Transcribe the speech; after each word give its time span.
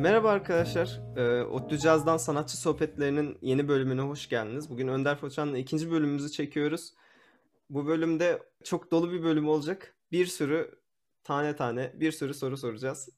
Merhaba 0.00 0.30
arkadaşlar. 0.30 1.00
Ee, 1.16 1.42
ODTÜ 1.42 1.78
Caz'dan 1.78 2.16
sanatçı 2.16 2.56
sohbetlerinin 2.56 3.38
yeni 3.42 3.68
bölümüne 3.68 4.00
hoş 4.00 4.28
geldiniz. 4.28 4.70
Bugün 4.70 4.88
Önder 4.88 5.16
Foçan'la 5.16 5.58
ikinci 5.58 5.90
bölümümüzü 5.90 6.32
çekiyoruz. 6.32 6.94
Bu 7.70 7.86
bölümde 7.86 8.42
çok 8.64 8.90
dolu 8.90 9.12
bir 9.12 9.22
bölüm 9.22 9.48
olacak. 9.48 9.94
Bir 10.12 10.26
sürü 10.26 10.70
tane 11.24 11.56
tane 11.56 11.92
bir 11.94 12.12
sürü 12.12 12.34
soru 12.34 12.56
soracağız. 12.56 13.08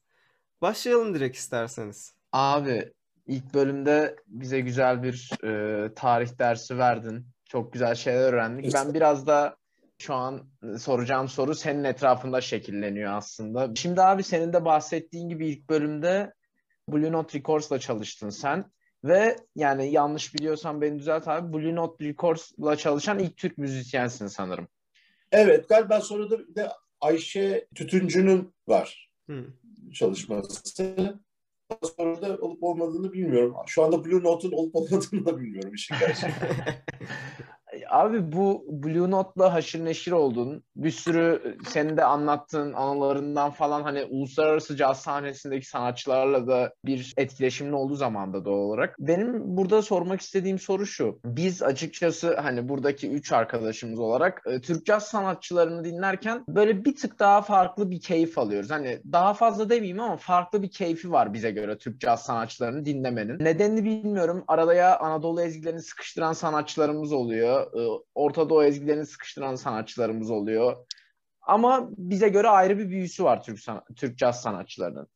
Başlayalım 0.61 1.13
direkt 1.13 1.37
isterseniz. 1.37 2.13
Abi 2.31 2.93
ilk 3.27 3.53
bölümde 3.53 4.15
bize 4.27 4.59
güzel 4.59 5.03
bir 5.03 5.29
e, 5.43 5.93
tarih 5.93 6.39
dersi 6.39 6.77
verdin. 6.77 7.27
Çok 7.45 7.73
güzel 7.73 7.95
şeyler 7.95 8.33
öğrendik. 8.33 8.73
Ben 8.73 8.93
biraz 8.93 9.27
da 9.27 9.57
şu 9.97 10.13
an 10.13 10.47
soracağım 10.77 11.27
soru 11.27 11.55
senin 11.55 11.83
etrafında 11.83 12.41
şekilleniyor 12.41 13.13
aslında. 13.13 13.75
Şimdi 13.75 14.01
abi 14.01 14.23
senin 14.23 14.53
de 14.53 14.65
bahsettiğin 14.65 15.29
gibi 15.29 15.47
ilk 15.47 15.69
bölümde 15.69 16.33
Blue 16.89 17.11
Note 17.11 17.39
Records'la 17.39 17.79
çalıştın 17.79 18.29
sen. 18.29 18.65
Ve 19.03 19.35
yani 19.55 19.91
yanlış 19.91 20.35
biliyorsam 20.35 20.81
beni 20.81 20.99
düzelt 20.99 21.27
abi. 21.27 21.53
Blue 21.53 21.75
Note 21.75 22.05
Records'la 22.05 22.75
çalışan 22.75 23.19
ilk 23.19 23.37
Türk 23.37 23.57
müzisyensin 23.57 24.27
sanırım. 24.27 24.67
Evet 25.31 25.69
galiba 25.69 26.01
sonra 26.01 26.29
da 26.29 26.39
bir 26.39 26.55
de 26.55 26.69
Ayşe 27.01 27.67
Tütüncü'nün 27.75 28.53
var 28.67 29.09
Hı. 29.29 29.45
çalışması. 29.93 31.19
Sonra 31.97 32.21
da 32.21 32.37
olup 32.37 32.63
olmadığını 32.63 33.13
bilmiyorum. 33.13 33.55
Şu 33.67 33.83
anda 33.83 34.05
Blue 34.05 34.23
Note'un 34.23 34.51
olup 34.51 34.75
olmadığını 34.75 35.25
da 35.25 35.39
bilmiyorum 35.39 35.73
işin 35.73 35.95
gerçeği. 35.99 36.33
Abi 37.89 38.31
bu 38.31 38.65
Blue 38.69 39.11
Note'la 39.11 39.53
haşır 39.53 39.85
neşir 39.85 40.11
oldun. 40.11 40.63
Bir 40.75 40.91
sürü 40.91 41.57
senin 41.67 41.97
de 41.97 42.05
anlattığın 42.05 42.73
anılarından 42.73 43.51
falan 43.51 43.83
hani 43.83 44.03
uluslararası 44.03 44.75
caz 44.75 45.01
sahnesindeki 45.01 45.67
sanatçılarla 45.67 46.47
da 46.47 46.73
bir 46.85 47.13
etkileşimin 47.17 47.71
olduğu 47.71 47.95
zamanda 47.95 48.45
doğal 48.45 48.57
olarak. 48.57 48.95
Benim 48.99 49.57
burada 49.57 49.81
sormak 49.81 50.21
istediğim 50.21 50.59
soru 50.59 50.85
şu. 50.85 51.19
Biz 51.25 51.63
açıkçası 51.63 52.37
hani 52.37 52.69
buradaki 52.69 53.11
üç 53.11 53.31
arkadaşımız 53.31 53.99
olarak 53.99 54.41
e, 54.45 54.61
Türk 54.61 54.85
caz 54.85 55.03
sanatçılarını 55.03 55.83
dinlerken 55.83 56.43
böyle 56.47 56.85
bir 56.85 56.95
tık 56.95 57.19
daha 57.19 57.41
farklı 57.41 57.91
bir 57.91 58.01
keyif 58.01 58.37
alıyoruz. 58.37 58.71
Hani 58.71 59.01
daha 59.11 59.33
fazla 59.33 59.69
demeyeyim 59.69 59.99
ama 59.99 60.17
farklı 60.17 60.61
bir 60.61 60.71
keyfi 60.71 61.11
var 61.11 61.33
bize 61.33 61.51
göre 61.51 61.77
Türk 61.77 61.99
caz 61.99 62.23
sanatçılarını 62.23 62.85
dinlemenin. 62.85 63.39
Nedenini 63.39 63.83
bilmiyorum. 63.83 64.43
Arada 64.47 64.73
ya 64.73 64.99
Anadolu 64.99 65.41
ezgilerini 65.41 65.81
sıkıştıran 65.81 66.33
sanatçılarımız 66.33 67.11
oluyor. 67.11 67.72
E, 67.75 67.79
Orta 68.15 68.49
Doğu 68.49 68.63
ezgilerini 68.63 69.05
sıkıştıran 69.05 69.55
sanatçılarımız 69.55 70.31
oluyor. 70.31 70.85
Ama 71.41 71.89
bize 71.97 72.29
göre 72.29 72.47
ayrı 72.47 72.77
bir 72.77 72.89
büyüsü 72.89 73.23
var 73.23 73.43
Türk, 73.43 73.59
san- 73.59 73.83
Türk 73.95 74.17
caz 74.17 74.41
sanatçılarının. 74.41 75.07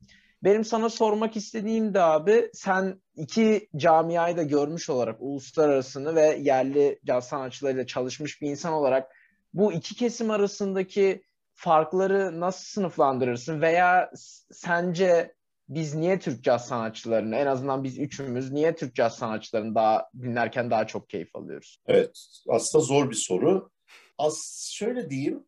Benim 0.44 0.66
sana 0.66 0.90
sormak 0.90 1.38
istediğim 1.38 1.94
de 1.94 2.02
abi 2.02 2.50
sen 2.54 3.02
iki 3.16 3.70
camiayı 3.76 4.38
da 4.38 4.44
görmüş 4.44 4.90
olarak 4.90 5.16
uluslararasını 5.20 6.16
ve 6.16 6.38
yerli 6.42 7.00
caz 7.06 7.28
sanatçılarıyla 7.28 7.86
çalışmış 7.86 8.42
bir 8.42 8.50
insan 8.50 8.74
olarak 8.74 9.12
bu 9.54 9.74
iki 9.74 9.96
kesim 9.96 10.32
arasındaki 10.32 11.24
farkları 11.54 12.40
nasıl 12.40 12.66
sınıflandırırsın 12.66 13.62
veya 13.62 14.12
sence 14.52 15.36
biz 15.70 15.96
niye 15.96 16.20
Türk 16.20 16.44
caz 16.44 16.68
sanatçılarını 16.68 17.36
en 17.36 17.46
azından 17.46 17.84
biz 17.84 18.00
üçümüz 18.00 18.52
niye 18.52 18.76
Türk 18.76 18.96
caz 18.96 19.16
sanatçılarını 19.16 19.76
daha 19.76 20.10
dinlerken 20.22 20.72
daha 20.72 20.88
çok 20.88 21.10
keyif 21.10 21.36
alıyoruz? 21.36 21.82
Evet, 21.88 22.28
aslında 22.50 22.84
zor 22.84 23.10
bir 23.10 23.16
soru. 23.16 23.70
As 24.18 24.70
şöyle 24.74 25.10
diyeyim, 25.10 25.44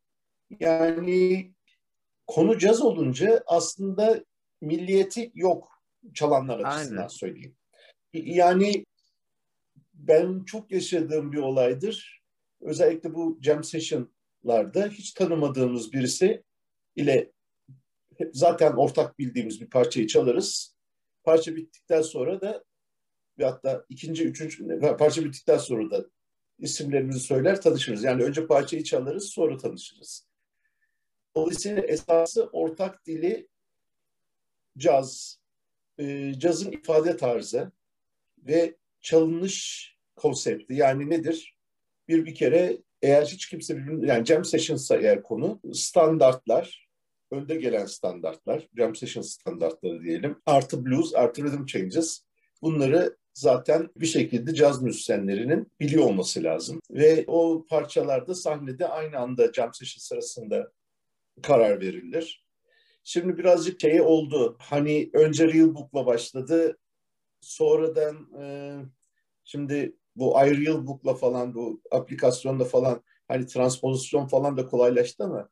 yani 0.60 1.54
konu 2.28 2.58
caz 2.58 2.82
olunca 2.82 3.44
aslında 3.46 4.24
milliyeti 4.62 5.32
yok 5.34 5.82
çalanlar 6.14 6.60
açısından 6.60 6.98
Aynen. 6.98 7.08
söyleyeyim. 7.08 7.56
Yani 8.14 8.86
ben 9.94 10.44
çok 10.44 10.72
yaşadığım 10.72 11.32
bir 11.32 11.38
olaydır. 11.38 12.22
Özellikle 12.62 13.14
bu 13.14 13.40
jam 13.42 13.64
session'larda 13.64 14.88
hiç 14.88 15.14
tanımadığımız 15.14 15.94
birisi 15.94 16.44
ile 16.96 17.32
zaten 18.34 18.72
ortak 18.72 19.20
bildiğimiz 19.20 19.62
bir 19.62 19.70
parçayı 19.70 20.08
çalarız. 20.08 20.76
Parça 21.24 21.56
bittikten 21.56 22.02
sonra 22.02 22.42
da 22.42 22.64
ve 23.40 23.46
hatta 23.46 23.86
ikinci, 23.90 24.24
üçüncü 24.24 24.80
parça 25.00 25.26
bittikten 25.26 25.58
sonra 25.58 25.92
da 25.92 26.06
isimlerimizi 26.60 27.20
söyler 27.20 27.62
tanışırız. 27.62 28.04
Yani 28.04 28.24
önce 28.24 28.48
parçayı 28.48 28.84
çalarız 28.84 29.30
sonra 29.30 29.58
tanışırız. 29.58 30.28
Dolayısıyla 31.36 31.82
esası 31.82 32.44
ortak 32.46 33.06
dili 33.06 33.48
caz, 34.78 35.40
e, 35.98 36.34
cazın 36.38 36.72
ifade 36.72 37.18
tarzı 37.18 37.72
ve 38.38 38.76
çalınış 39.02 39.90
konsepti. 40.16 40.74
Yani 40.74 41.10
nedir? 41.10 41.58
Bir 42.08 42.26
bir 42.26 42.36
kere 42.36 42.78
eğer 43.02 43.26
hiç 43.26 43.50
kimse 43.50 43.78
birbirini, 43.78 44.08
yani 44.08 44.26
jam 44.26 44.46
sessions'a 44.46 44.98
eğer 44.98 45.24
konu 45.24 45.62
standartlar, 45.74 46.89
önde 47.32 47.56
gelen 47.56 47.86
standartlar, 47.86 48.68
jam 48.78 48.96
session 48.96 49.24
standartları 49.24 50.04
diyelim, 50.04 50.42
artı 50.46 50.86
blues, 50.86 51.16
artı 51.16 51.44
rhythm 51.44 51.66
changes 51.66 52.22
bunları 52.62 53.18
zaten 53.34 53.90
bir 53.96 54.06
şekilde 54.06 54.54
caz 54.54 54.82
müzisyenlerinin 54.82 55.72
biliyor 55.80 56.04
olması 56.04 56.44
lazım. 56.44 56.80
Ve 56.92 57.24
o 57.28 57.66
parçalarda 57.70 58.36
sahnede 58.36 58.88
aynı 58.88 59.18
anda 59.18 59.54
jam 59.54 59.74
session 59.74 60.00
sırasında 60.00 60.72
karar 61.42 61.82
verilir. 61.82 62.46
Şimdi 63.04 63.38
birazcık 63.38 63.82
şey 63.82 64.02
oldu. 64.02 64.58
Hani 64.60 65.10
önce 65.14 65.48
Real 65.48 65.76
Book'la 65.76 66.06
başladı. 66.06 66.78
Sonradan 67.42 68.34
e, 68.42 68.76
şimdi 69.44 69.96
bu 70.16 70.32
iReal 70.46 70.88
Book'la 70.88 71.14
falan 71.14 71.56
bu 71.56 71.82
aplikasyonda 71.92 72.66
falan 72.66 73.04
hani 73.28 73.48
transpozisyon 73.48 74.28
falan 74.28 74.58
da 74.58 74.66
kolaylaştı 74.66 75.24
ama 75.24 75.50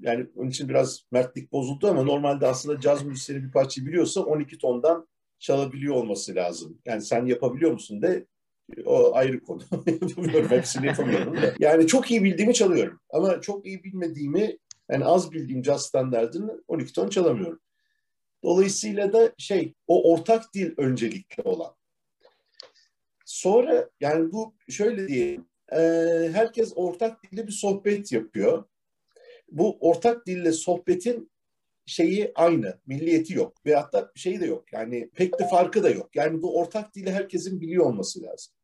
yani 0.00 0.26
onun 0.36 0.50
için 0.50 0.68
biraz 0.68 1.02
mertlik 1.10 1.52
bozuldu 1.52 1.88
ama 1.88 2.02
normalde 2.02 2.46
aslında 2.46 2.80
caz 2.80 3.04
müzisyeni 3.04 3.42
bir 3.42 3.52
parçayı 3.52 3.86
biliyorsa 3.86 4.20
12 4.20 4.58
tondan 4.58 5.08
çalabiliyor 5.38 5.94
olması 5.94 6.34
lazım. 6.34 6.78
Yani 6.84 7.02
sen 7.02 7.26
yapabiliyor 7.26 7.72
musun 7.72 8.02
de 8.02 8.26
o 8.84 9.14
ayrı 9.14 9.40
konu. 9.40 9.62
Yapamıyorum. 9.86 10.50
Hepsini 10.50 10.86
yapamıyorum 10.86 11.36
da. 11.36 11.54
Yani 11.58 11.86
çok 11.86 12.10
iyi 12.10 12.24
bildiğimi 12.24 12.54
çalıyorum. 12.54 13.00
Ama 13.10 13.40
çok 13.40 13.66
iyi 13.66 13.84
bilmediğimi 13.84 14.58
yani 14.90 15.04
az 15.04 15.32
bildiğim 15.32 15.62
caz 15.62 15.82
standartını 15.82 16.62
12 16.68 16.92
ton 16.92 17.08
çalamıyorum. 17.08 17.60
Dolayısıyla 18.42 19.12
da 19.12 19.32
şey 19.38 19.74
o 19.86 20.12
ortak 20.12 20.54
dil 20.54 20.74
öncelikli 20.76 21.42
olan. 21.42 21.74
Sonra 23.24 23.90
yani 24.00 24.32
bu 24.32 24.54
şöyle 24.68 25.08
diyelim 25.08 25.46
e, 25.72 25.78
herkes 26.32 26.72
ortak 26.76 27.22
dilde 27.22 27.46
bir 27.46 27.52
sohbet 27.52 28.12
yapıyor. 28.12 28.64
Bu 29.56 29.78
ortak 29.80 30.26
dille 30.26 30.52
sohbetin 30.52 31.30
şeyi 31.86 32.32
aynı, 32.34 32.80
milliyeti 32.86 33.34
yok 33.34 33.66
ve 33.66 33.74
hatta 33.74 34.12
şeyi 34.14 34.40
de 34.40 34.46
yok. 34.46 34.72
Yani 34.72 35.10
pek 35.14 35.38
de 35.38 35.48
farkı 35.48 35.82
da 35.82 35.90
yok. 35.90 36.16
Yani 36.16 36.42
bu 36.42 36.58
ortak 36.58 36.94
dili 36.94 37.12
herkesin 37.12 37.60
biliyor 37.60 37.86
olması 37.86 38.22
lazım. 38.22 38.54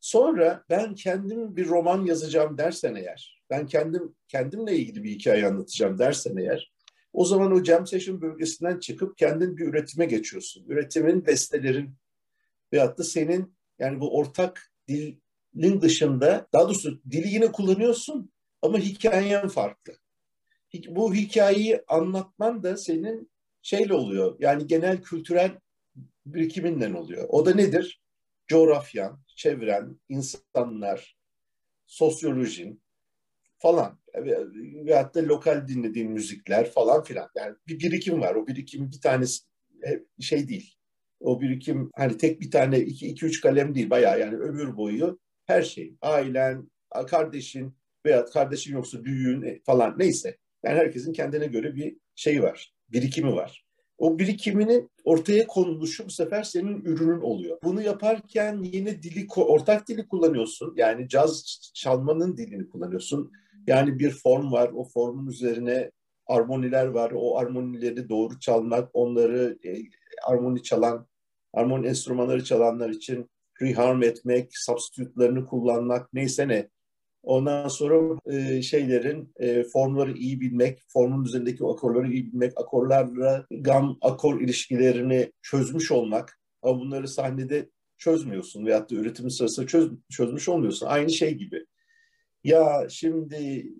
Sonra 0.00 0.64
ben 0.70 0.94
kendim 0.94 1.56
bir 1.56 1.68
roman 1.68 2.04
yazacağım 2.04 2.58
dersen 2.58 2.94
eğer, 2.94 3.42
ben 3.50 3.66
kendim 3.66 4.14
kendimle 4.28 4.76
ilgili 4.76 5.04
bir 5.04 5.10
hikaye 5.10 5.46
anlatacağım 5.46 5.98
dersen 5.98 6.36
eğer, 6.36 6.72
o 7.12 7.24
zaman 7.24 7.52
o 7.52 7.64
jam 7.64 7.86
session 7.86 8.20
bölgesinden 8.20 8.78
çıkıp 8.78 9.18
kendin 9.18 9.56
bir 9.56 9.66
üretime 9.66 10.06
geçiyorsun. 10.06 10.64
Üretimin, 10.68 11.26
bestelerin 11.26 11.94
veyahut 12.72 12.98
da 12.98 13.04
senin 13.04 13.54
yani 13.78 14.00
bu 14.00 14.16
ortak 14.16 14.72
dilin 14.88 15.80
dışında, 15.80 16.48
daha 16.52 16.64
doğrusu 16.64 17.02
dili 17.10 17.28
yine 17.28 17.52
kullanıyorsun 17.52 18.32
ama 18.62 18.78
hikayen 18.78 19.48
farklı. 19.48 19.92
Bu 20.88 21.14
hikayeyi 21.14 21.80
anlatman 21.88 22.62
da 22.62 22.76
senin 22.76 23.30
şeyle 23.62 23.94
oluyor. 23.94 24.36
Yani 24.40 24.66
genel 24.66 25.02
kültürel 25.02 25.58
birikiminle 26.26 26.96
oluyor. 26.96 27.26
O 27.28 27.46
da 27.46 27.54
nedir? 27.54 28.02
Coğrafyan, 28.48 29.20
çevren, 29.36 30.00
insanlar, 30.08 31.16
sosyolojin 31.86 32.82
falan 33.58 33.98
veyahut 34.86 35.14
da 35.14 35.22
lokal 35.22 35.68
dinlediğin 35.68 36.10
müzikler 36.10 36.70
falan 36.70 37.02
filan. 37.02 37.28
Yani 37.36 37.56
bir 37.68 37.78
birikim 37.80 38.20
var. 38.20 38.34
O 38.34 38.46
birikim 38.46 38.90
bir 38.92 39.00
tanesi 39.00 39.44
şey 40.20 40.48
değil. 40.48 40.74
O 41.20 41.40
birikim 41.40 41.90
hani 41.96 42.16
tek 42.16 42.40
bir 42.40 42.50
tane 42.50 42.80
iki, 42.80 43.06
iki 43.06 43.26
üç 43.26 43.40
kalem 43.40 43.74
değil 43.74 43.90
bayağı 43.90 44.20
yani 44.20 44.36
ömür 44.36 44.76
boyu 44.76 45.18
her 45.46 45.62
şey. 45.62 45.94
Ailen, 46.00 46.70
kardeşin 47.08 47.74
veya 48.06 48.24
kardeşin 48.24 48.72
yoksa 48.72 49.04
büyüğün 49.04 49.62
falan 49.66 49.94
neyse. 49.98 50.36
Yani 50.64 50.78
herkesin 50.78 51.12
kendine 51.12 51.46
göre 51.46 51.76
bir 51.76 51.96
şey 52.14 52.42
var, 52.42 52.74
birikimi 52.88 53.34
var. 53.34 53.64
O 53.98 54.18
birikiminin 54.18 54.90
ortaya 55.04 55.46
konuluşu 55.46 56.06
bu 56.06 56.10
sefer 56.10 56.42
senin 56.42 56.84
ürünün 56.84 57.20
oluyor. 57.20 57.58
Bunu 57.64 57.82
yaparken 57.82 58.62
yine 58.62 59.02
dili, 59.02 59.26
ortak 59.36 59.88
dili 59.88 60.08
kullanıyorsun. 60.08 60.74
Yani 60.76 61.08
caz 61.08 61.60
çalmanın 61.74 62.36
dilini 62.36 62.68
kullanıyorsun. 62.68 63.32
Yani 63.66 63.98
bir 63.98 64.10
form 64.10 64.52
var, 64.52 64.70
o 64.74 64.84
formun 64.84 65.26
üzerine 65.26 65.90
armoniler 66.26 66.86
var. 66.86 67.12
O 67.14 67.38
armonileri 67.38 68.08
doğru 68.08 68.40
çalmak, 68.40 68.90
onları 68.92 69.58
armoni 70.26 70.62
çalan, 70.62 71.06
armoni 71.52 71.86
enstrümanları 71.86 72.44
çalanlar 72.44 72.90
için 72.90 73.30
reharm 73.62 74.02
etmek, 74.02 74.48
substitute'larını 74.52 75.46
kullanmak 75.46 76.12
neyse 76.12 76.48
ne. 76.48 76.68
Ondan 77.22 77.68
sonra 77.68 78.18
e, 78.26 78.62
şeylerin 78.62 79.32
e, 79.36 79.64
formları 79.64 80.12
iyi 80.12 80.40
bilmek, 80.40 80.78
formun 80.88 81.24
üzerindeki 81.24 81.64
akorları 81.64 82.12
iyi 82.12 82.26
bilmek, 82.26 82.52
akorlarla 82.56 83.46
gam 83.50 83.98
akor 84.00 84.40
ilişkilerini 84.40 85.32
çözmüş 85.42 85.90
olmak. 85.90 86.40
Ama 86.62 86.80
bunları 86.80 87.08
sahnede 87.08 87.70
çözmüyorsun 87.98 88.66
veyahut 88.66 88.90
da 88.90 88.94
üretim 88.94 89.30
sırasında 89.30 89.66
çöz, 89.66 89.90
çözmüş 90.10 90.48
olmuyorsun. 90.48 90.86
Aynı 90.86 91.10
şey 91.10 91.34
gibi. 91.34 91.66
Ya 92.44 92.86
şimdi 92.90 93.72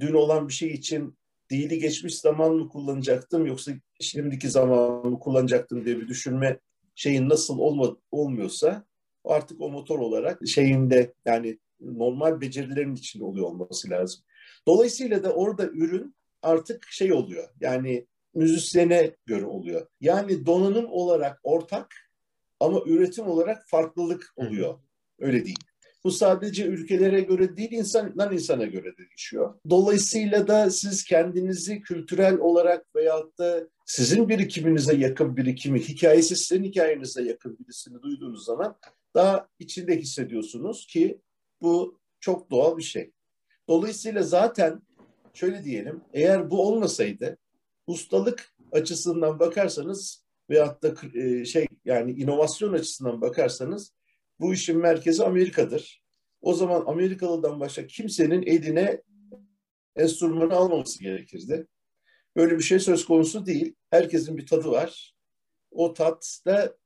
dün 0.00 0.12
olan 0.12 0.48
bir 0.48 0.52
şey 0.52 0.70
için 0.70 1.18
dili 1.50 1.78
geçmiş 1.78 2.18
zaman 2.18 2.54
mı 2.54 2.68
kullanacaktım 2.68 3.46
yoksa 3.46 3.72
şimdiki 4.00 4.50
zaman 4.50 5.06
mı 5.06 5.18
kullanacaktım 5.18 5.84
diye 5.84 6.00
bir 6.00 6.08
düşünme 6.08 6.58
şeyin 6.94 7.28
nasıl 7.28 7.58
olma, 7.58 7.96
olmuyorsa 8.10 8.84
artık 9.24 9.60
o 9.60 9.70
motor 9.70 9.98
olarak 9.98 10.48
şeyinde 10.48 11.14
yani 11.24 11.58
normal 11.80 12.40
becerilerin 12.40 12.94
içinde 12.94 13.24
oluyor 13.24 13.46
olması 13.46 13.90
lazım. 13.90 14.20
Dolayısıyla 14.66 15.24
da 15.24 15.32
orada 15.32 15.66
ürün 15.66 16.14
artık 16.42 16.86
şey 16.90 17.12
oluyor. 17.12 17.48
Yani 17.60 18.06
müzisyene 18.34 19.16
göre 19.26 19.44
oluyor. 19.44 19.86
Yani 20.00 20.46
donanım 20.46 20.86
olarak 20.88 21.40
ortak 21.42 21.94
ama 22.60 22.80
üretim 22.86 23.26
olarak 23.26 23.68
farklılık 23.68 24.32
oluyor. 24.36 24.78
Öyle 25.18 25.44
değil. 25.44 25.58
Bu 26.04 26.10
sadece 26.10 26.64
ülkelere 26.66 27.20
göre 27.20 27.56
değil, 27.56 27.72
insandan 27.72 28.32
insana 28.32 28.64
göre 28.64 28.96
değişiyor. 28.98 29.54
Dolayısıyla 29.70 30.48
da 30.48 30.70
siz 30.70 31.04
kendinizi 31.04 31.80
kültürel 31.80 32.38
olarak 32.38 32.94
veyahut 32.96 33.38
da 33.38 33.68
sizin 33.86 34.28
birikiminize 34.28 34.96
yakın 34.96 35.36
birikimi, 35.36 35.80
hikayesi 35.80 36.36
sizin 36.36 36.64
hikayenize 36.64 37.22
yakın 37.22 37.58
birisini 37.58 38.02
duyduğunuz 38.02 38.44
zaman 38.44 38.76
daha 39.14 39.48
içinde 39.58 39.98
hissediyorsunuz 39.98 40.86
ki 40.86 41.20
bu 41.62 41.98
çok 42.20 42.50
doğal 42.50 42.78
bir 42.78 42.82
şey. 42.82 43.12
Dolayısıyla 43.68 44.22
zaten 44.22 44.82
şöyle 45.34 45.64
diyelim, 45.64 46.00
eğer 46.12 46.50
bu 46.50 46.68
olmasaydı 46.68 47.38
ustalık 47.86 48.54
açısından 48.72 49.38
bakarsanız 49.38 50.24
veyahut 50.50 50.82
da 50.82 50.94
e, 51.18 51.44
şey 51.44 51.66
yani 51.84 52.12
inovasyon 52.12 52.72
açısından 52.72 53.20
bakarsanız 53.20 53.92
bu 54.40 54.54
işin 54.54 54.78
merkezi 54.78 55.24
Amerika'dır. 55.24 56.02
O 56.40 56.54
zaman 56.54 56.84
Amerikalı'dan 56.86 57.60
başka 57.60 57.86
kimsenin 57.86 58.42
eline 58.42 59.02
enstrümanı 59.96 60.54
almaması 60.54 61.00
gerekirdi. 61.00 61.66
Böyle 62.36 62.58
bir 62.58 62.62
şey 62.62 62.78
söz 62.78 63.04
konusu 63.04 63.46
değil. 63.46 63.74
Herkesin 63.90 64.36
bir 64.36 64.46
tadı 64.46 64.70
var. 64.70 65.14
O 65.70 65.94
tat 65.94 66.40
da 66.46 66.76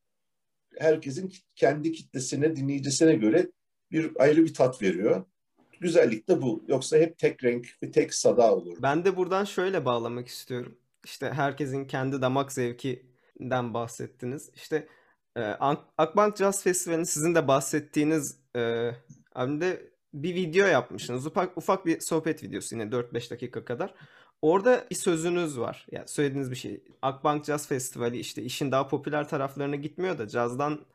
herkesin 0.78 1.32
kendi 1.56 1.92
kitlesine, 1.92 2.56
dinleyicisine 2.56 3.14
göre 3.14 3.50
bir 3.92 4.10
ayrı 4.18 4.44
bir 4.44 4.54
tat 4.54 4.82
veriyor. 4.82 5.24
Güzellik 5.80 6.28
de 6.28 6.42
bu. 6.42 6.64
Yoksa 6.68 6.96
hep 6.96 7.18
tek 7.18 7.44
renk 7.44 7.66
ve 7.82 7.90
tek 7.90 8.14
sada 8.14 8.54
olur. 8.54 8.76
Ben 8.82 9.04
de 9.04 9.16
buradan 9.16 9.44
şöyle 9.44 9.84
bağlamak 9.84 10.28
istiyorum. 10.28 10.78
İşte 11.04 11.30
herkesin 11.30 11.84
kendi 11.84 12.22
damak 12.22 12.52
zevkinden 12.52 13.74
bahsettiniz. 13.74 14.50
İşte 14.54 14.88
e, 15.36 15.40
Akbank 15.98 16.36
Jazz 16.36 16.62
Festivali'nin 16.62 17.04
sizin 17.04 17.34
de 17.34 17.48
bahsettiğiniz 17.48 18.38
e, 18.56 18.90
albümde 19.34 19.90
bir 20.14 20.34
video 20.34 20.66
yapmışsınız. 20.66 21.26
Ufak, 21.26 21.58
ufak 21.58 21.86
bir 21.86 22.00
sohbet 22.00 22.42
videosu 22.42 22.74
yine 22.74 22.84
4-5 22.84 23.30
dakika 23.30 23.64
kadar. 23.64 23.94
Orada 24.42 24.86
bir 24.90 24.96
sözünüz 24.96 25.58
var. 25.58 25.86
Yani 25.90 26.08
söylediğiniz 26.08 26.50
bir 26.50 26.56
şey. 26.56 26.84
Akbank 27.02 27.44
Jazz 27.44 27.68
Festivali 27.68 28.18
işte 28.18 28.42
işin 28.42 28.72
daha 28.72 28.88
popüler 28.88 29.28
taraflarına 29.28 29.76
gitmiyor 29.76 30.18
da 30.18 30.28
cazdan 30.28 30.86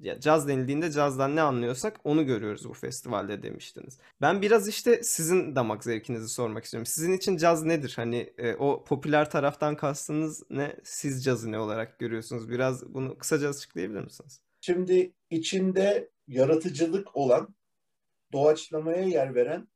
ya 0.00 0.20
caz 0.20 0.48
denildiğinde 0.48 0.90
cazdan 0.90 1.36
ne 1.36 1.40
anlıyorsak 1.42 2.00
onu 2.04 2.26
görüyoruz 2.26 2.68
bu 2.68 2.74
festivalde 2.74 3.42
demiştiniz. 3.42 3.98
Ben 4.20 4.42
biraz 4.42 4.68
işte 4.68 5.02
sizin 5.02 5.56
damak 5.56 5.84
zevkinizi 5.84 6.28
sormak 6.28 6.64
istiyorum. 6.64 6.86
Sizin 6.86 7.12
için 7.12 7.36
caz 7.36 7.64
nedir? 7.64 7.92
Hani 7.96 8.32
e, 8.38 8.54
o 8.54 8.84
popüler 8.84 9.30
taraftan 9.30 9.76
kastınız 9.76 10.42
ne? 10.50 10.76
Siz 10.84 11.24
cazı 11.24 11.52
ne 11.52 11.58
olarak 11.58 11.98
görüyorsunuz? 11.98 12.50
Biraz 12.50 12.94
bunu 12.94 13.18
kısaca 13.18 13.48
açıklayabilir 13.48 14.00
misiniz? 14.00 14.40
Şimdi 14.60 15.12
içinde 15.30 16.10
yaratıcılık 16.28 17.16
olan, 17.16 17.54
doğaçlamaya 18.32 19.02
yer 19.02 19.34
veren, 19.34 19.68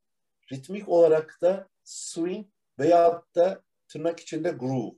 ritmik 0.52 0.88
olarak 0.88 1.38
da 1.42 1.68
swing 1.84 2.46
veyahut 2.78 3.34
da 3.34 3.62
tırnak 3.88 4.20
içinde 4.20 4.50
groove. 4.50 4.94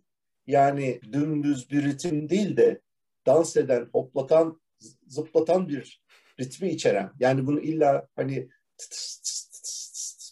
Yani 0.46 1.00
dümdüz 1.12 1.70
bir 1.70 1.84
ritim 1.84 2.28
değil 2.28 2.56
de 2.56 2.80
dans 3.26 3.56
eden, 3.56 3.88
hoplatan 3.92 4.60
zıplatan 5.06 5.68
bir 5.68 6.02
ritmi 6.40 6.68
içeren. 6.68 7.10
Yani 7.20 7.46
bunu 7.46 7.60
illa 7.60 8.08
hani 8.16 8.48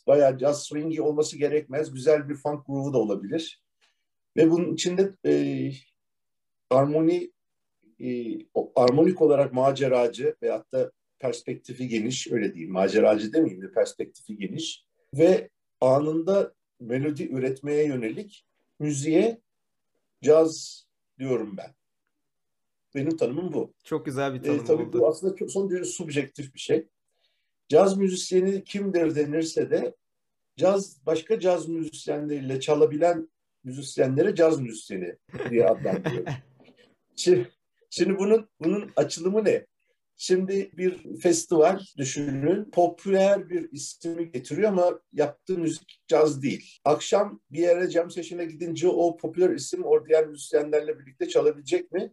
bayağı 0.06 0.38
jazz 0.38 0.62
swingi 0.62 1.02
olması 1.02 1.38
gerekmez. 1.38 1.93
Güzel 1.93 2.29
bir 2.29 2.35
funk 2.35 2.67
groove'u 2.67 2.93
da 2.93 2.99
olabilir. 2.99 3.62
Ve 4.37 4.50
bunun 4.50 4.75
içinde 4.75 5.14
e, 5.26 5.32
armoni 6.70 7.32
e, 8.00 8.38
armonik 8.76 9.23
olarak 9.23 9.52
maceracı 9.52 10.37
veyahut 10.43 10.73
da 10.73 10.93
perspektifi 11.19 11.88
geniş 11.88 12.32
öyle 12.32 12.55
diyeyim. 12.55 12.73
Maceracı 12.73 13.32
demeyeyim 13.32 13.62
de 13.62 13.73
perspektifi 13.73 14.37
geniş 14.37 14.85
ve 15.14 15.50
anında 15.81 16.55
melodi 16.81 17.29
üretmeye 17.29 17.87
yönelik 17.87 18.46
müziğe 18.79 19.41
caz 20.23 20.85
diyorum 21.19 21.56
ben. 21.56 21.75
Benim 22.94 23.17
tanımım 23.17 23.52
bu. 23.52 23.75
Çok 23.85 24.06
güzel 24.06 24.35
bir 24.35 24.43
tanım 24.43 24.61
e, 24.61 24.64
tabii 24.64 24.82
oldu. 24.82 25.00
Bu 25.00 25.08
aslında 25.08 25.37
çok, 25.37 25.50
son 25.50 25.70
derece 25.70 25.85
subjektif 25.85 26.55
bir 26.55 26.61
şey. 26.61 26.88
Caz 27.69 27.96
müzisyeni 27.96 28.64
kimdir 28.64 29.14
denirse 29.14 29.70
de 29.70 29.94
caz 30.56 31.06
başka 31.06 31.41
caz 31.41 31.69
müzisyenleriyle 31.69 32.61
çalabilen 32.61 33.29
müzisyenlere 33.64 34.35
caz 34.35 34.61
müzisyeni 34.61 35.17
diye 35.50 35.67
adlandırıyorum. 35.67 36.32
şimdi, 37.17 37.50
şimdi 37.91 38.19
bunun 38.19 38.49
bunun 38.61 38.91
açılımı 38.96 39.44
ne? 39.44 39.67
Şimdi 40.17 40.70
bir 40.76 41.19
festival 41.20 41.81
düşünün. 41.96 42.70
Popüler 42.70 43.50
bir 43.50 43.73
ismi 43.73 44.31
getiriyor 44.31 44.69
ama 44.69 45.00
yaptığı 45.12 45.58
müzik 45.58 46.00
caz 46.08 46.43
değil. 46.43 46.79
Akşam 46.85 47.41
bir 47.50 47.58
yere 47.58 47.91
jam 47.91 48.11
session'e 48.11 48.44
gidince 48.44 48.88
o 48.88 49.17
popüler 49.17 49.50
isim 49.50 49.85
o 49.85 50.06
diğer 50.06 50.26
müzisyenlerle 50.26 50.99
birlikte 50.99 51.29
çalabilecek 51.29 51.93
mi? 51.93 52.12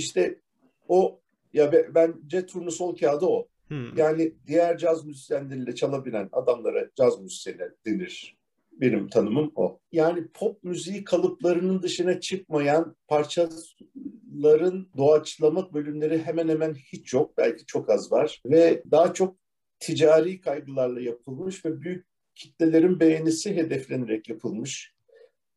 İşte 0.00 0.40
o 0.88 1.20
ya 1.52 1.72
bence 1.94 2.46
turnusol 2.46 2.96
kağıdı 2.96 3.26
o. 3.26 3.48
Hmm. 3.68 3.96
Yani 3.96 4.34
diğer 4.46 4.78
caz 4.78 5.06
müzisyenleriyle 5.06 5.74
çalabilen 5.74 6.28
adamlara 6.32 6.90
caz 6.96 7.20
müzisyeni 7.20 7.60
denir. 7.86 8.36
Benim 8.72 9.08
tanımım 9.08 9.52
o. 9.54 9.78
Yani 9.92 10.26
pop 10.28 10.64
müziği 10.64 11.04
kalıplarının 11.04 11.82
dışına 11.82 12.20
çıkmayan 12.20 12.96
parçaların 13.08 14.88
doğaçlama 14.96 15.74
bölümleri 15.74 16.22
hemen 16.22 16.48
hemen 16.48 16.74
hiç 16.74 17.12
yok. 17.12 17.38
Belki 17.38 17.66
çok 17.66 17.90
az 17.90 18.12
var. 18.12 18.42
Ve 18.46 18.82
daha 18.90 19.14
çok 19.14 19.36
ticari 19.80 20.40
kaygılarla 20.40 21.00
yapılmış 21.00 21.64
ve 21.64 21.80
büyük 21.80 22.06
kitlelerin 22.34 23.00
beğenisi 23.00 23.56
hedeflenerek 23.56 24.28
yapılmış. 24.28 24.94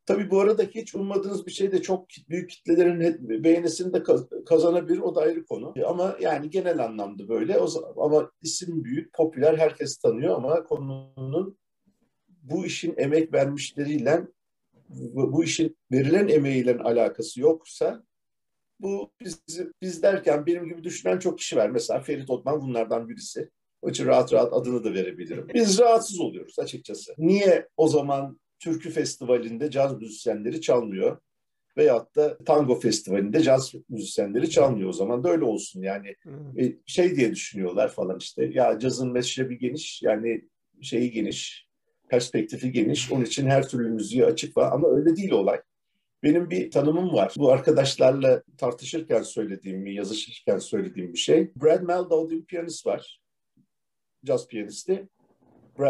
Tabii 0.05 0.31
bu 0.31 0.39
arada 0.39 0.63
hiç 0.63 0.95
ummadığınız 0.95 1.45
bir 1.45 1.51
şey 1.51 1.71
de 1.71 1.81
çok 1.81 2.07
büyük 2.29 2.49
kitlelerin 2.49 3.43
beğenisini 3.43 3.93
de 3.93 4.03
kazanabilir. 4.45 4.99
O 4.99 5.15
da 5.15 5.21
ayrı 5.21 5.45
konu. 5.45 5.73
Ama 5.87 6.17
yani 6.21 6.49
genel 6.49 6.83
anlamda 6.83 7.27
böyle. 7.27 7.59
O, 7.59 7.67
ama 7.97 8.31
isim 8.41 8.83
büyük, 8.83 9.13
popüler, 9.13 9.57
herkes 9.57 9.97
tanıyor 9.97 10.35
ama 10.35 10.63
konunun 10.63 11.57
bu 12.41 12.65
işin 12.65 12.93
emek 12.97 13.33
vermişleriyle 13.33 14.27
bu 15.13 15.43
işin 15.43 15.77
verilen 15.91 16.27
emeğiyle 16.27 16.77
alakası 16.77 17.41
yoksa 17.41 18.03
bu 18.79 19.13
biz, 19.19 19.43
biz 19.81 20.03
derken 20.03 20.45
benim 20.45 20.65
gibi 20.69 20.83
düşünen 20.83 21.19
çok 21.19 21.37
kişi 21.37 21.55
var. 21.55 21.69
Mesela 21.69 21.99
Ferit 21.99 22.29
Otman 22.29 22.61
bunlardan 22.61 23.09
birisi. 23.09 23.49
O 23.81 23.89
için 23.89 24.05
rahat 24.05 24.33
rahat 24.33 24.53
adını 24.53 24.83
da 24.83 24.93
verebilirim. 24.93 25.47
Biz 25.53 25.79
rahatsız 25.79 26.19
oluyoruz 26.19 26.59
açıkçası. 26.59 27.13
Niye 27.17 27.67
o 27.77 27.87
zaman 27.87 28.39
türkü 28.63 28.89
festivalinde 28.89 29.71
caz 29.71 30.01
müzisyenleri 30.01 30.61
çalmıyor. 30.61 31.17
Veyahut 31.77 32.15
da 32.15 32.37
tango 32.37 32.79
festivalinde 32.79 33.41
caz 33.41 33.73
müzisyenleri 33.89 34.49
çalmıyor 34.49 34.89
o 34.89 34.93
zaman 34.93 35.23
da 35.23 35.29
öyle 35.29 35.43
olsun 35.43 35.81
yani 35.81 36.15
hmm. 36.23 36.53
şey 36.85 37.15
diye 37.15 37.31
düşünüyorlar 37.31 37.91
falan 37.91 38.17
işte 38.19 38.45
ya 38.53 38.79
cazın 38.79 39.11
meşrebi 39.11 39.57
geniş 39.57 40.01
yani 40.03 40.47
şeyi 40.81 41.11
geniş 41.11 41.67
perspektifi 42.09 42.71
geniş 42.71 43.11
onun 43.11 43.25
için 43.25 43.47
her 43.47 43.67
türlü 43.67 43.89
müziğe 43.89 44.25
açık 44.25 44.57
var 44.57 44.71
ama 44.71 44.87
öyle 44.87 45.15
değil 45.15 45.31
olay. 45.31 45.61
Benim 46.23 46.49
bir 46.49 46.71
tanımım 46.71 47.13
var. 47.13 47.33
Bu 47.37 47.51
arkadaşlarla 47.51 48.43
tartışırken 48.57 49.21
söylediğim, 49.21 49.87
yazışırken 49.87 50.59
söylediğim 50.59 51.13
bir 51.13 51.17
şey. 51.17 51.51
Brad 51.55 51.81
Meldau 51.81 52.29
diye 52.29 52.41
bir 52.41 52.45
piyanist 52.45 52.85
var. 52.85 53.21
Caz 54.25 54.47
piyanisti 54.47 55.07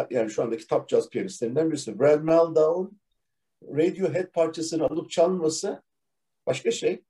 yani 0.09 0.31
şu 0.31 0.43
andaki 0.43 0.67
top 0.67 0.89
jazz 0.89 1.09
piyanistlerinden 1.09 1.71
birisi. 1.71 1.99
Brad 1.99 2.21
Meldau'nun 2.21 2.99
Radiohead 3.63 4.31
parçasını 4.31 4.85
alıp 4.85 5.09
çalması 5.09 5.83
başka 6.45 6.71
şey. 6.71 7.03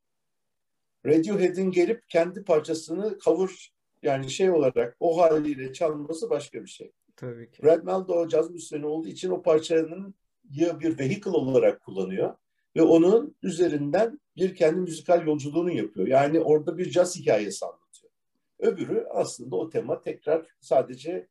Radiohead'in 1.06 1.72
gelip 1.72 2.10
kendi 2.10 2.44
parçasını 2.44 3.18
cover 3.20 3.74
yani 4.04 4.30
şey 4.30 4.52
olarak 4.52 4.98
o 5.00 5.22
haliyle 5.22 5.74
çalması 5.74 6.30
başka 6.30 6.64
bir 6.64 6.70
şey. 6.70 6.92
Tabii 7.16 7.52
ki. 7.52 7.64
Brad 7.64 7.84
Mehldau 7.84 8.28
caz 8.28 8.52
müzisyeni 8.52 8.86
olduğu 8.86 9.08
için 9.08 9.30
o 9.30 9.42
parçanın 9.42 10.16
ya 10.52 10.80
bir 10.80 11.00
vehicle 11.00 11.32
olarak 11.32 11.82
kullanıyor 11.82 12.36
ve 12.76 12.82
onun 12.82 13.36
üzerinden 13.44 14.20
bir 14.38 14.56
kendi 14.56 14.80
müzikal 14.80 15.28
yolculuğunu 15.28 15.72
yapıyor. 15.72 16.08
Yani 16.08 16.40
orada 16.40 16.78
bir 16.78 16.90
caz 16.90 17.16
hikayesi 17.16 17.66
anlatıyor. 17.66 18.14
Öbürü 18.60 19.08
aslında 19.10 19.56
o 19.56 19.70
tema 19.70 20.02
tekrar 20.02 20.48
sadece 20.60 21.28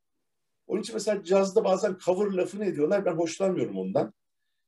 onun 0.73 0.81
için 0.81 0.95
mesela 0.95 1.25
cazda 1.25 1.65
bazen 1.65 1.97
cover 2.05 2.33
lafını 2.33 2.65
ediyorlar. 2.65 3.05
Ben 3.05 3.13
hoşlanmıyorum 3.13 3.79
ondan. 3.79 4.15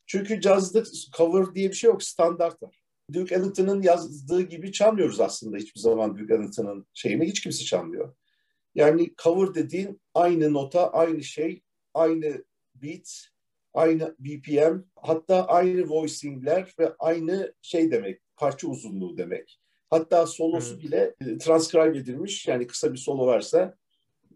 Çünkü 0.06 0.40
cazda 0.40 0.82
cover 1.16 1.54
diye 1.54 1.68
bir 1.68 1.74
şey 1.74 1.90
yok. 1.90 2.02
Standart 2.02 2.62
var. 2.62 2.82
Duke 3.12 3.34
Ellington'ın 3.34 3.82
yazdığı 3.82 4.42
gibi 4.42 4.72
çalmıyoruz 4.72 5.20
aslında 5.20 5.56
hiçbir 5.56 5.80
zaman 5.80 6.18
Duke 6.18 6.34
Ellington'ın 6.34 6.86
şeyini. 6.94 7.26
Hiç 7.26 7.40
kimse 7.40 7.64
çalmıyor. 7.64 8.14
Yani 8.74 9.14
cover 9.22 9.54
dediğin 9.54 10.00
aynı 10.14 10.52
nota, 10.52 10.90
aynı 10.90 11.22
şey, 11.22 11.62
aynı 11.94 12.44
beat, 12.74 13.28
aynı 13.74 14.16
BPM, 14.18 14.78
hatta 14.96 15.46
aynı 15.46 15.88
voicingler 15.88 16.74
ve 16.78 16.92
aynı 16.98 17.54
şey 17.62 17.90
demek, 17.90 18.20
parça 18.36 18.68
uzunluğu 18.68 19.16
demek. 19.16 19.60
Hatta 19.90 20.26
solosu 20.26 20.74
Evet. 20.74 20.84
bile 20.84 21.14
e, 21.20 21.38
transcribe 21.38 21.98
edilmiş. 21.98 22.48
Yani 22.48 22.66
kısa 22.66 22.92
bir 22.92 22.98
solo 22.98 23.26
varsa 23.26 23.76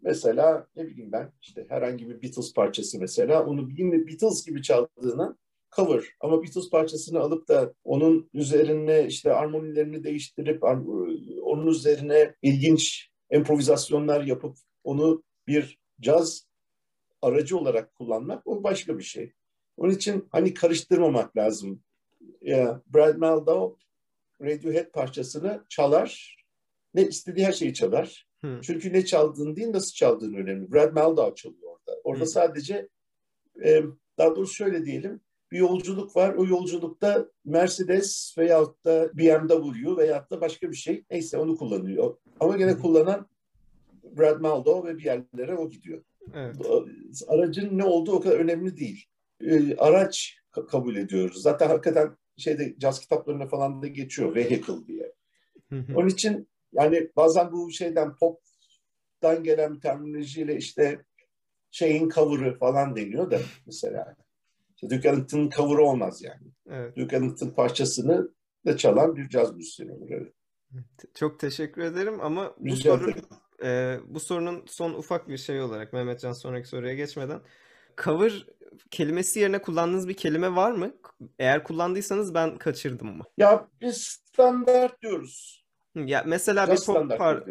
mesela 0.02 0.66
ne 0.76 0.86
bileyim 0.86 1.12
ben 1.12 1.32
işte 1.42 1.66
herhangi 1.68 2.08
bir 2.08 2.22
Beatles 2.22 2.54
parçası 2.54 2.98
mesela 3.00 3.46
onu 3.46 3.68
yine 3.70 4.06
Beatles 4.06 4.46
gibi 4.46 4.62
çaldığına 4.62 5.36
cover 5.76 6.04
ama 6.20 6.42
Beatles 6.42 6.70
parçasını 6.70 7.20
alıp 7.20 7.48
da 7.48 7.74
onun 7.84 8.30
üzerine 8.34 9.06
işte 9.06 9.32
armonilerini 9.32 10.04
değiştirip 10.04 10.64
onun 11.42 11.66
üzerine 11.66 12.34
ilginç 12.42 13.10
improvizasyonlar 13.30 14.24
yapıp 14.24 14.56
onu 14.84 15.22
bir 15.46 15.78
caz 16.00 16.46
aracı 17.22 17.58
olarak 17.58 17.94
kullanmak 17.94 18.46
o 18.46 18.62
başka 18.62 18.98
bir 18.98 19.02
şey. 19.02 19.32
Onun 19.76 19.92
için 19.92 20.28
hani 20.32 20.54
karıştırmamak 20.54 21.36
lazım. 21.36 21.82
Ya, 22.42 22.82
Brad 22.86 23.16
Mehldau 23.16 23.78
Radiohead 24.42 24.92
parçasını 24.92 25.64
çalar. 25.68 26.36
Ne 26.94 27.02
istediği 27.02 27.46
her 27.46 27.52
şeyi 27.52 27.74
çalar. 27.74 28.27
Hı. 28.44 28.60
Çünkü 28.62 28.92
ne 28.92 29.04
çaldığın 29.04 29.56
değil 29.56 29.72
nasıl 29.72 29.92
çaldığın 29.92 30.34
önemli. 30.34 30.72
Brad 30.72 30.92
Mehldau 30.92 31.34
çalıyor 31.34 31.70
orada. 31.72 32.00
Orada 32.04 32.24
Hı. 32.24 32.28
sadece 32.28 32.88
e, 33.64 33.82
daha 34.18 34.36
doğrusu 34.36 34.54
şöyle 34.54 34.84
diyelim 34.84 35.20
bir 35.52 35.58
yolculuk 35.58 36.16
var. 36.16 36.34
O 36.34 36.46
yolculukta 36.46 37.28
Mercedes 37.44 38.34
veyahut 38.38 38.84
da 38.84 39.10
BMW 39.14 39.96
veyahut 39.96 40.30
da 40.30 40.40
başka 40.40 40.70
bir 40.70 40.76
şey 40.76 41.04
neyse 41.10 41.38
onu 41.38 41.56
kullanıyor. 41.56 42.16
Ama 42.40 42.56
gene 42.56 42.70
Hı. 42.70 42.78
kullanan 42.78 43.26
Brad 44.18 44.40
Mehldau 44.40 44.84
ve 44.84 44.98
bir 44.98 45.04
yerlere 45.04 45.56
o 45.56 45.70
gidiyor. 45.70 46.02
Evet. 46.34 46.56
Aracın 47.28 47.78
ne 47.78 47.84
olduğu 47.84 48.12
o 48.12 48.20
kadar 48.20 48.36
önemli 48.36 48.76
değil. 48.76 49.04
E, 49.44 49.76
araç 49.76 50.38
ka- 50.52 50.66
kabul 50.66 50.96
ediyoruz. 50.96 51.42
Zaten 51.42 51.68
hakikaten 51.68 52.16
şeyde 52.36 52.74
caz 52.78 53.00
kitaplarına 53.00 53.46
falan 53.46 53.82
da 53.82 53.86
geçiyor 53.86 54.34
vehicle 54.34 54.86
diye. 54.86 55.12
Hı 55.68 55.76
hı. 55.78 55.96
Onun 55.96 56.08
için 56.08 56.48
yani 56.72 57.10
bazen 57.16 57.52
bu 57.52 57.70
şeyden 57.70 58.16
pop'tan 58.16 59.44
gelen 59.44 59.74
bir 59.74 59.80
terminolojiyle 59.80 60.56
işte 60.56 61.04
şeyin 61.70 62.08
cover'ı 62.08 62.58
falan 62.58 62.96
deniyor 62.96 63.30
da 63.30 63.38
mesela. 63.66 64.16
İşte 64.74 64.96
Duke 64.96 65.08
Ellington'ın 65.08 65.50
cover'ı 65.50 65.82
olmaz 65.82 66.22
yani. 66.22 66.52
Evet. 66.70 66.96
Duke 66.96 67.16
Ellington 67.16 67.50
parçasını 67.50 68.28
da 68.66 68.76
çalan 68.76 69.16
bir 69.16 69.28
caz 69.28 69.56
müzisyeni 69.56 69.92
olur. 69.92 70.08
Evet. 70.10 71.14
Çok 71.14 71.40
teşekkür 71.40 71.82
ederim 71.82 72.20
ama 72.20 72.54
bu 72.58 72.66
Rica 72.66 72.94
ederim. 72.94 73.14
e, 73.64 73.98
bu 74.06 74.20
sorunun 74.20 74.64
son 74.66 74.94
ufak 74.94 75.28
bir 75.28 75.38
şey 75.38 75.60
olarak 75.60 75.92
Mehmetcan 75.92 76.32
sonraki 76.32 76.68
soruya 76.68 76.94
geçmeden 76.94 77.40
cover 78.04 78.46
kelimesi 78.90 79.40
yerine 79.40 79.62
kullandığınız 79.62 80.08
bir 80.08 80.14
kelime 80.14 80.56
var 80.56 80.72
mı? 80.72 80.94
Eğer 81.38 81.64
kullandıysanız 81.64 82.34
ben 82.34 82.58
kaçırdım 82.58 83.16
mı? 83.16 83.24
Ya 83.36 83.68
biz 83.80 83.96
standart 84.02 85.02
diyoruz. 85.02 85.66
Ya 86.06 86.24
mesela 86.26 86.66
bir 86.66 86.70
Caz 86.70 86.86
pop 86.86 87.18
par 87.18 87.44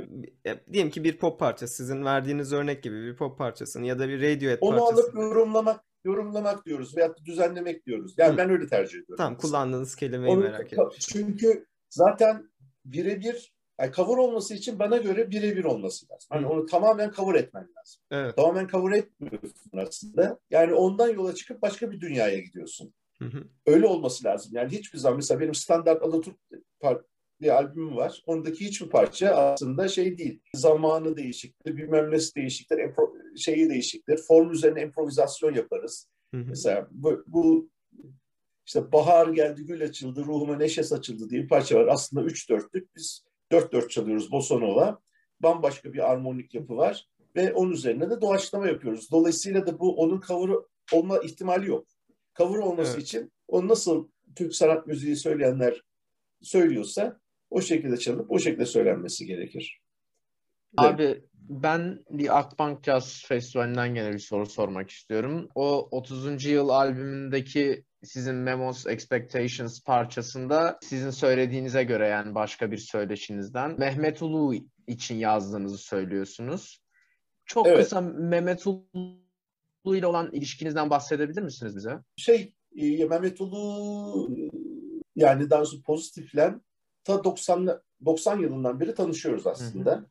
ya 0.46 0.60
diyelim 0.74 0.92
ki 0.92 1.04
bir 1.04 1.18
pop 1.18 1.40
parçası 1.40 1.74
sizin 1.76 2.06
verdiğiniz 2.06 2.54
örnek 2.54 2.84
gibi 2.84 3.02
bir 3.04 3.16
pop 3.16 3.38
parçasını 3.38 3.86
ya 3.86 4.00
da 4.00 4.10
bir 4.10 4.22
Radiohead 4.22 4.58
Onu 4.62 4.78
parçası. 4.80 5.04
alıp 5.04 5.16
yorumlamak 5.16 5.80
yorumlamak 6.04 6.66
diyoruz 6.66 6.98
veyahut 6.98 7.20
da 7.22 7.26
düzenlemek 7.26 7.86
diyoruz. 7.86 8.14
Yani 8.18 8.34
Hı. 8.34 8.38
ben 8.38 8.50
öyle 8.50 8.68
tercih 8.68 8.92
ediyorum. 9.00 9.16
Tamam 9.18 9.38
kullandığınız 9.38 9.96
kelimeyi 9.96 10.34
Onu- 10.34 10.44
merak 10.44 10.74
etmiştim. 10.74 11.26
Çünkü 11.28 11.66
zaten 11.90 12.50
birebir 12.86 13.54
yani 13.82 13.92
cover 13.94 14.18
olması 14.18 14.54
için 14.54 14.80
bana 14.80 14.98
göre 14.98 15.30
birebir 15.32 15.64
olması 15.64 16.06
lazım. 16.10 16.28
Hani 16.30 16.48
onu 16.48 16.66
tamamen 16.66 17.12
cover 17.12 17.36
etmen 17.36 17.64
lazım. 17.78 18.02
Evet. 18.12 18.36
Tamamen 18.36 18.68
cover 18.68 18.98
etmiyorsun 18.98 19.78
aslında. 19.78 20.40
Yani 20.50 20.74
ondan 20.74 21.10
yola 21.10 21.36
çıkıp 21.36 21.62
başka 21.62 21.92
bir 21.92 22.02
dünyaya 22.02 22.40
gidiyorsun. 22.40 22.94
Hı 23.20 23.26
hı. 23.26 23.44
Öyle 23.66 23.88
olması 23.88 24.24
lazım. 24.26 24.52
Yani 24.56 24.72
hiçbir 24.72 25.00
zaman 25.00 25.16
mesela 25.16 25.40
benim 25.40 25.56
standart 25.56 26.02
Alaturk 26.04 26.36
par- 26.82 27.04
bir 27.42 27.56
albümüm 27.56 27.96
var. 27.96 28.24
Ondaki 28.26 28.66
hiçbir 28.66 28.90
parça 28.90 29.30
aslında 29.30 29.88
şey 29.88 30.18
değil. 30.18 30.40
Zamanı 30.56 31.18
değişiktir, 31.18 31.78
bilmem 31.78 32.12
nesi 32.12 32.36
değişiktir, 32.36 32.78
impro- 32.78 33.38
şeyi 33.38 33.70
değişiktir. 33.70 34.18
Form 34.18 34.52
üzerine 34.52 34.82
improvizasyon 34.82 35.54
yaparız. 35.54 36.08
Hı 36.34 36.38
hı. 36.42 36.46
Mesela 36.50 36.88
bu, 36.92 37.24
bu 37.28 37.70
işte 38.66 38.92
bahar 38.92 39.28
geldi, 39.28 39.66
gül 39.66 39.84
açıldı, 39.84 40.26
ruhuma 40.26 40.56
neşe 40.56 40.84
saçıldı 40.84 41.30
diye 41.30 41.44
bir 41.44 41.48
parça 41.48 41.76
var. 41.76 41.88
Aslında 41.88 42.24
üç 42.24 42.50
dörtlük. 42.50 42.96
Biz 42.96 43.24
dört 43.52 43.74
dört 43.74 43.90
çalıyoruz 43.90 44.32
bossa 44.32 44.58
nova. 44.58 45.00
Bambaşka 45.40 45.94
bir 45.94 46.12
armonik 46.12 46.54
yapı 46.54 46.78
var. 46.78 47.08
Ve 47.36 47.54
onun 47.54 47.72
üzerine 47.72 48.10
de 48.10 48.22
doğaçlama 48.22 48.68
yapıyoruz. 48.68 49.12
Dolayısıyla 49.12 49.68
da 49.68 49.80
bu 49.80 49.96
onun 49.96 50.22
cover 50.28 50.56
olma 50.94 51.18
ihtimali 51.18 51.70
yok. 51.70 51.88
Cover 52.38 52.58
olması 52.58 52.94
Evet. 52.94 53.04
için 53.04 53.32
onu 53.48 53.68
nasıl 53.68 54.08
Türk 54.36 54.56
sanat 54.56 54.88
müziği 54.88 55.16
söyleyenler 55.16 55.82
söylüyorsa 56.42 57.20
o 57.50 57.62
şekilde 57.62 57.98
çalıp 57.98 58.32
o 58.32 58.40
şekilde 58.40 58.66
söylenmesi 58.66 59.26
gerekir. 59.26 59.82
Abi 60.78 61.22
ben 61.50 62.04
bir 62.10 62.40
Akbank 62.40 62.84
Jazz 62.84 63.24
Festivali'nden 63.28 63.96
gene 63.96 64.14
bir 64.14 64.20
soru 64.20 64.46
sormak 64.46 64.90
istiyorum. 64.90 65.50
O 65.56 65.88
30. 65.92 66.46
yıl 66.46 66.70
albümündeki 66.70 67.84
sizin 68.04 68.36
Memos 68.36 68.88
Expectations 68.88 69.84
parçasında 69.84 70.80
sizin 70.82 71.10
söylediğinize 71.10 71.84
göre 71.84 72.08
yani 72.08 72.36
başka 72.36 72.72
bir 72.72 72.78
söyleşinizden 72.78 73.80
Mehmet 73.80 74.22
Ulu 74.22 74.56
için 74.88 75.16
yazdığınızı 75.16 75.78
söylüyorsunuz. 75.78 76.82
Çok 77.46 77.68
Evet. 77.68 77.80
kısa 77.80 78.02
Mehmet 78.02 78.68
Ulu 78.68 79.96
ile 79.96 80.08
olan 80.08 80.32
ilişkinizden 80.32 80.90
bahsedebilir 80.90 81.42
misiniz 81.42 81.76
bize? 81.76 81.98
Şey 82.16 82.54
e, 82.78 83.06
Mehmet 83.06 83.42
Ulu 83.42 84.30
yani 85.16 85.50
daha 85.50 85.60
doğrusu 85.60 85.82
pozitiflen 85.82 86.62
ta 87.08 87.24
90 87.24 87.82
90 88.06 88.40
yılından 88.40 88.80
beri 88.80 88.96
tanışıyoruz 88.96 89.48
aslında. 89.48 90.06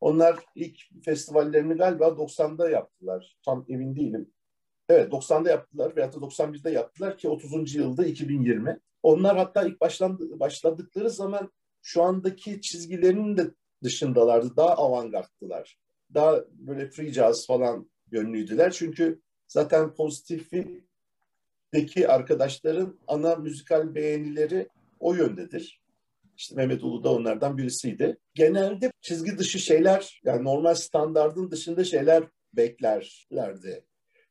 Onlar 0.00 0.38
ilk 0.54 0.78
festivallerini 1.04 1.74
galiba 1.74 2.04
90'da 2.04 2.70
yaptılar. 2.70 3.36
Tam 3.44 3.64
emin 3.68 3.96
değilim. 3.96 4.30
Evet 4.88 5.12
90'da 5.12 5.50
yaptılar 5.50 5.96
veyahut 5.96 6.14
da 6.14 6.18
91'de 6.18 6.70
yaptılar 6.70 7.18
ki 7.18 7.28
30. 7.28 7.74
yılda 7.74 8.06
2020. 8.06 8.80
Onlar 9.02 9.36
hatta 9.36 9.62
ilk 9.62 9.80
başlandı, 9.80 10.40
başladıkları 10.40 11.10
zaman 11.10 11.52
şu 11.82 12.02
andaki 12.02 12.60
çizgilerinin 12.60 13.36
de 13.36 13.50
dışındalardı. 13.82 14.56
Daha 14.56 14.74
avantgardtılar. 14.74 15.78
Daha 16.14 16.44
böyle 16.50 16.90
free 16.90 17.12
jazz 17.12 17.46
falan 17.46 17.90
yönlüydüler. 18.12 18.70
Çünkü 18.70 19.20
zaten 19.48 19.94
pozitifteki 19.94 22.08
arkadaşların 22.08 22.98
ana 23.06 23.36
müzikal 23.36 23.94
beğenileri 23.94 24.68
o 25.00 25.14
yöndedir. 25.14 25.83
İşte 26.36 26.54
Mehmet 26.54 26.84
Ulu 26.84 27.04
da 27.04 27.12
onlardan 27.12 27.58
birisiydi. 27.58 28.18
Genelde 28.34 28.92
çizgi 29.00 29.38
dışı 29.38 29.58
şeyler, 29.58 30.20
yani 30.24 30.44
normal 30.44 30.74
standardın 30.74 31.50
dışında 31.50 31.84
şeyler 31.84 32.24
beklerlerdi. 32.52 33.84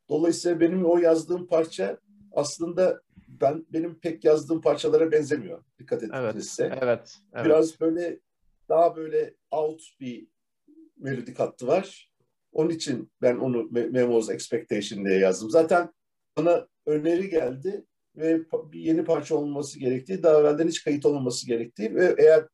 Dolayısıyla 0.10 0.60
benim 0.60 0.86
o 0.86 0.98
yazdığım 0.98 1.48
parça 1.48 1.98
aslında 2.32 3.02
ben 3.28 3.66
benim 3.70 4.00
pek 4.00 4.26
yazdığım 4.26 4.62
parçalara 4.62 5.12
benzemiyor. 5.12 5.64
Dikkat 5.80 6.04
Evet. 6.04 6.32
edilirse. 6.36 6.64
Evet. 6.82 7.18
evet. 7.34 7.46
Biraz 7.46 7.82
böyle 7.82 8.20
daha 8.70 8.96
böyle 8.96 9.34
out 9.52 9.82
bir 10.00 10.28
melodik 10.98 11.40
hattı 11.40 11.68
var. 11.68 12.12
Onun 12.52 12.70
için 12.70 13.12
ben 13.22 13.36
onu 13.36 13.58
Me- 13.58 13.90
Memo's 13.90 14.30
Expectation 14.30 15.06
diye 15.06 15.20
yazdım. 15.20 15.50
Zaten 15.50 15.94
bana 16.38 16.68
öneri 16.86 17.30
geldi 17.30 17.86
ve 18.18 18.42
bir 18.72 18.80
yeni 18.80 19.04
parça 19.04 19.36
olması 19.36 19.80
gerektiği, 19.80 20.24
daha 20.24 20.40
evvelden 20.40 20.68
hiç 20.68 20.84
kayıt 20.84 21.06
olmaması 21.06 21.48
gerektiği 21.48 21.96
ve 21.96 22.16
eğer 22.18 22.48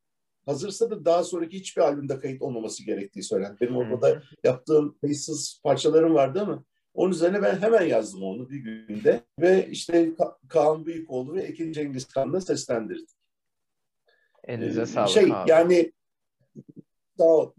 hazırsa 0.45 0.91
da 0.91 1.05
daha 1.05 1.23
sonraki 1.23 1.59
hiçbir 1.59 1.81
albümde 1.81 2.19
kayıt 2.19 2.41
olmaması 2.41 2.85
gerektiği 2.85 3.23
söylendi. 3.23 3.57
Benim 3.61 3.75
orada 3.75 4.01
da 4.01 4.23
yaptığım 4.43 4.97
kayıtsız 5.01 5.61
parçalarım 5.63 6.13
vardı 6.13 6.41
ama 6.41 6.63
onun 6.93 7.11
üzerine 7.11 7.41
ben 7.41 7.61
hemen 7.61 7.81
yazdım 7.85 8.23
onu 8.23 8.49
bir 8.49 8.57
günde 8.59 9.21
ve 9.39 9.67
işte 9.71 10.07
Ka- 10.09 10.35
Kaan 10.49 10.85
Büyükoğlu 10.85 11.33
ve 11.33 11.41
Ekin 11.41 11.71
Cengiz 11.71 12.05
Kan'la 12.05 12.41
seslendirdim. 12.41 13.05
Elinize 14.43 14.81
Ee, 14.81 14.85
sağlık 14.85 15.09
şey 15.09 15.23
abi. 15.33 15.49
yani 15.51 15.91
sağ 17.17 17.23
ol. 17.23 17.53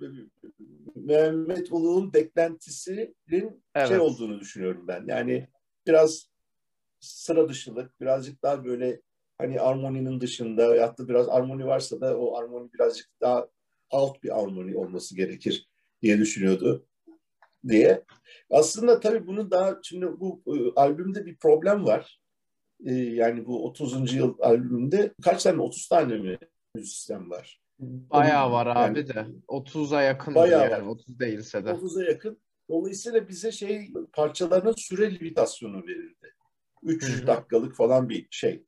Mehmet 0.94 1.72
Uluğ'un 1.72 2.12
beklentisinin 2.12 3.62
Evet. 3.74 3.88
şey 3.88 3.98
olduğunu 3.98 4.40
düşünüyorum 4.40 4.88
ben. 4.88 5.04
Yani 5.06 5.48
biraz 5.86 6.29
sıra 7.00 7.48
dışılık, 7.48 8.00
birazcık 8.00 8.42
daha 8.42 8.64
böyle 8.64 9.00
hani 9.38 9.60
armoninin 9.60 10.20
dışında 10.20 10.72
veyahut 10.72 10.98
da 10.98 11.08
biraz 11.08 11.28
armoni 11.28 11.66
varsa 11.66 12.00
da 12.00 12.18
o 12.18 12.36
armoni 12.36 12.72
birazcık 12.72 13.08
daha 13.20 13.48
alt 13.90 14.22
bir 14.22 14.40
armoni 14.42 14.76
olması 14.76 15.16
gerekir 15.16 15.68
diye 16.02 16.18
düşünüyordu 16.18 16.86
diye. 17.68 18.04
Aslında 18.50 19.00
tabii 19.00 19.26
bunun 19.26 19.50
daha 19.50 19.78
şimdi 19.82 20.06
bu 20.20 20.42
e, 20.46 20.80
albümde 20.80 21.26
bir 21.26 21.36
problem 21.36 21.84
var. 21.84 22.20
E, 22.86 22.92
yani 22.94 23.46
bu 23.46 23.66
30. 23.66 24.14
yıl 24.14 24.34
albümünde 24.40 25.14
kaç 25.22 25.42
tane 25.42 25.62
30 25.62 25.88
tane 25.88 26.16
mi 26.18 26.38
müzisyen 26.74 27.30
var? 27.30 27.60
Bayağı 27.80 28.52
var 28.52 28.66
Yani- 28.66 28.78
abi 28.78 29.08
de. 29.08 29.26
30'a 29.48 30.02
yakın 30.02 30.34
Bayağı 30.34 30.70
yani. 30.70 30.82
var. 30.82 30.90
30 30.90 31.18
değilse 31.20 31.64
de. 31.64 31.70
30'a 31.70 32.04
yakın. 32.04 32.38
Dolayısıyla 32.68 33.28
bize 33.28 33.52
şey 33.52 33.92
parçalarına 34.12 34.72
süre 34.76 35.14
limitasyonu 35.14 35.86
verildi. 35.86 36.34
3 36.82 37.02
Hı 37.02 37.22
hı. 37.22 37.26
dakikalık 37.26 37.76
falan 37.76 38.08
bir 38.08 38.26
şey. 38.30 38.64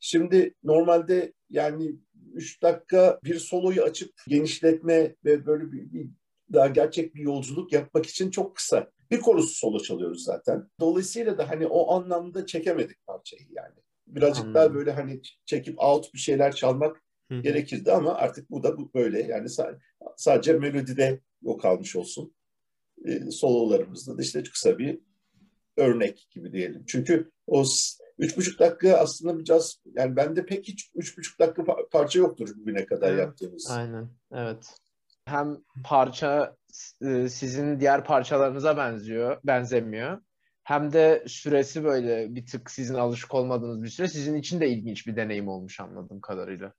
Şimdi 0.00 0.54
normalde 0.64 1.32
yani 1.50 1.96
3 2.32 2.62
dakika 2.62 3.20
bir 3.24 3.38
soloyu 3.38 3.82
açıp 3.82 4.12
genişletme 4.28 5.14
ve 5.24 5.46
böyle 5.46 5.72
bir, 5.72 5.92
bir 5.92 6.08
daha 6.52 6.66
gerçek 6.68 7.14
bir 7.14 7.20
yolculuk 7.20 7.72
yapmak 7.72 8.06
için 8.06 8.30
çok 8.30 8.56
kısa. 8.56 8.90
Bir 9.10 9.20
korusu 9.20 9.54
solo 9.54 9.78
çalıyoruz 9.78 10.24
zaten. 10.24 10.68
Dolayısıyla 10.80 11.38
da 11.38 11.50
hani 11.50 11.66
o 11.66 11.94
anlamda 11.94 12.46
çekemedik 12.46 13.06
parçayı 13.06 13.46
yani. 13.50 13.74
Birazcık 14.06 14.44
Anladım. 14.44 14.54
daha 14.54 14.74
böyle 14.74 14.92
hani 14.92 15.20
çekip 15.46 15.78
out 15.78 16.14
bir 16.14 16.18
şeyler 16.18 16.54
çalmak 16.54 17.02
Hı 17.30 17.34
hı. 17.34 17.40
gerekirdi 17.40 17.92
ama 17.92 18.14
artık 18.14 18.50
bu 18.50 18.62
da 18.62 18.78
bu 18.78 18.90
böyle. 18.94 19.22
Yani 19.22 19.46
sa- 19.46 19.78
sadece 20.16 20.52
melodide 20.52 21.20
o 21.44 21.56
kalmış 21.56 21.96
olsun. 21.96 22.34
E, 23.04 23.30
sololarımızda 23.30 24.18
da 24.18 24.22
işte 24.22 24.42
kısa 24.42 24.78
bir 24.78 24.98
örnek 25.76 26.28
gibi 26.30 26.52
diyelim. 26.52 26.84
Çünkü 26.86 27.30
o 27.46 27.64
üç 28.18 28.36
buçuk 28.36 28.58
dakika 28.58 28.96
aslında 28.96 29.38
biraz 29.38 29.82
yani 29.94 30.16
bende 30.16 30.46
pek 30.46 30.68
hiç 30.68 30.90
üç 30.94 31.18
buçuk 31.18 31.38
dakika 31.38 31.62
pa- 31.62 31.88
parça 31.90 32.18
yoktur 32.18 32.48
bugüne 32.56 32.86
kadar 32.86 33.08
Evet, 33.08 33.20
yaptığımız. 33.20 33.70
Aynen. 33.70 34.08
Evet. 34.32 34.66
Hem 35.24 35.56
parça 35.84 36.56
e, 37.02 37.28
sizin 37.28 37.80
diğer 37.80 38.04
parçalarınıza 38.04 38.76
benziyor, 38.76 39.40
benzemiyor. 39.44 40.20
Hem 40.64 40.92
de 40.92 41.24
süresi 41.26 41.84
böyle 41.84 42.34
bir 42.34 42.46
tık 42.46 42.70
sizin 42.70 42.94
alışık 42.94 43.34
olmadığınız 43.34 43.82
bir 43.82 43.88
süre. 43.88 44.08
Sizin 44.08 44.34
için 44.34 44.60
de 44.60 44.68
ilginç 44.68 45.06
bir 45.06 45.16
deneyim 45.16 45.48
olmuş 45.48 45.80
anladığım 45.80 46.20
kadarıyla. 46.20 46.72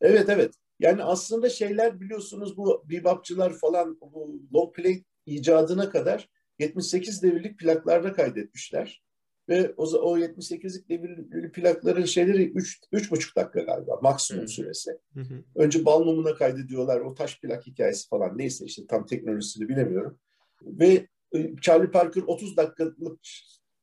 Evet 0.00 0.28
evet. 0.28 0.54
Yani 0.80 1.04
aslında 1.04 1.50
şeyler 1.50 2.00
biliyorsunuz 2.00 2.56
bu 2.56 2.84
bebopçılar 2.90 3.52
falan 3.52 3.98
bu 4.00 4.40
long 4.54 4.74
play 4.74 5.04
icadına 5.26 5.90
kadar 5.90 6.28
78 6.58 7.22
devirlik 7.22 7.58
plaklarda 7.58 8.12
kaydetmişler. 8.12 9.02
Ve 9.48 9.74
o, 9.76 9.84
o 9.84 10.18
78'lik 10.18 10.88
devirli 10.88 11.52
plakların 11.52 12.04
şeyleri 12.04 12.50
3 12.50 12.80
3,5 12.92 13.36
dakika 13.36 13.60
galiba 13.60 13.98
maksimum 14.02 14.42
Hı. 14.42 14.48
süresi. 14.48 14.90
Hı 15.14 15.20
hı. 15.20 15.44
Önce 15.54 15.84
balmumuna 15.84 16.34
kaydediyorlar. 16.34 17.00
O 17.00 17.14
taş 17.14 17.40
plak 17.40 17.66
hikayesi 17.66 18.08
falan 18.08 18.38
neyse 18.38 18.64
işte 18.64 18.86
tam 18.86 19.06
teknolojisini 19.06 19.68
bilemiyorum. 19.68 20.18
Ve 20.62 21.06
e, 21.34 21.56
Charlie 21.60 21.90
Parker 21.90 22.22
30 22.22 22.56
dakikalık 22.56 22.98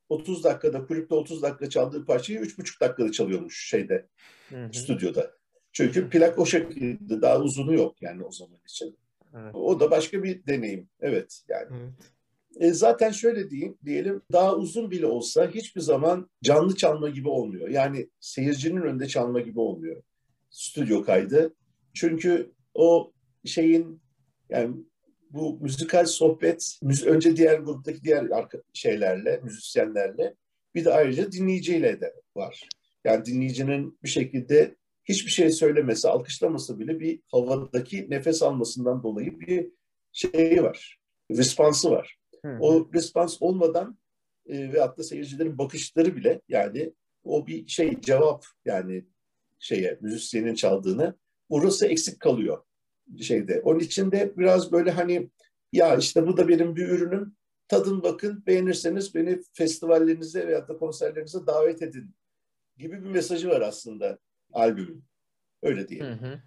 30 0.09 0.43
dakikada 0.43 0.85
kulüpte 0.85 1.15
30 1.15 1.41
dakika 1.41 1.69
çaldığı 1.69 2.05
parçayı 2.05 2.39
3,5 2.39 2.81
dakikada 2.81 3.11
çalıyormuş 3.11 3.69
şeyde 3.69 4.07
Hı 4.49 4.65
hı. 4.65 4.73
stüdyoda. 4.73 5.31
Çünkü 5.71 6.09
plak 6.09 6.39
o 6.39 6.45
şekilde 6.45 7.21
daha 7.21 7.39
uzunu 7.39 7.73
yok 7.73 8.01
yani 8.01 8.23
o 8.23 8.31
zaman 8.31 8.59
için. 8.65 8.97
Evet. 9.35 9.55
O 9.55 9.79
da 9.79 9.91
başka 9.91 10.23
bir 10.23 10.45
deneyim. 10.47 10.89
Evet 10.99 11.43
yani. 11.49 11.67
Evet. 11.71 11.93
E, 12.59 12.73
zaten 12.73 13.11
şöyle 13.11 13.49
diyeyim, 13.49 13.77
diyelim 13.85 14.21
daha 14.31 14.55
uzun 14.55 14.91
bile 14.91 15.05
olsa 15.05 15.49
hiçbir 15.49 15.81
zaman 15.81 16.29
canlı 16.43 16.75
çalma 16.75 17.09
gibi 17.09 17.29
olmuyor. 17.29 17.69
Yani 17.69 18.09
seyircinin 18.19 18.81
önünde 18.81 19.07
çalma 19.07 19.39
gibi 19.39 19.59
olmuyor. 19.59 20.03
Stüdyo 20.49 21.03
kaydı. 21.03 21.53
Çünkü 21.93 22.51
o 22.73 23.13
şeyin 23.45 24.01
yani 24.49 24.75
bu 25.29 25.59
müzikal 25.61 26.05
sohbet 26.05 26.79
önce 27.05 27.37
diğer 27.37 27.59
gruptaki 27.59 28.03
diğer 28.03 28.27
şeylerle, 28.73 29.39
müzisyenlerle 29.43 30.35
bir 30.75 30.85
de 30.85 30.93
ayrıca 30.93 31.31
dinleyiciyle 31.31 32.01
de 32.01 32.13
var. 32.35 32.69
Yani 33.03 33.25
dinleyicinin 33.25 33.99
bir 34.03 34.09
şekilde 34.09 34.75
hiçbir 35.05 35.31
şey 35.31 35.51
söylemesi, 35.51 36.07
alkışlaması 36.07 36.79
bile 36.79 36.99
bir 36.99 37.19
havadaki 37.31 38.09
nefes 38.09 38.43
almasından 38.43 39.03
dolayı 39.03 39.39
bir 39.39 39.67
şeyi 40.11 40.63
var. 40.63 40.99
Respansı 41.31 41.91
var. 41.91 42.18
Hı 42.45 42.51
hı. 42.51 42.57
O 42.59 42.89
respons 42.93 43.37
olmadan 43.41 43.97
e, 44.45 44.73
ve 44.73 44.79
hatta 44.79 45.03
seyircilerin 45.03 45.57
bakışları 45.57 46.15
bile 46.15 46.41
yani 46.47 46.93
o 47.23 47.47
bir 47.47 47.67
şey 47.67 48.01
cevap 48.01 48.45
yani 48.65 49.05
şeye 49.59 49.97
müzisyenin 50.01 50.53
çaldığını 50.55 51.15
orası 51.49 51.87
eksik 51.87 52.19
kalıyor 52.19 52.63
şeyde. 53.21 53.61
Onun 53.63 53.79
için 53.79 54.11
de 54.11 54.33
biraz 54.37 54.71
böyle 54.71 54.91
hani 54.91 55.29
ya 55.73 55.95
işte 55.95 56.27
bu 56.27 56.37
da 56.37 56.47
benim 56.47 56.75
bir 56.75 56.89
ürünüm 56.89 57.35
tadın 57.67 58.03
bakın 58.03 58.43
beğenirseniz 58.47 59.15
beni 59.15 59.41
festivallerinize 59.53 60.47
veya 60.47 60.67
da 60.67 60.77
konserlerinize 60.77 61.47
davet 61.47 61.81
edin 61.81 62.15
gibi 62.77 63.03
bir 63.03 63.09
mesajı 63.09 63.49
var 63.49 63.61
aslında 63.61 64.19
albümün. 64.53 65.03
Öyle 65.61 65.81
Hı 65.81 65.87
diyelim. 65.87 66.17
hı. 66.19 66.41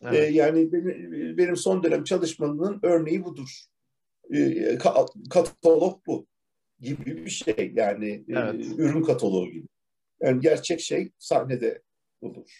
Ee, 0.00 0.06
Evet. 0.08 0.34
yani 0.34 0.72
benim, 0.72 1.38
benim 1.38 1.56
son 1.56 1.82
dönem 1.82 2.04
çalışmanın 2.04 2.80
örneği 2.82 3.24
budur. 3.24 3.64
Ka- 4.30 5.28
katalog 5.30 6.06
bu 6.06 6.26
gibi 6.80 7.16
bir 7.24 7.30
şey 7.30 7.72
yani 7.76 8.08
e, 8.10 8.32
Evet. 8.32 8.66
ürün 8.78 9.02
kataloğu 9.02 9.50
gibi. 9.50 9.66
Yani 10.20 10.40
gerçek 10.40 10.80
şey 10.80 11.12
sahnede 11.18 11.82
olur. 12.20 12.50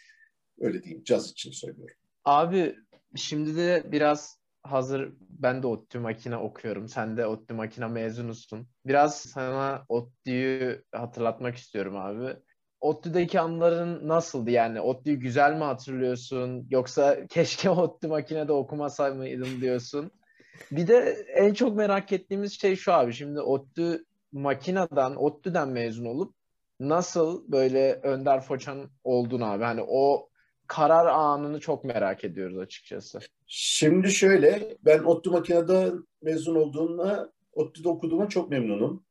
Öyle 0.61 0.83
diyeyim 0.83 1.05
caz 1.05 1.31
için 1.31 1.51
söylüyorum. 1.51 1.97
Abi 2.25 2.77
şimdi 3.17 3.57
de 3.57 3.85
biraz 3.93 4.39
hazır 4.63 5.13
ben 5.21 5.63
de 5.63 5.67
ODTÜ 5.67 5.99
makine 5.99 6.37
okuyorum. 6.37 6.89
Sen 6.89 7.17
de 7.17 7.27
ODTÜ 7.27 7.55
makine 7.55 7.87
mezunusun. 7.87 8.69
Biraz 8.87 9.21
sana 9.21 9.85
ODTÜ'yü 9.89 10.85
hatırlatmak 10.93 11.57
istiyorum 11.57 11.97
abi. 11.97 12.37
ODTÜ'deki 12.81 13.41
anların 13.41 14.09
nasıldı 14.09 14.51
yani? 14.51 14.81
ODTÜ'yü 14.81 15.17
güzel 15.17 15.53
mi 15.53 15.65
hatırlıyorsun? 15.65 16.67
Yoksa 16.71 17.27
keşke 17.27 17.71
ODTÜ 17.71 18.09
makinede 18.09 18.53
okumasaydım 18.53 19.61
diyorsun. 19.61 20.11
Bir 20.73 20.89
de 20.89 21.27
en 21.35 21.55
çok 21.55 21.77
merak 21.77 22.13
ettiğimiz 22.13 22.61
şey 22.61 22.77
şu 22.77 22.93
abi. 22.93 23.13
Şimdi 23.13 23.41
ODTÜ 23.41 24.05
makineden, 24.33 25.15
ODTÜ'den 25.17 25.69
mezun 25.69 26.05
olup 26.05 26.35
nasıl 26.81 27.53
böyle 27.53 27.93
Önder 27.93 28.41
Foçan 28.41 28.91
oldun 29.05 29.41
abi? 29.41 29.65
Hani 29.65 29.83
o 29.89 30.29
karar 30.67 31.07
anını 31.07 31.61
çok 31.61 31.85
merak 31.85 32.25
ediyoruz 32.25 32.59
açıkçası. 32.59 33.19
Şimdi 33.47 34.13
şöyle 34.13 34.77
ben 34.85 34.99
ODTÜ 34.99 35.31
makinede 35.31 35.93
mezun 36.23 36.55
olduğumda 36.55 37.33
ODTÜ'de 37.53 37.89
okuduğuma 37.89 38.29
çok 38.29 38.51
memnunum. 38.51 39.05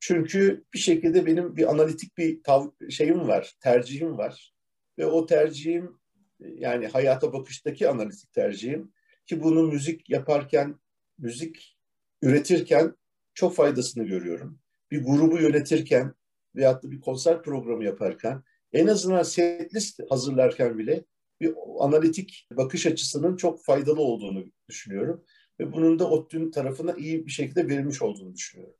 Çünkü 0.00 0.64
bir 0.74 0.78
şekilde 0.78 1.26
benim 1.26 1.56
bir 1.56 1.70
analitik 1.70 2.18
bir 2.18 2.42
tav- 2.42 2.90
şeyim 2.90 3.28
var, 3.28 3.54
tercihim 3.60 4.18
var. 4.18 4.54
Ve 4.98 5.06
o 5.06 5.26
tercihim 5.26 5.98
yani 6.40 6.86
hayata 6.86 7.32
bakıştaki 7.32 7.88
analitik 7.88 8.32
tercihim 8.32 8.92
ki 9.26 9.42
bunu 9.42 9.62
müzik 9.62 10.10
yaparken, 10.10 10.80
müzik 11.18 11.76
üretirken 12.22 12.94
çok 13.34 13.54
faydasını 13.54 14.04
görüyorum. 14.04 14.58
Bir 14.90 15.04
grubu 15.04 15.38
yönetirken 15.38 16.14
veyahut 16.56 16.82
da 16.82 16.90
bir 16.90 17.00
konser 17.00 17.42
programı 17.42 17.84
yaparken 17.84 18.42
en 18.72 18.86
azından 18.86 19.22
setlist 19.22 20.00
hazırlarken 20.10 20.78
bile 20.78 21.04
bir 21.40 21.54
analitik 21.78 22.48
bakış 22.52 22.86
açısının 22.86 23.36
çok 23.36 23.64
faydalı 23.64 24.00
olduğunu 24.00 24.44
düşünüyorum. 24.68 25.24
Ve 25.60 25.72
bunun 25.72 25.98
da 25.98 26.10
ODTÜ'nün 26.10 26.50
tarafına 26.50 26.92
iyi 26.92 27.26
bir 27.26 27.30
şekilde 27.30 27.68
verilmiş 27.68 28.02
olduğunu 28.02 28.34
düşünüyorum. 28.34 28.76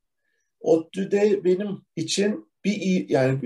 ODTÜ'de 0.61 1.45
benim 1.45 1.69
için 1.97 2.49
bir 2.65 2.73
iyi 2.73 3.07
yani 3.13 3.43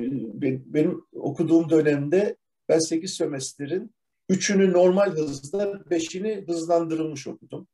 benim 0.67 1.03
okuduğum 1.13 1.71
dönemde 1.71 2.37
ben 2.69 2.79
8 2.79 3.15
sömestrin 3.15 3.95
3'ünü 4.31 4.73
normal 4.73 5.11
hızda 5.11 5.65
5'ini 5.65 6.47
hızlandırılmış 6.47 7.27
okudum. 7.27 7.69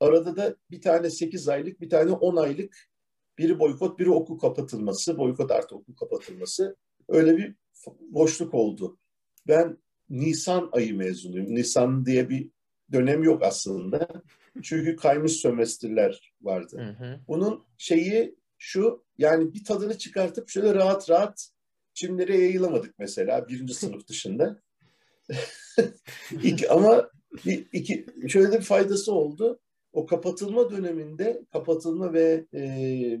Arada 0.00 0.36
da 0.36 0.56
bir 0.70 0.80
tane 0.80 1.10
8 1.10 1.48
aylık 1.48 1.80
bir 1.80 1.90
tane 1.90 2.10
10 2.10 2.36
aylık 2.36 2.88
biri 3.38 3.58
boykot 3.58 3.98
biri 3.98 4.10
okul 4.10 4.38
kapatılması 4.38 5.18
boykot 5.18 5.50
artı 5.50 5.74
okul 5.74 5.94
kapatılması 5.94 6.76
öyle 7.08 7.36
bir 7.36 7.54
boşluk 8.00 8.54
oldu. 8.54 8.98
Ben 9.48 9.78
Nisan 10.10 10.68
ayı 10.72 10.96
mezunuyum. 10.96 11.54
Nisan 11.54 12.06
diye 12.06 12.28
bir 12.28 12.50
dönem 12.92 13.22
yok 13.22 13.42
aslında. 13.42 14.08
Çünkü 14.62 14.96
kaymış 14.96 15.32
sömestrler 15.32 16.32
vardı. 16.42 16.78
Hı 16.78 17.04
hı. 17.04 17.20
Bunun 17.28 17.64
şeyi 17.78 18.34
şu 18.58 19.04
yani 19.18 19.54
bir 19.54 19.64
tadını 19.64 19.98
çıkartıp 19.98 20.48
şöyle 20.48 20.74
rahat 20.74 21.10
rahat 21.10 21.50
çimlere 21.94 22.38
yayılamadık 22.38 22.94
mesela 22.98 23.48
birinci 23.48 23.74
sınıf 23.84 24.08
dışında. 24.08 24.60
iki, 26.42 26.70
ama 26.70 27.10
bir, 27.46 27.66
iki, 27.72 28.06
şöyle 28.28 28.58
bir 28.58 28.64
faydası 28.64 29.12
oldu. 29.12 29.60
O 29.92 30.06
kapatılma 30.06 30.70
döneminde, 30.70 31.42
kapatılma 31.52 32.12
ve 32.12 32.44
e, 32.54 32.62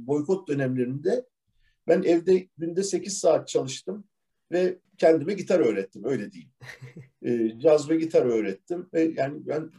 boykot 0.06 0.48
dönemlerinde 0.48 1.26
ben 1.88 2.02
evde 2.02 2.48
günde 2.58 2.82
8 2.82 3.18
saat 3.18 3.48
çalıştım 3.48 4.04
ve 4.52 4.78
kendime 4.98 5.34
gitar 5.34 5.60
öğrettim 5.60 6.04
öyle 6.04 6.32
diyeyim. 6.32 6.50
E, 7.22 7.58
caz 7.60 7.90
ve 7.90 7.96
gitar 7.96 8.26
öğrettim 8.26 8.88
ve 8.94 9.12
yani 9.16 9.46
ben 9.46 9.70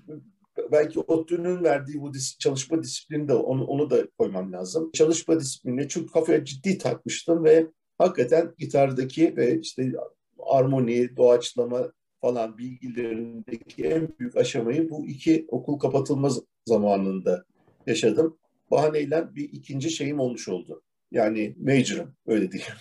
belki 0.71 0.99
ODTÜ'nün 0.99 1.63
verdiği 1.63 2.01
bu 2.01 2.13
dis- 2.13 2.37
çalışma 2.39 2.83
disiplini 2.83 3.27
de 3.27 3.33
onu, 3.33 3.65
onu 3.65 3.89
da 3.89 4.07
koymam 4.17 4.53
lazım. 4.53 4.91
Çalışma 4.93 5.39
disiplini 5.39 5.87
çünkü 5.87 6.11
kafaya 6.11 6.45
ciddi 6.45 6.77
takmıştım 6.77 7.43
ve 7.43 7.67
hakikaten 7.97 8.53
gitardaki 8.57 9.37
ve 9.37 9.59
işte 9.59 9.91
armoni, 10.39 11.17
doğaçlama 11.17 11.91
falan 12.21 12.57
bilgilerindeki 12.57 13.83
en 13.83 14.09
büyük 14.19 14.37
aşamayı 14.37 14.89
bu 14.89 15.07
iki 15.07 15.45
okul 15.47 15.79
kapatılma 15.79 16.29
zamanında 16.65 17.45
yaşadım. 17.87 18.37
Bahaneyle 18.71 19.35
bir 19.35 19.43
ikinci 19.43 19.89
şeyim 19.89 20.19
olmuş 20.19 20.49
oldu. 20.49 20.83
Yani 21.11 21.55
major'ım 21.59 22.15
öyle 22.27 22.51
diyeyim. 22.51 22.73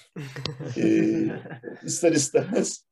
ee, 0.76 1.86
ister 1.86 2.12
istemez 2.12 2.84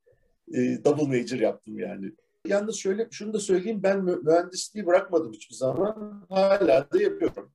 e, 0.55 0.85
double 0.85 1.19
major 1.19 1.39
yaptım 1.39 1.79
yani. 1.79 2.13
Yalnız 2.47 2.77
şöyle 2.77 3.09
şunu 3.11 3.33
da 3.33 3.41
söyleyeyim 3.41 3.83
ben 3.83 4.05
mühendisliği 4.05 4.87
bırakmadım 4.87 5.33
hiçbir 5.33 5.55
zaman. 5.55 6.27
Hala 6.29 6.89
da 6.93 7.03
yapıyorum. 7.03 7.53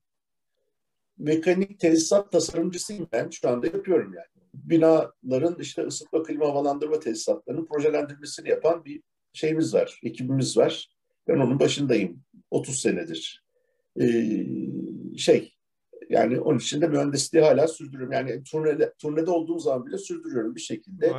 Mekanik 1.18 1.80
tesisat 1.80 2.32
tasarımcısıyım 2.32 3.08
ben. 3.12 3.30
Şu 3.30 3.50
anda 3.50 3.68
yapıyorum 3.68 4.14
yani. 4.14 4.33
Binaların 4.54 5.60
işte 5.60 5.82
ısıtma, 5.84 6.24
klima, 6.24 6.46
havalandırma 6.46 7.00
tesisatlarının 7.00 7.66
projelendirmesini 7.66 8.50
yapan 8.50 8.86
bir 8.86 9.02
şeyimiz 9.34 9.74
var, 9.74 10.00
ekibimiz 10.04 10.58
var. 10.58 10.90
Ben 11.28 11.38
onun 11.38 11.60
başındayım. 11.60 12.24
30 12.52 12.80
senedir. 12.80 13.44
Ee, 14.02 14.46
şey, 15.18 15.54
yani 16.10 16.40
onun 16.40 16.58
için 16.58 16.82
de 16.82 16.88
mühendisliği 16.88 17.44
hala 17.44 17.68
sürdürüyorum. 17.68 18.12
Yani 18.12 18.44
turnede, 18.44 18.94
turnede 19.00 19.32
olduğum 19.32 19.60
zaman 19.60 19.86
bile 19.86 19.98
sürdürüyorum 19.98 20.56
bir 20.56 20.62
şekilde. 20.62 21.10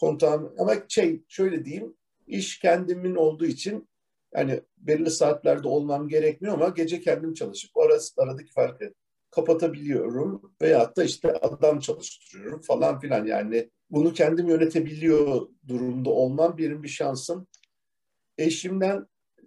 Kontağım, 0.00 0.54
ama 0.58 0.74
şey 0.88 1.22
şöyle 1.28 1.64
diyeyim, 1.64 1.96
iş 2.26 2.58
kendimin 2.58 3.14
olduğu 3.14 3.46
için 3.46 3.88
yani 4.36 4.60
belirli 4.78 5.10
saatlerde 5.10 5.68
olmam 5.68 6.08
gerekmiyor 6.08 6.54
ama 6.54 6.68
gece 6.68 7.00
kendim 7.00 7.34
çalışıp 7.34 7.76
arası, 7.78 8.22
aradaki 8.22 8.52
farkı 8.52 8.94
kapatabiliyorum 9.34 10.54
veyahut 10.62 10.96
da 10.96 11.04
işte 11.04 11.32
adam 11.32 11.78
çalıştırıyorum 11.78 12.60
falan 12.60 13.00
filan 13.00 13.26
yani 13.26 13.70
bunu 13.90 14.12
kendim 14.12 14.48
yönetebiliyor 14.48 15.48
durumda 15.68 16.10
olmam 16.10 16.58
benim 16.58 16.82
bir 16.82 16.88
şansım. 16.88 17.46
Eşimden 18.38 19.06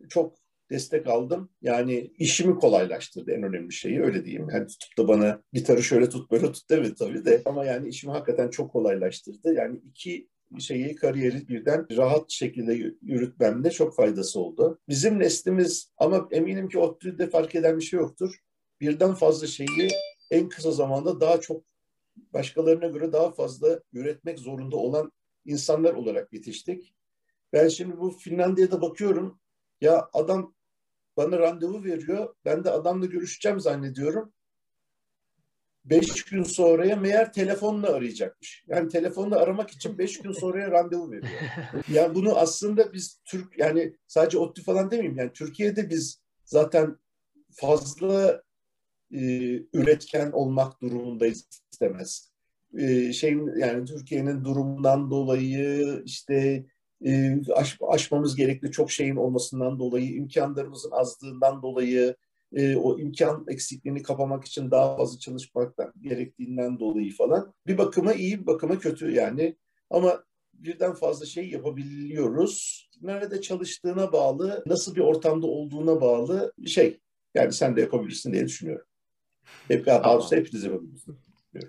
çok 0.10 0.38
destek 0.70 1.08
aldım. 1.08 1.50
Yani 1.62 2.12
işimi 2.18 2.56
kolaylaştırdı 2.56 3.32
en 3.32 3.44
önemli 3.44 3.74
şeyi 3.74 4.02
öyle 4.02 4.26
diyeyim. 4.26 4.50
Yani 4.50 4.68
tutup 4.68 4.98
da 4.98 5.08
bana 5.08 5.42
gitarı 5.54 5.84
şöyle 5.84 6.10
tut 6.10 6.32
böyle 6.32 6.52
tut 6.52 6.70
demedi 6.70 6.96
tabii 6.96 7.26
de 7.26 7.42
ama 7.46 7.66
yani 7.66 7.90
işimi 7.90 8.14
hakikaten 8.14 8.50
çok 8.50 8.72
kolaylaştırdı. 8.72 9.54
Yani 9.54 9.78
iki 9.78 10.28
şeyi 10.60 10.96
kariyeri 10.96 11.48
birden 11.48 11.88
rahat 11.98 12.32
şekilde 12.32 12.74
yürütmemde 13.02 13.72
çok 13.72 13.96
faydası 13.96 14.40
oldu. 14.40 14.80
Bizim 14.90 15.20
neslimiz 15.20 15.92
ama 15.98 16.28
eminim 16.32 16.70
ki 16.70 16.80
ODTÜ'de 16.80 17.30
fark 17.30 17.56
eden 17.56 17.78
bir 17.78 17.84
şey 17.84 18.00
yoktur. 18.00 18.36
Birden 18.82 19.14
fazla 19.14 19.48
şeyi 19.48 19.90
en 20.32 20.50
kısa 20.50 20.72
zamanda 20.72 21.22
daha 21.22 21.40
çok 21.42 21.64
başkalarına 22.34 22.88
göre 22.88 23.14
daha 23.14 23.32
fazla 23.32 23.82
üretmek 23.94 24.40
zorunda 24.40 24.76
olan 24.76 25.12
insanlar 25.46 25.94
olarak 25.94 26.34
yetiştik. 26.34 26.94
Ben 27.54 27.68
şimdi 27.68 27.98
bu 28.00 28.10
Finlandiya'da 28.10 28.82
bakıyorum. 28.82 29.40
Ya 29.82 30.10
adam 30.14 30.56
bana 31.18 31.40
randevu 31.40 31.84
veriyor. 31.84 32.36
Ben 32.46 32.64
de 32.64 32.72
adamla 32.72 33.06
görüşeceğim 33.06 33.60
zannediyorum. 33.60 34.34
Beş 35.86 36.24
gün 36.24 36.44
sonraya 36.44 36.96
meğer 36.96 37.34
telefonla 37.34 37.88
arayacakmış. 37.88 38.66
Yani 38.68 38.90
telefonla 38.90 39.38
aramak 39.38 39.70
için 39.70 39.98
beş 39.98 40.20
gün 40.20 40.32
sonraya 40.32 40.72
randevu 40.72 41.12
veriyor. 41.12 41.42
Yani 41.94 42.16
bunu 42.16 42.38
aslında 42.38 42.94
biz 42.94 43.22
Türk 43.26 43.60
yani 43.60 43.98
sadece 44.08 44.38
ODTÜ 44.38 44.64
falan 44.64 44.92
demeyeyim 44.92 45.18
yani 45.18 45.34
Türkiye'de 45.34 45.90
biz 45.90 46.22
zaten 46.46 46.98
fazla 47.52 48.44
e, 49.14 49.20
üretken 49.74 50.32
olmak 50.32 50.82
durumundayız 50.82 51.48
istemez. 51.72 52.32
E, 52.78 53.14
şey 53.14 53.38
yani 53.58 53.86
Türkiye'nin 53.86 54.44
durumundan 54.44 55.12
dolayı 55.12 56.02
işte 56.06 56.66
e, 57.06 57.38
aş, 57.56 57.78
aşmamız 57.88 58.36
gerekli 58.36 58.72
çok 58.72 58.92
şeyin 58.92 59.16
olmasından 59.16 59.80
dolayı 59.80 60.14
imkanlarımızın 60.14 60.92
azlığından 60.92 61.62
dolayı 61.62 62.16
e, 62.56 62.76
o 62.76 63.00
imkan 63.00 63.46
eksikliğini 63.48 64.04
kapamak 64.04 64.46
için 64.46 64.72
daha 64.72 64.98
fazla 64.98 65.20
çalışmak 65.20 65.74
gerektiğinden 66.02 66.80
dolayı 66.80 67.16
falan. 67.16 67.54
Bir 67.68 67.78
bakıma 67.78 68.14
iyi, 68.14 68.42
bir 68.42 68.48
bakıma 68.48 68.80
kötü 68.80 69.12
yani. 69.12 69.58
Ama 69.90 70.24
birden 70.54 70.94
fazla 70.94 71.26
şey 71.26 71.50
yapabiliyoruz. 71.50 72.88
Nerede 73.02 73.42
çalıştığına 73.42 74.12
bağlı, 74.12 74.64
nasıl 74.66 74.96
bir 74.96 75.02
ortamda 75.02 75.48
olduğuna 75.48 76.02
bağlı 76.02 76.54
bir 76.58 76.70
şey. 76.70 77.00
Yani 77.36 77.54
sen 77.54 77.76
de 77.76 77.82
yapabilirsin 77.82 78.34
diye 78.34 78.46
düşünüyorum. 78.46 78.87
Hep, 79.68 79.86
tamam. 79.86 80.22
hepiniz 80.32 80.64
yapabilirsiniz. 80.64 81.18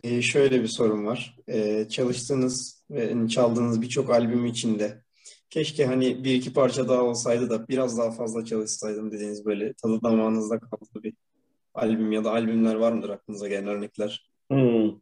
Ee, 0.03 0.23
şöyle 0.23 0.63
bir 0.63 0.69
sorun 0.69 1.07
var. 1.07 1.37
Ee, 1.49 1.89
çalıştığınız 1.89 2.85
ve 2.91 3.29
çaldığınız 3.29 3.83
birçok 3.83 4.11
albüm 4.11 4.47
içinde 4.47 5.03
keşke 5.51 5.87
hani 5.87 6.25
bir 6.25 6.35
iki 6.35 6.53
parça 6.53 6.89
daha 6.89 7.03
olsaydı 7.03 7.51
da 7.51 7.69
biraz 7.69 7.99
daha 7.99 8.11
fazla 8.11 8.45
çalışsaydım 8.45 9.13
dediğiniz 9.13 9.45
böyle 9.45 9.73
tadı 9.73 10.03
damağınızda 10.03 10.59
kaldı 10.59 11.03
bir 11.03 11.15
albüm 11.75 12.13
ya 12.13 12.25
da 12.25 12.31
albümler 12.31 12.75
var 12.75 12.93
mıdır 12.93 13.09
aklınıza 13.09 13.49
gelen 13.49 13.67
örnekler? 13.67 14.31
Hmm. 14.51 14.93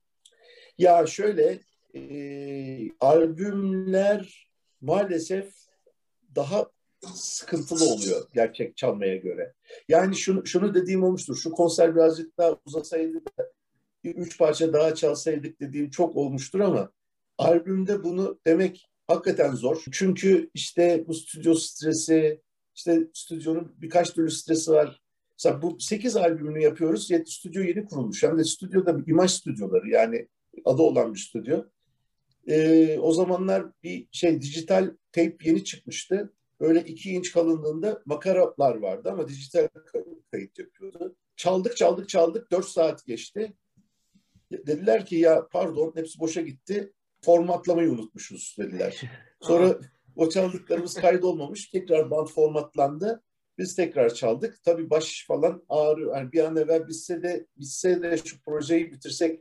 Ya 0.78 1.06
şöyle 1.06 1.60
e, 1.94 2.90
albümler 3.00 4.48
maalesef 4.80 5.54
daha 6.34 6.66
sıkıntılı 7.14 7.84
oluyor 7.84 8.26
gerçek 8.34 8.76
çalmaya 8.76 9.16
göre. 9.16 9.54
Yani 9.88 10.16
şunu, 10.16 10.46
şunu 10.46 10.74
dediğim 10.74 11.02
olmuştur. 11.02 11.36
Şu 11.36 11.50
konser 11.50 11.94
birazcık 11.94 12.38
daha 12.38 12.56
uzasaydı 12.66 13.24
da 13.24 13.52
üç 14.04 14.38
parça 14.38 14.72
daha 14.72 14.94
çalsaydık 14.94 15.60
dediğim 15.60 15.90
çok 15.90 16.16
olmuştur 16.16 16.60
ama 16.60 16.92
albümde 17.38 18.04
bunu 18.04 18.40
demek 18.46 18.88
hakikaten 19.06 19.54
zor. 19.54 19.82
Çünkü 19.92 20.50
işte 20.54 21.04
bu 21.06 21.14
stüdyo 21.14 21.54
stresi, 21.54 22.42
işte 22.74 23.08
stüdyonun 23.14 23.74
birkaç 23.76 24.12
türlü 24.12 24.30
stresi 24.30 24.70
var. 24.70 25.00
Mesela 25.38 25.62
bu 25.62 25.76
8 25.80 26.16
albümünü 26.16 26.62
yapıyoruz. 26.62 27.08
Stüdyo 27.26 27.62
yeni 27.62 27.86
kurulmuş. 27.86 28.22
Hem 28.22 28.38
de 28.38 28.44
stüdyoda 28.44 28.96
imaj 29.06 29.30
stüdyoları 29.30 29.90
yani 29.90 30.28
adı 30.64 30.82
olan 30.82 31.14
bir 31.14 31.18
stüdyo. 31.18 31.64
Ee, 32.48 32.98
o 32.98 33.12
zamanlar 33.12 33.66
bir 33.82 34.08
şey 34.12 34.42
dijital 34.42 34.90
tape 35.12 35.36
yeni 35.42 35.64
çıkmıştı. 35.64 36.32
Böyle 36.60 36.80
iki 36.80 37.10
inç 37.10 37.32
kalınlığında 37.32 38.02
makaralar 38.06 38.74
vardı 38.76 39.10
ama 39.12 39.28
dijital 39.28 39.68
kayıt 40.32 40.58
yapıyordu. 40.58 41.16
Çaldık 41.36 41.76
çaldık 41.76 42.08
çaldık 42.08 42.50
dört 42.50 42.66
saat 42.66 43.06
geçti. 43.06 43.52
Dediler 44.52 45.06
ki 45.06 45.16
ya 45.16 45.48
pardon 45.52 45.92
hepsi 45.96 46.20
boşa 46.20 46.40
gitti 46.40 46.92
formatlamayı 47.24 47.90
unutmuşuz 47.90 48.56
dediler. 48.58 49.02
Sonra 49.40 49.80
o 50.16 50.28
çaldıklarımız 50.28 50.94
kaydolmamış. 50.94 51.70
Tekrar 51.70 52.10
band 52.10 52.28
formatlandı. 52.28 53.22
Biz 53.58 53.76
tekrar 53.76 54.14
çaldık. 54.14 54.62
Tabii 54.64 54.90
baş 54.90 55.24
falan 55.28 55.64
ağrıyor. 55.68 56.16
Yani 56.16 56.32
bir 56.32 56.44
an 56.44 56.56
evvel 56.56 56.88
bitse 56.88 57.22
de 57.22 57.46
bitse 57.56 58.02
de 58.02 58.16
şu 58.24 58.42
projeyi 58.42 58.92
bitirsek 58.92 59.40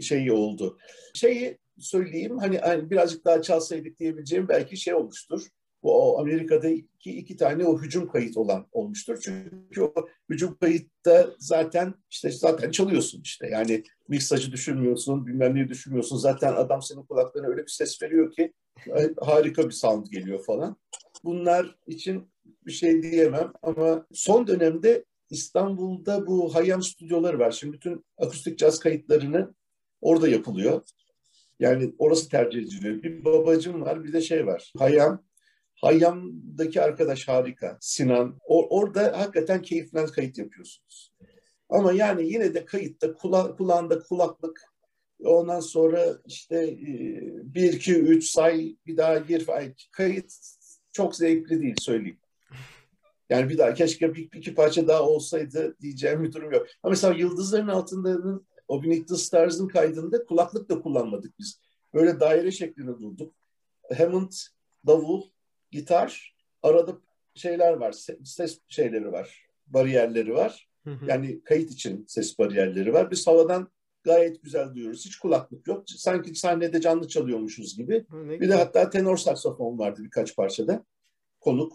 şeyi 0.00 0.32
oldu. 0.32 0.78
Şeyi 1.14 1.58
söyleyeyim 1.78 2.38
hani, 2.38 2.58
hani 2.58 2.90
birazcık 2.90 3.24
daha 3.24 3.42
çalsaydık 3.42 3.98
diyebileceğim 3.98 4.48
belki 4.48 4.76
şey 4.76 4.94
olmuştur 4.94 5.48
bu 5.84 6.18
Amerika'da 6.18 6.68
iki, 7.04 7.36
tane 7.36 7.64
o 7.64 7.82
hücum 7.82 8.08
kayıt 8.08 8.36
olan 8.36 8.66
olmuştur. 8.72 9.18
Çünkü 9.22 9.82
o 9.82 9.94
hücum 10.30 10.56
kayıtta 10.56 11.30
zaten 11.38 11.94
işte 12.10 12.30
zaten 12.30 12.70
çalıyorsun 12.70 13.20
işte. 13.22 13.48
Yani 13.48 13.84
miksajı 14.08 14.52
düşünmüyorsun, 14.52 15.26
bilmem 15.26 15.54
neyi 15.54 15.68
düşünmüyorsun. 15.68 16.16
Zaten 16.16 16.52
adam 16.52 16.82
senin 16.82 17.02
kulaklarına 17.02 17.48
öyle 17.48 17.62
bir 17.62 17.70
ses 17.70 18.02
veriyor 18.02 18.32
ki 18.32 18.52
harika 19.20 19.66
bir 19.66 19.74
sound 19.74 20.06
geliyor 20.06 20.44
falan. 20.44 20.76
Bunlar 21.24 21.76
için 21.86 22.28
bir 22.66 22.72
şey 22.72 23.02
diyemem 23.02 23.52
ama 23.62 24.06
son 24.12 24.46
dönemde 24.46 25.04
İstanbul'da 25.30 26.26
bu 26.26 26.54
Hayyam 26.54 26.82
stüdyoları 26.82 27.38
var. 27.38 27.50
Şimdi 27.50 27.72
bütün 27.72 28.04
akustik 28.18 28.58
caz 28.58 28.78
kayıtlarını 28.78 29.54
orada 30.00 30.28
yapılıyor. 30.28 30.82
Yani 31.60 31.94
orası 31.98 32.28
tercih 32.28 32.62
ediliyor. 32.62 33.02
Bir 33.02 33.24
babacım 33.24 33.80
var, 33.80 34.04
bir 34.04 34.12
de 34.12 34.20
şey 34.20 34.46
var. 34.46 34.72
Hayyam 34.78 35.22
Hayyam'daki 35.84 36.82
arkadaş 36.82 37.28
harika. 37.28 37.78
Sinan. 37.80 38.38
O, 38.44 38.80
orada 38.80 39.20
hakikaten 39.20 39.62
keyiflen 39.62 40.06
kayıt 40.06 40.38
yapıyorsunuz. 40.38 41.12
Ama 41.68 41.92
yani 41.92 42.32
yine 42.32 42.54
de 42.54 42.64
kayıtta 42.64 43.14
kula, 43.14 43.56
kulağında 43.56 43.98
kulaklık 43.98 44.62
ondan 45.24 45.60
sonra 45.60 46.18
işte 46.26 46.56
e, 46.56 46.88
bir 47.54 47.72
iki 47.72 47.94
üç 47.94 48.30
say 48.30 48.76
bir 48.86 48.96
daha 48.96 49.18
gir 49.18 49.46
kayıt 49.92 50.32
çok 50.92 51.16
zevkli 51.16 51.60
değil 51.60 51.74
söyleyeyim. 51.78 52.18
Yani 53.30 53.48
bir 53.48 53.58
daha 53.58 53.74
keşke 53.74 54.14
bir, 54.14 54.32
bir 54.32 54.38
iki 54.38 54.54
parça 54.54 54.88
daha 54.88 55.02
olsaydı 55.02 55.76
diyeceğim 55.80 56.22
bir 56.22 56.32
durum 56.32 56.52
yok. 56.52 56.66
Ama 56.82 56.90
mesela 56.90 57.14
Yıldızların 57.14 57.68
Altında'nın 57.68 58.46
o 58.68 58.82
Beneath 58.82 59.08
the 59.08 59.16
Stars'ın 59.16 59.68
kaydında 59.68 60.24
kulaklık 60.24 60.68
da 60.68 60.80
kullanmadık 60.80 61.38
biz. 61.38 61.60
Böyle 61.94 62.20
daire 62.20 62.50
şeklinde 62.50 62.98
durduk. 62.98 63.34
Hammond, 63.98 64.32
davul, 64.86 65.22
gitar, 65.74 66.34
arada 66.62 66.98
şeyler 67.34 67.72
var, 67.72 67.94
ses 68.24 68.60
şeyleri 68.68 69.12
var, 69.12 69.48
bariyerleri 69.66 70.34
var. 70.34 70.68
Yani 71.06 71.44
kayıt 71.44 71.70
için 71.70 72.04
ses 72.08 72.38
bariyerleri 72.38 72.92
var. 72.92 73.10
Biz 73.10 73.26
havadan 73.26 73.68
gayet 74.02 74.42
güzel 74.42 74.74
duyuyoruz. 74.74 75.06
Hiç 75.06 75.16
kulaklık 75.18 75.66
yok. 75.68 75.84
Sanki 75.86 76.34
sahnede 76.34 76.80
canlı 76.80 77.08
çalıyormuşuz 77.08 77.76
gibi. 77.76 78.06
Bir 78.12 78.48
de 78.48 78.54
hatta 78.54 78.90
tenor 78.90 79.16
saksafon 79.16 79.78
vardı 79.78 80.00
birkaç 80.04 80.36
parçada. 80.36 80.84
Konuk 81.40 81.72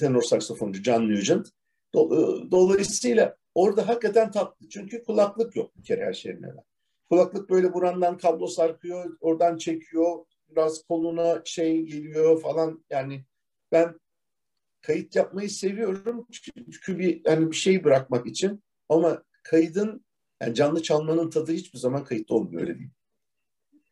tenor 0.00 0.22
saksafoncu 0.22 0.82
John 0.82 1.08
Nugent. 1.08 1.48
E, 1.94 2.00
dolayısıyla 2.50 3.36
orada 3.54 3.88
hakikaten 3.88 4.30
tatlı. 4.30 4.68
Çünkü 4.68 5.02
kulaklık 5.02 5.56
yok 5.56 5.76
bir 5.76 5.82
kere 5.82 6.04
her 6.04 6.12
şeyin 6.12 6.42
evvel. 6.42 6.64
Kulaklık 7.10 7.50
böyle 7.50 7.72
burandan 7.72 8.18
kablo 8.18 8.46
sarkıyor, 8.46 9.16
oradan 9.20 9.56
çekiyor, 9.56 10.24
biraz 10.50 10.82
koluna 10.82 11.42
şey 11.44 11.82
geliyor 11.82 12.40
falan. 12.40 12.84
Yani 12.90 13.24
ben 13.72 14.00
kayıt 14.80 15.16
yapmayı 15.16 15.50
seviyorum 15.50 16.26
çünkü 16.72 16.98
bir 16.98 17.20
yani 17.24 17.50
bir 17.50 17.56
şey 17.56 17.84
bırakmak 17.84 18.26
için 18.26 18.62
ama 18.88 19.22
kaydın 19.42 20.04
yani 20.42 20.54
canlı 20.54 20.82
çalmanın 20.82 21.30
tadı 21.30 21.52
hiçbir 21.52 21.78
zaman 21.78 22.04
kayıtta 22.04 22.34
olmuyor 22.34 22.62
öyle 22.62 22.78
değil. 22.78 22.90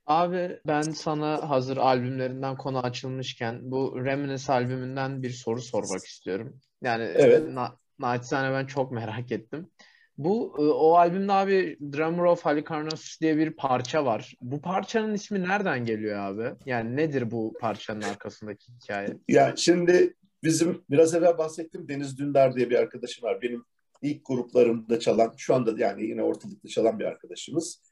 Abi 0.07 0.61
ben 0.67 0.83
sana 0.83 1.51
hazır 1.51 1.77
albümlerinden 1.77 2.57
konu 2.57 2.79
açılmışken 2.79 3.71
bu 3.71 4.05
Reminisce 4.05 4.53
albümünden 4.53 5.23
bir 5.23 5.31
soru 5.31 5.63
sormak 5.63 6.05
istiyorum. 6.05 6.61
Yani 6.83 7.05
evet. 7.05 7.49
na 7.49 7.79
naçizane 7.99 8.55
ben 8.55 8.67
çok 8.67 8.93
merak 8.93 9.33
ettim. 9.33 9.71
Bu 10.19 10.57
e, 10.59 10.63
o 10.63 10.95
albümde 10.95 11.33
abi 11.33 11.79
Drummer 11.93 12.25
of 12.25 12.43
Halicarnassus 12.43 13.21
diye 13.21 13.37
bir 13.37 13.51
parça 13.51 14.05
var. 14.05 14.35
Bu 14.41 14.61
parçanın 14.61 15.15
ismi 15.15 15.43
nereden 15.43 15.85
geliyor 15.85 16.19
abi? 16.19 16.57
Yani 16.67 16.97
nedir 16.97 17.31
bu 17.31 17.55
parçanın 17.61 18.03
arkasındaki 18.03 18.73
hikaye? 18.73 19.09
Ya 19.29 19.55
şimdi 19.57 20.15
bizim 20.43 20.85
biraz 20.91 21.15
evvel 21.15 21.39
bahsettim 21.39 21.89
Deniz 21.89 22.19
Dündar 22.19 22.57
diye 22.57 22.71
bir 22.71 22.79
arkadaşım 22.79 23.23
var. 23.25 23.43
Benim 23.43 23.65
ilk 24.03 24.27
gruplarımda 24.27 25.01
çalan, 25.01 25.35
şu 25.37 25.55
anda 25.55 25.75
yani 25.79 26.07
yine 26.07 26.23
ortalıkta 26.23 26.69
çalan 26.69 26.99
bir 26.99 27.05
arkadaşımız. 27.05 27.83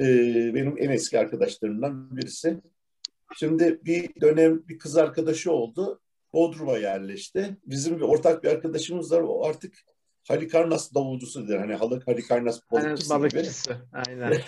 Ee, 0.00 0.54
benim 0.54 0.74
en 0.78 0.90
eski 0.90 1.18
arkadaşlarımdan 1.18 2.16
birisi. 2.16 2.60
Şimdi 3.36 3.80
bir 3.84 4.20
dönem 4.20 4.68
bir 4.68 4.78
kız 4.78 4.96
arkadaşı 4.96 5.52
oldu. 5.52 6.00
Bodrum'a 6.32 6.78
yerleşti. 6.78 7.56
Bizim 7.66 7.96
bir 7.96 8.02
ortak 8.02 8.44
bir 8.44 8.48
arkadaşımız 8.48 9.12
var. 9.12 9.20
O 9.20 9.44
artık 9.44 9.74
Halikarnas 10.28 10.94
davulcusu 10.94 11.48
der. 11.48 11.58
Hani 11.58 11.74
halı 11.74 12.00
Halikarnas 12.06 12.60
balıkçısı, 12.72 13.14
Aynen, 13.14 13.24
balıkçısı. 13.24 13.76
Aynen. 14.08 14.40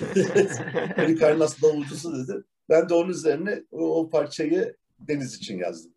Halikarnas 0.96 1.62
davulcusu 1.62 2.12
dedi. 2.18 2.44
Ben 2.68 2.88
de 2.88 2.94
onun 2.94 3.10
üzerine 3.10 3.64
o, 3.70 4.00
o 4.00 4.10
parçayı 4.10 4.76
Deniz 4.98 5.34
için 5.34 5.58
yazdım. 5.58 5.92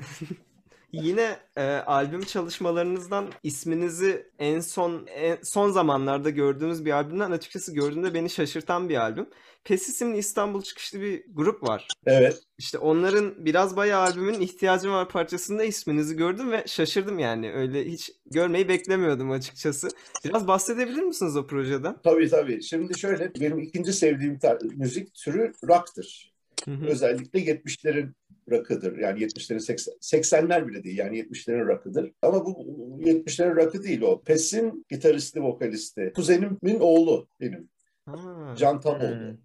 Yine 0.92 1.36
e, 1.56 1.62
albüm 1.62 2.22
çalışmalarınızdan 2.22 3.28
isminizi 3.42 4.30
en 4.38 4.60
son 4.60 5.06
en, 5.06 5.38
son 5.42 5.70
zamanlarda 5.70 6.30
gördüğümüz 6.30 6.84
bir 6.84 6.90
albümden 6.90 7.30
açıkçası 7.30 7.74
gördüğümde 7.74 8.14
beni 8.14 8.30
şaşırtan 8.30 8.88
bir 8.88 8.96
albüm. 8.96 9.26
Pes 9.64 9.88
isimli 9.88 10.18
İstanbul 10.18 10.62
çıkışlı 10.62 11.00
bir 11.00 11.24
grup 11.28 11.62
var. 11.62 11.88
Evet. 12.06 12.42
İşte 12.58 12.78
onların 12.78 13.44
biraz 13.44 13.76
bayağı 13.76 14.00
albümün 14.00 14.40
ihtiyacım 14.40 14.92
var 14.92 15.08
parçasında 15.08 15.64
isminizi 15.64 16.16
gördüm 16.16 16.50
ve 16.50 16.64
şaşırdım 16.66 17.18
yani. 17.18 17.52
Öyle 17.52 17.84
hiç 17.84 18.10
görmeyi 18.26 18.68
beklemiyordum 18.68 19.30
açıkçası. 19.30 19.88
Biraz 20.24 20.48
bahsedebilir 20.48 21.02
misiniz 21.02 21.36
o 21.36 21.46
projeden? 21.46 21.96
Tabii 22.04 22.28
tabii. 22.28 22.62
Şimdi 22.62 22.98
şöyle 22.98 23.32
benim 23.40 23.58
ikinci 23.58 23.92
sevdiğim 23.92 24.38
müzik 24.76 25.14
türü 25.14 25.52
rock'tır. 25.68 26.30
Hı 26.64 26.70
hı. 26.70 26.86
Özellikle 26.86 27.40
70'lerin 27.40 28.12
rakıdır. 28.50 28.98
Yani 28.98 29.20
70'lerin 29.20 29.60
80, 29.60 29.94
80'ler 30.00 30.68
bile 30.68 30.84
değil. 30.84 30.98
Yani 30.98 31.18
70'lerin 31.18 31.68
rakıdır. 31.68 32.12
Ama 32.22 32.46
bu 32.46 32.52
70'lerin 33.00 33.56
rakı 33.56 33.82
değil 33.82 34.00
o. 34.00 34.22
Pes'in 34.22 34.86
gitaristi, 34.90 35.42
vokalisti. 35.42 36.12
Kuzenimin 36.14 36.80
oğlu 36.80 37.28
benim. 37.40 37.68
Ha. 38.06 38.54
Can 38.58 38.80
Tamoğlu. 38.80 39.08
Hmm. 39.08 39.36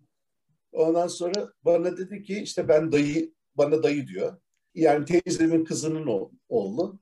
Ondan 0.71 1.07
sonra 1.07 1.53
bana 1.65 1.97
dedi 1.97 2.23
ki 2.23 2.39
işte 2.39 2.67
ben 2.67 2.91
dayı, 2.91 3.33
bana 3.55 3.83
dayı 3.83 4.07
diyor. 4.07 4.37
Yani 4.75 5.05
teyzemin 5.05 5.65
kızının 5.65 6.29
oğlu. 6.49 6.99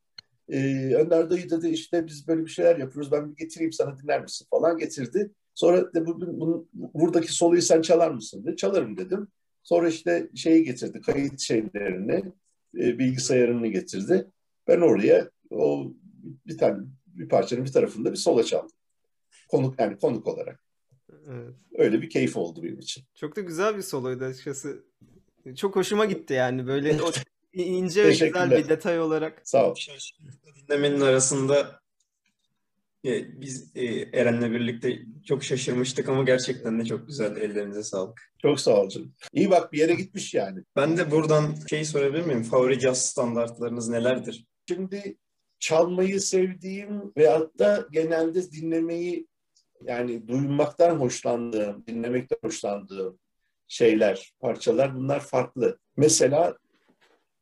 Ee, 0.49 0.95
Önder 0.95 1.29
dayı 1.29 1.49
dedi 1.49 1.67
işte 1.69 2.07
biz 2.07 2.27
böyle 2.27 2.45
bir 2.45 2.49
şeyler 2.49 2.77
yapıyoruz. 2.77 3.11
Ben 3.11 3.31
bir 3.31 3.35
getireyim 3.35 3.71
sana 3.71 3.99
dinler 3.99 4.21
misin 4.21 4.47
falan 4.49 4.77
getirdi. 4.77 5.31
Sonra 5.55 5.93
de 5.93 6.05
bu, 6.05 6.21
bu, 6.21 6.67
buradaki 6.73 7.33
soluyu 7.33 7.61
sen 7.61 7.81
çalar 7.81 8.11
mısın 8.11 8.43
dedi. 8.45 8.55
Çalarım 8.55 8.97
dedim. 8.97 9.27
Sonra 9.63 9.89
işte 9.89 10.29
şeyi 10.35 10.63
getirdi, 10.63 11.01
kayıt 11.01 11.39
şeylerini, 11.39 12.33
e, 12.77 12.99
bilgisayarını 12.99 13.67
getirdi. 13.67 14.31
Ben 14.67 14.81
oraya 14.81 15.29
o 15.49 15.93
bir 16.47 16.57
tane 16.57 16.83
bir 17.07 17.29
parçanın 17.29 17.65
bir 17.65 17.71
tarafında 17.71 18.11
bir 18.11 18.17
sola 18.17 18.43
çaldım. 18.43 18.75
Konuk 19.49 19.79
yani 19.79 19.97
konuk 19.97 20.27
olarak. 20.27 20.63
Evet. 21.29 21.53
Öyle 21.77 22.01
bir 22.01 22.09
keyif 22.09 22.37
oldu 22.37 22.63
benim 22.63 22.79
için. 22.79 23.03
Çok 23.15 23.35
da 23.35 23.41
güzel 23.41 23.77
bir 23.77 23.81
soloydu 23.81 24.23
açıkçası. 24.23 24.83
Çok 25.55 25.75
hoşuma 25.75 26.05
gitti 26.05 26.33
yani 26.33 26.67
böyle 26.67 27.01
o 27.01 27.11
ince 27.53 28.03
ve 28.03 28.09
güzel 28.09 28.51
bir 28.51 28.69
detay 28.69 28.99
olarak. 28.99 29.41
Sağ 29.43 29.71
ol. 29.71 29.75
Dinlemenin 30.67 31.01
arasında 31.01 31.82
e, 33.05 33.41
biz 33.41 33.71
e, 33.75 33.85
Eren'le 34.13 34.51
birlikte 34.51 34.99
çok 35.25 35.43
şaşırmıştık 35.43 36.09
ama 36.09 36.23
gerçekten 36.23 36.79
de 36.79 36.85
çok 36.85 37.07
güzel. 37.07 37.37
Ellerinize 37.37 37.83
sağlık. 37.83 38.33
Çok 38.41 38.59
sağ 38.59 38.81
ol 38.81 38.89
canım. 38.89 39.13
İyi 39.33 39.51
bak 39.51 39.73
bir 39.73 39.79
yere 39.79 39.93
gitmiş 39.93 40.33
yani. 40.33 40.59
Ben 40.75 40.97
de 40.97 41.11
buradan 41.11 41.55
şey 41.69 41.85
sorabilir 41.85 42.25
miyim? 42.25 42.43
Favori 42.43 42.79
caz 42.79 43.05
standartlarınız 43.05 43.89
nelerdir? 43.89 44.45
Şimdi 44.67 45.17
çalmayı 45.59 46.21
sevdiğim 46.21 47.13
veyahut 47.17 47.59
da 47.59 47.87
genelde 47.91 48.51
dinlemeyi 48.51 49.27
yani 49.85 50.27
duymaktan 50.27 50.95
hoşlandığım, 50.95 51.83
dinlemekten 51.87 52.37
hoşlandığım 52.43 53.19
şeyler, 53.67 54.33
parçalar 54.39 54.95
bunlar 54.95 55.19
farklı. 55.19 55.79
Mesela 55.97 56.57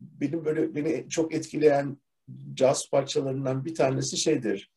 benim 0.01 0.45
böyle 0.45 0.75
beni 0.75 1.09
çok 1.09 1.33
etkileyen 1.33 1.97
caz 2.53 2.89
parçalarından 2.89 3.65
bir 3.65 3.75
tanesi 3.75 4.17
şeydir. 4.17 4.71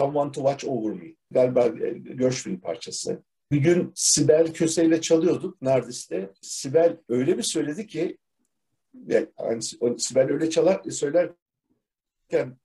Someone 0.00 0.32
to 0.32 0.40
Watch 0.40 0.64
Over 0.64 0.92
Me. 0.94 1.14
Galiba 1.30 1.66
e, 1.66 1.98
Gershwin 2.14 2.56
parçası. 2.56 3.22
Bir 3.52 3.56
gün 3.58 3.92
Sibel 3.94 4.52
Köse 4.52 4.84
ile 4.84 5.00
çalıyorduk 5.00 5.62
Nardis'te. 5.62 6.30
Sibel 6.42 6.96
öyle 7.08 7.38
bir 7.38 7.42
söyledi 7.42 7.86
ki 7.86 8.18
yani 9.06 9.62
Sibel 9.98 10.30
öyle 10.30 10.50
çalar 10.50 10.82
söyler 10.90 11.30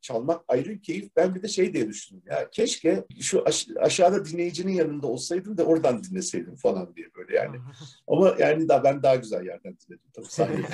çalmak 0.01 0.41
ayrı 0.47 0.69
bir 0.69 0.81
keyif. 0.81 1.15
Ben 1.15 1.35
bir 1.35 1.43
de 1.43 1.47
şey 1.47 1.73
diye 1.73 1.87
düşündüm. 1.87 2.23
Ya 2.25 2.49
keşke 2.49 3.05
şu 3.21 3.43
aş- 3.45 3.67
aşağıda 3.79 4.25
dinleyicinin 4.25 4.73
yanında 4.73 5.07
olsaydım 5.07 5.57
da 5.57 5.63
oradan 5.65 6.03
dinleseydim 6.03 6.55
falan 6.55 6.95
diye 6.95 7.07
böyle 7.17 7.35
yani. 7.35 7.57
Ama 8.07 8.35
yani 8.39 8.69
daha 8.69 8.83
ben 8.83 9.03
daha 9.03 9.15
güzel 9.15 9.45
yerden 9.45 9.77
dinledim 9.87 10.09
tabii 10.13 10.25
sahnede. 10.25 10.67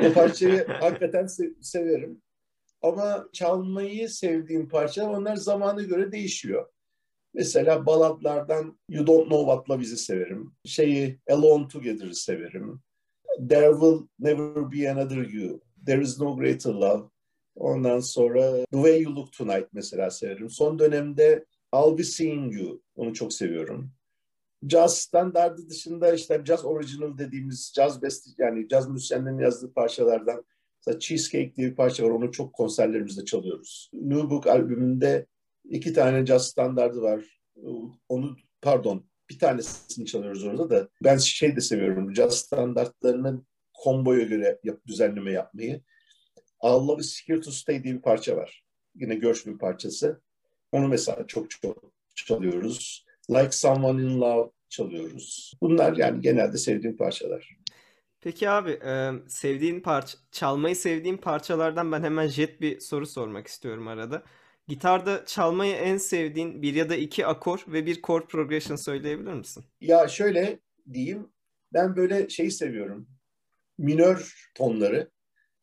o 0.10 0.12
parçayı 0.12 0.66
hakikaten 0.66 1.24
se- 1.24 1.62
severim. 1.62 2.22
Ama 2.86 3.28
çalmayı 3.32 4.08
sevdiğim 4.08 4.68
parçalar 4.68 5.14
onlar 5.14 5.36
zamana 5.36 5.82
göre 5.82 6.12
değişiyor. 6.12 6.68
Mesela 7.34 7.86
baladlardan 7.86 8.78
You 8.88 9.06
Don't 9.06 9.28
Know 9.28 9.52
What 9.52 9.70
Love 9.70 9.82
Is'i 9.82 9.96
severim. 9.96 10.52
Şeyi 10.64 11.20
Alone 11.30 11.68
Together'ı 11.68 12.14
severim. 12.14 12.80
There 13.48 13.70
Will 13.72 14.08
Never 14.18 14.72
Be 14.72 14.90
Another 14.90 15.30
You. 15.30 15.60
There 15.86 16.02
Is 16.02 16.20
No 16.20 16.36
Greater 16.36 16.72
Love. 16.72 17.02
Ondan 17.54 18.00
sonra 18.00 18.52
The 18.52 18.76
Way 18.76 19.02
You 19.02 19.16
Look 19.16 19.32
Tonight 19.32 19.68
mesela 19.72 20.10
severim. 20.10 20.50
Son 20.50 20.78
dönemde 20.78 21.44
I'll 21.74 21.98
Be 21.98 22.04
Seeing 22.04 22.54
You. 22.54 22.82
Onu 22.96 23.14
çok 23.14 23.32
seviyorum. 23.32 23.90
Jazz 24.68 24.96
standardı 24.96 25.68
dışında 25.68 26.12
işte 26.12 26.42
jazz 26.44 26.64
original 26.64 27.18
dediğimiz 27.18 27.72
jazz 27.76 28.02
best 28.02 28.38
yani 28.38 28.68
jazz 28.68 28.88
müzisyenlerin 28.88 29.38
yazdığı 29.38 29.72
parçalardan 29.72 30.44
mesela 30.86 31.00
Cheesecake 31.00 31.56
diye 31.56 31.70
bir 31.70 31.76
parça 31.76 32.04
var. 32.04 32.10
Onu 32.10 32.32
çok 32.32 32.52
konserlerimizde 32.52 33.24
çalıyoruz. 33.24 33.90
New 33.92 34.30
Book 34.30 34.46
albümünde 34.46 35.26
iki 35.64 35.92
tane 35.92 36.26
jazz 36.26 36.46
standardı 36.46 37.02
var. 37.02 37.40
Onu 38.08 38.36
pardon 38.62 39.06
bir 39.30 39.38
tanesini 39.38 40.06
çalıyoruz 40.06 40.44
orada 40.44 40.70
da. 40.70 40.88
Ben 41.04 41.16
şey 41.16 41.56
de 41.56 41.60
seviyorum. 41.60 42.14
Jazz 42.14 42.34
standartlarını 42.34 43.42
komboya 43.74 44.24
göre 44.24 44.58
yap, 44.64 44.80
düzenleme 44.86 45.32
yapmayı. 45.32 45.82
All 46.60 46.88
Love 46.88 47.00
is 47.00 47.24
to 47.44 47.50
Stay 47.50 47.84
diye 47.84 47.94
bir 47.94 48.02
parça 48.02 48.36
var. 48.36 48.64
Yine 48.94 49.14
Gershwin 49.14 49.58
parçası. 49.58 50.20
Onu 50.72 50.88
mesela 50.88 51.26
çok 51.26 51.50
çok 51.50 51.92
çalıyoruz. 52.14 53.06
Like 53.30 53.52
Someone 53.52 54.02
in 54.02 54.20
Love 54.20 54.50
çalıyoruz. 54.68 55.54
Bunlar 55.60 55.96
yani 55.96 56.20
genelde 56.20 56.58
sevdiğim 56.58 56.96
parçalar. 56.96 57.56
Peki 58.20 58.50
abi 58.50 58.70
e, 58.70 59.10
sevdiğin 59.28 59.80
parça, 59.80 60.18
çalmayı 60.32 60.76
sevdiğin 60.76 61.16
parçalardan 61.16 61.92
ben 61.92 62.02
hemen 62.02 62.26
jet 62.26 62.60
bir 62.60 62.80
soru 62.80 63.06
sormak 63.06 63.46
istiyorum 63.46 63.88
arada. 63.88 64.22
Gitarda 64.68 65.24
çalmayı 65.26 65.74
en 65.74 65.96
sevdiğin 65.96 66.62
bir 66.62 66.74
ya 66.74 66.88
da 66.88 66.96
iki 66.96 67.26
akor 67.26 67.64
ve 67.68 67.86
bir 67.86 68.02
chord 68.02 68.26
progression 68.28 68.76
söyleyebilir 68.76 69.32
misin? 69.32 69.64
Ya 69.80 70.08
şöyle 70.08 70.60
diyeyim, 70.92 71.28
ben 71.72 71.96
böyle 71.96 72.28
şeyi 72.28 72.50
seviyorum. 72.50 73.08
Minör 73.78 74.50
tonları. 74.54 75.10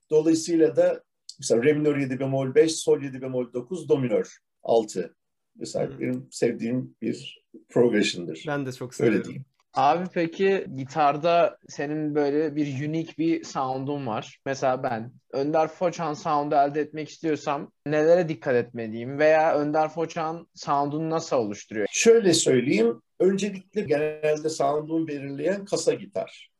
Dolayısıyla 0.10 0.76
da 0.76 1.04
mesela 1.40 1.64
re 1.64 1.74
minör 1.74 1.98
7 1.98 2.20
bemol 2.20 2.56
5, 2.56 2.76
sol 2.76 3.02
7 3.02 3.22
bemol 3.22 3.54
9, 3.54 3.90
do 3.90 3.98
minör 4.00 4.38
6. 4.64 5.16
Mesela 5.56 5.88
Hı. 5.88 6.00
benim 6.00 6.28
sevdiğim 6.32 6.96
bir 7.02 7.44
progression'dır. 7.70 8.44
Ben 8.48 8.66
de 8.66 8.72
çok 8.72 8.92
Öyle 8.92 8.96
seviyorum. 8.98 9.24
diyeyim. 9.24 9.46
Abi 9.74 10.06
peki 10.14 10.66
gitarda 10.76 11.58
senin 11.70 12.16
böyle 12.16 12.56
bir 12.56 12.88
unique 12.88 13.14
bir 13.18 13.44
sound'un 13.44 14.08
var. 14.08 14.40
Mesela 14.46 14.84
ben 14.84 15.14
Önder 15.32 15.68
Foçan 15.68 16.14
sound'u 16.14 16.56
elde 16.56 16.82
etmek 16.82 17.10
istiyorsam 17.10 17.72
nelere 17.86 18.30
dikkat 18.30 18.56
etmeliyim? 18.56 19.20
Veya 19.20 19.60
Önder 19.60 19.90
Foçan 19.90 20.48
sound'unu 20.56 21.10
nasıl 21.10 21.38
oluşturuyor? 21.38 21.88
Şöyle 21.92 22.34
söyleyeyim, 22.34 23.02
öncelikle 23.20 23.82
genelde 23.82 24.50
sound'unu 24.50 25.08
belirleyen 25.08 25.66
kasa 25.66 25.94
gitar. 25.94 26.52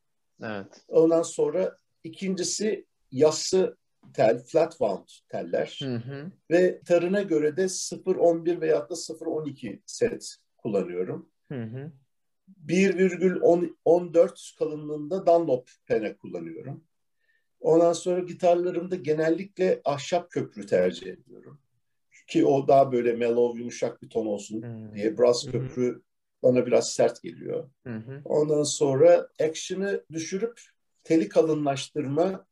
Evet. 0.44 0.86
Ondan 0.88 1.22
sonra 1.22 1.78
ikincisi 2.04 2.86
yassı 3.12 3.78
tel, 4.14 4.44
flat 4.44 4.72
wound 4.72 5.08
teller. 5.30 5.80
Hı 5.84 5.96
hı. 5.96 6.32
Ve 6.52 6.82
tarına 6.82 7.22
göre 7.22 7.58
de 7.58 7.64
0.11 7.64 8.62
veyahut 8.62 8.90
da 8.90 8.94
0.12 8.94 9.80
set 9.86 10.36
kullanıyorum. 10.58 11.30
Hı 11.52 11.64
hı. 11.64 11.92
1,14 12.68 14.58
kalınlığında 14.58 15.26
Dunlop 15.26 15.70
pene 15.86 16.18
kullanıyorum. 16.18 16.84
Ondan 17.60 17.94
sonra 17.94 18.20
gitarlarımda 18.20 18.96
genellikle 18.96 19.82
ahşap 19.86 20.32
köprü 20.32 20.66
tercih 20.66 21.08
ediyorum. 21.08 21.60
Ki 22.28 22.46
o 22.46 22.68
daha 22.68 22.92
böyle 22.92 23.14
mellow, 23.14 23.60
yumuşak 23.60 24.02
bir 24.02 24.10
ton 24.10 24.26
olsun 24.26 24.62
Hı 24.62 24.96
diye. 24.96 25.18
Brass 25.18 25.46
köprü 25.46 26.02
bana 26.44 26.66
biraz 26.66 26.90
sert 26.90 27.22
geliyor. 27.24 27.70
hı. 27.86 28.22
Ondan 28.26 28.64
sonra 28.64 29.30
action'ı 29.40 30.04
düşürüp 30.12 30.62
teli 31.04 31.30
kalınlaştırma 31.30 32.46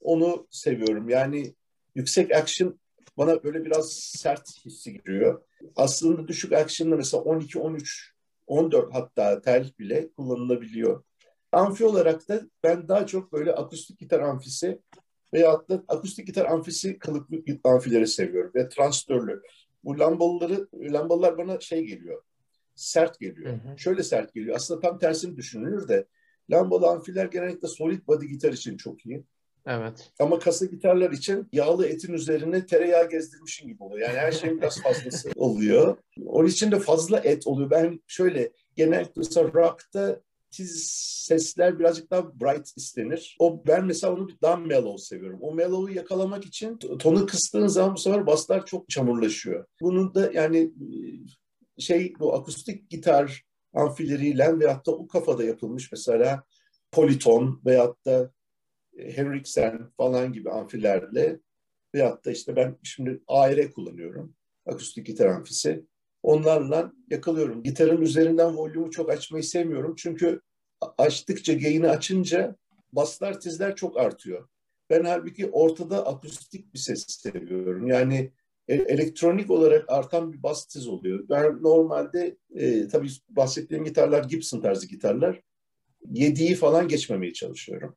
onu 0.00 0.46
seviyorum. 0.50 1.08
Yani 1.08 1.54
yüksek 1.94 2.34
action 2.34 2.78
bana 3.16 3.42
böyle 3.44 3.64
biraz 3.64 3.92
sert 3.92 4.64
hissi 4.64 4.92
giriyor. 4.92 5.42
Aslında 5.76 6.28
düşük 6.28 6.52
action'da 6.52 6.96
mesela 6.96 7.22
12, 7.22 7.58
13, 7.58 8.15
14 8.46 8.94
hatta 8.94 9.40
tel 9.40 9.72
bile 9.78 10.12
kullanılabiliyor. 10.12 11.04
Amfi 11.52 11.84
olarak 11.84 12.28
da 12.28 12.40
ben 12.64 12.88
daha 12.88 13.06
çok 13.06 13.32
böyle 13.32 13.52
akustik 13.52 13.98
gitar 13.98 14.20
amfisi 14.20 14.80
veyahut 15.34 15.68
da 15.68 15.84
akustik 15.88 16.26
gitar 16.26 16.46
amfisi 16.46 16.98
kılıklı 16.98 17.36
amfileri 17.64 18.06
seviyorum 18.06 18.52
ve 18.54 18.68
transistörlü. 18.68 19.42
Bu 19.84 19.98
lambaları, 19.98 20.68
lambalar 20.74 21.38
bana 21.38 21.60
şey 21.60 21.84
geliyor, 21.84 22.22
sert 22.74 23.20
geliyor. 23.20 23.52
Hı 23.52 23.56
hı. 23.56 23.78
Şöyle 23.78 24.02
sert 24.02 24.34
geliyor. 24.34 24.56
Aslında 24.56 24.80
tam 24.80 24.98
tersini 24.98 25.36
düşünülür 25.36 25.88
de 25.88 26.06
lambalı 26.50 26.86
amfiler 26.86 27.26
genellikle 27.26 27.68
solid 27.68 28.06
body 28.06 28.26
gitar 28.26 28.52
için 28.52 28.76
çok 28.76 29.06
iyi. 29.06 29.24
Evet. 29.66 30.12
Ama 30.18 30.38
kasa 30.38 30.66
gitarlar 30.66 31.10
için 31.10 31.48
yağlı 31.52 31.86
etin 31.86 32.12
üzerine 32.12 32.66
tereyağı 32.66 33.08
gezdirmişin 33.08 33.68
gibi 33.68 33.82
oluyor. 33.82 34.08
Yani 34.08 34.18
her 34.18 34.32
şeyin 34.32 34.58
biraz 34.58 34.82
fazlası 34.82 35.30
oluyor. 35.36 35.96
Onun 36.26 36.48
için 36.48 36.72
de 36.72 36.78
fazla 36.78 37.18
et 37.18 37.46
oluyor. 37.46 37.70
Ben 37.70 38.00
şöyle 38.06 38.52
genellikle 38.76 39.12
mesela 39.16 39.52
rock'ta 39.54 40.20
tiz 40.50 40.90
sesler 41.26 41.78
birazcık 41.78 42.10
daha 42.10 42.40
bright 42.40 42.76
istenir. 42.76 43.36
O 43.38 43.66
ben 43.66 43.84
mesela 43.84 44.12
onu 44.12 44.28
daha 44.42 44.56
mellow 44.56 44.98
seviyorum. 44.98 45.38
O 45.42 45.54
mellow'u 45.54 45.90
yakalamak 45.90 46.44
için 46.44 46.78
tonu 46.78 47.26
kıstığın 47.26 47.66
zaman 47.66 47.94
bu 47.94 47.98
sefer 47.98 48.26
baslar 48.26 48.66
çok 48.66 48.88
çamurlaşıyor. 48.88 49.64
Bunun 49.80 50.14
da 50.14 50.32
yani 50.32 50.72
şey 51.78 52.12
bu 52.18 52.34
akustik 52.34 52.90
gitar 52.90 53.42
amfileriyle 53.74 54.58
veyahut 54.58 54.86
da 54.86 54.92
o 54.92 55.06
kafada 55.06 55.44
yapılmış 55.44 55.92
mesela 55.92 56.42
politon 56.92 57.60
veyahut 57.64 58.04
da 58.06 58.30
Henriksen 58.98 59.90
falan 59.96 60.32
gibi 60.32 60.50
amfilerle 60.50 61.40
veyahut 61.94 62.24
da 62.24 62.30
işte 62.30 62.56
ben 62.56 62.78
şimdi 62.82 63.20
AR 63.26 63.72
kullanıyorum. 63.72 64.34
Akustik 64.66 65.06
gitar 65.06 65.26
amfisi. 65.26 65.84
Onlarla 66.22 66.92
yakalıyorum. 67.10 67.62
Gitarın 67.62 68.02
üzerinden 68.02 68.56
volümü 68.56 68.90
çok 68.90 69.10
açmayı 69.10 69.44
sevmiyorum. 69.44 69.94
Çünkü 69.96 70.40
açtıkça, 70.98 71.52
gain'i 71.52 71.88
açınca 71.88 72.56
baslar, 72.92 73.40
tizler 73.40 73.76
çok 73.76 74.00
artıyor. 74.00 74.48
Ben 74.90 75.04
halbuki 75.04 75.50
ortada 75.50 76.06
akustik 76.06 76.74
bir 76.74 76.78
ses 76.78 77.06
seviyorum. 77.08 77.86
Yani 77.86 78.32
elektronik 78.68 79.50
olarak 79.50 79.84
artan 79.88 80.32
bir 80.32 80.42
bas 80.42 80.66
tiz 80.66 80.88
oluyor. 80.88 81.28
Ben 81.28 81.62
normalde 81.62 82.36
e, 82.54 82.88
tabii 82.88 83.08
bahsettiğim 83.28 83.84
gitarlar 83.84 84.24
Gibson 84.24 84.60
tarzı 84.60 84.88
gitarlar. 84.88 85.40
Yediği 86.10 86.54
falan 86.54 86.88
geçmemeye 86.88 87.32
çalışıyorum. 87.32 87.96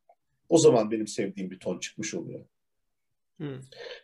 O 0.49 0.57
zaman 0.57 0.91
benim 0.91 1.07
sevdiğim 1.07 1.51
bir 1.51 1.59
ton 1.59 1.79
çıkmış 1.79 2.13
oluyor. 2.13 2.45
Hı. 3.41 3.59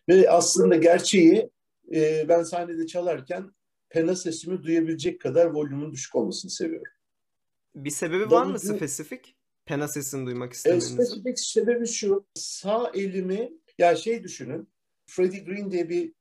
Ve 0.09 0.29
aslında 0.29 0.75
gerçeği 0.75 1.49
e, 1.93 2.25
ben 2.29 2.43
sahnede 2.43 2.87
çalarken 2.87 3.51
pena 3.89 4.15
sesimi 4.15 4.63
duyabilecek 4.63 5.21
kadar 5.21 5.45
volümün 5.45 5.91
düşük 5.91 6.15
olmasını 6.15 6.51
seviyorum. 6.51 6.91
Bir 7.75 7.89
sebebi 7.89 8.31
var 8.31 8.45
mı 8.45 8.59
spesifik? 8.59 9.35
Pena 9.65 9.87
sesini 9.87 10.25
duymak 10.25 10.51
E, 10.51 10.55
istemenizin. 10.55 10.95
spesifik 10.95 11.39
sebebi 11.39 11.87
şu. 11.87 12.25
Sağ 12.35 12.91
elimi 12.93 13.51
ya 13.79 13.95
şey 13.95 14.23
düşünün. 14.23 14.69
Freddie 15.05 15.39
Green 15.39 15.71
diye 15.71 15.89
bir 15.89 16.13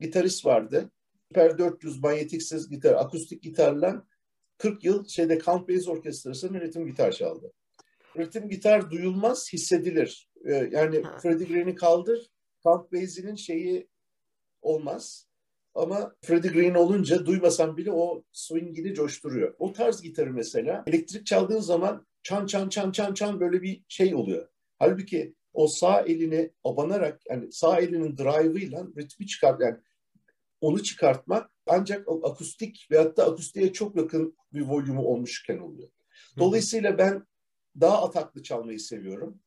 gitarist 0.00 0.46
vardı. 0.46 0.90
Super 1.28 1.58
400 1.58 1.98
manyetiksiz 2.02 2.68
gitar, 2.68 2.94
akustik 2.94 3.42
gitarla 3.42 4.06
40 4.58 4.84
yıl 4.84 5.08
şeyde 5.08 5.38
Count 5.38 5.68
Basie 5.68 5.90
Orkestrası'nın 5.92 6.60
ritim 6.60 6.86
gitar 6.86 7.12
çaldı. 7.12 7.52
Ritim 8.18 8.48
gitar 8.48 8.90
duyulmaz, 8.90 9.52
hissedilir. 9.52 10.28
E, 10.44 10.52
yani 10.52 11.02
Ha. 11.02 11.18
Freddie 11.22 11.46
Green'i 11.46 11.74
kaldır, 11.74 12.30
Count 12.62 12.92
Basie'nin 12.92 13.34
şeyi 13.34 13.88
olmaz. 14.62 15.26
Ama 15.74 16.14
Freddie 16.22 16.50
Green 16.50 16.74
olunca 16.74 17.26
duymasan 17.26 17.76
bile 17.76 17.92
o 17.92 18.24
swingini 18.32 18.94
coşturuyor. 18.94 19.54
O 19.58 19.72
tarz 19.72 20.02
gitarı 20.02 20.32
mesela 20.32 20.84
elektrik 20.86 21.26
çaldığın 21.26 21.60
zaman 21.60 22.06
çan 22.22 22.46
çan 22.46 22.68
çan 22.68 22.92
çan 22.92 23.14
çan 23.14 23.40
böyle 23.40 23.62
bir 23.62 23.84
şey 23.88 24.14
oluyor. 24.14 24.48
Halbuki 24.78 25.34
o 25.52 25.66
sağ 25.66 26.00
elini 26.00 26.50
abanarak 26.64 27.20
yani 27.30 27.52
sağ 27.52 27.80
elinin 27.80 28.16
drive'ıyla 28.16 28.86
ritmi 28.98 29.26
çıkart 29.26 29.60
yani 29.60 29.76
onu 30.60 30.82
çıkartmak 30.82 31.50
ancak 31.66 32.08
o 32.08 32.30
akustik 32.30 32.88
veyahut 32.90 33.16
da 33.16 33.26
akustiğe 33.26 33.72
çok 33.72 33.96
yakın 33.96 34.36
bir 34.52 34.60
volümü 34.60 34.98
olmuşken 34.98 35.58
oluyor. 35.58 35.88
Dolayısıyla 36.38 36.98
ben 36.98 37.26
daha 37.80 38.04
ataklı 38.04 38.42
çalmayı 38.42 38.80
seviyorum. 38.80 39.38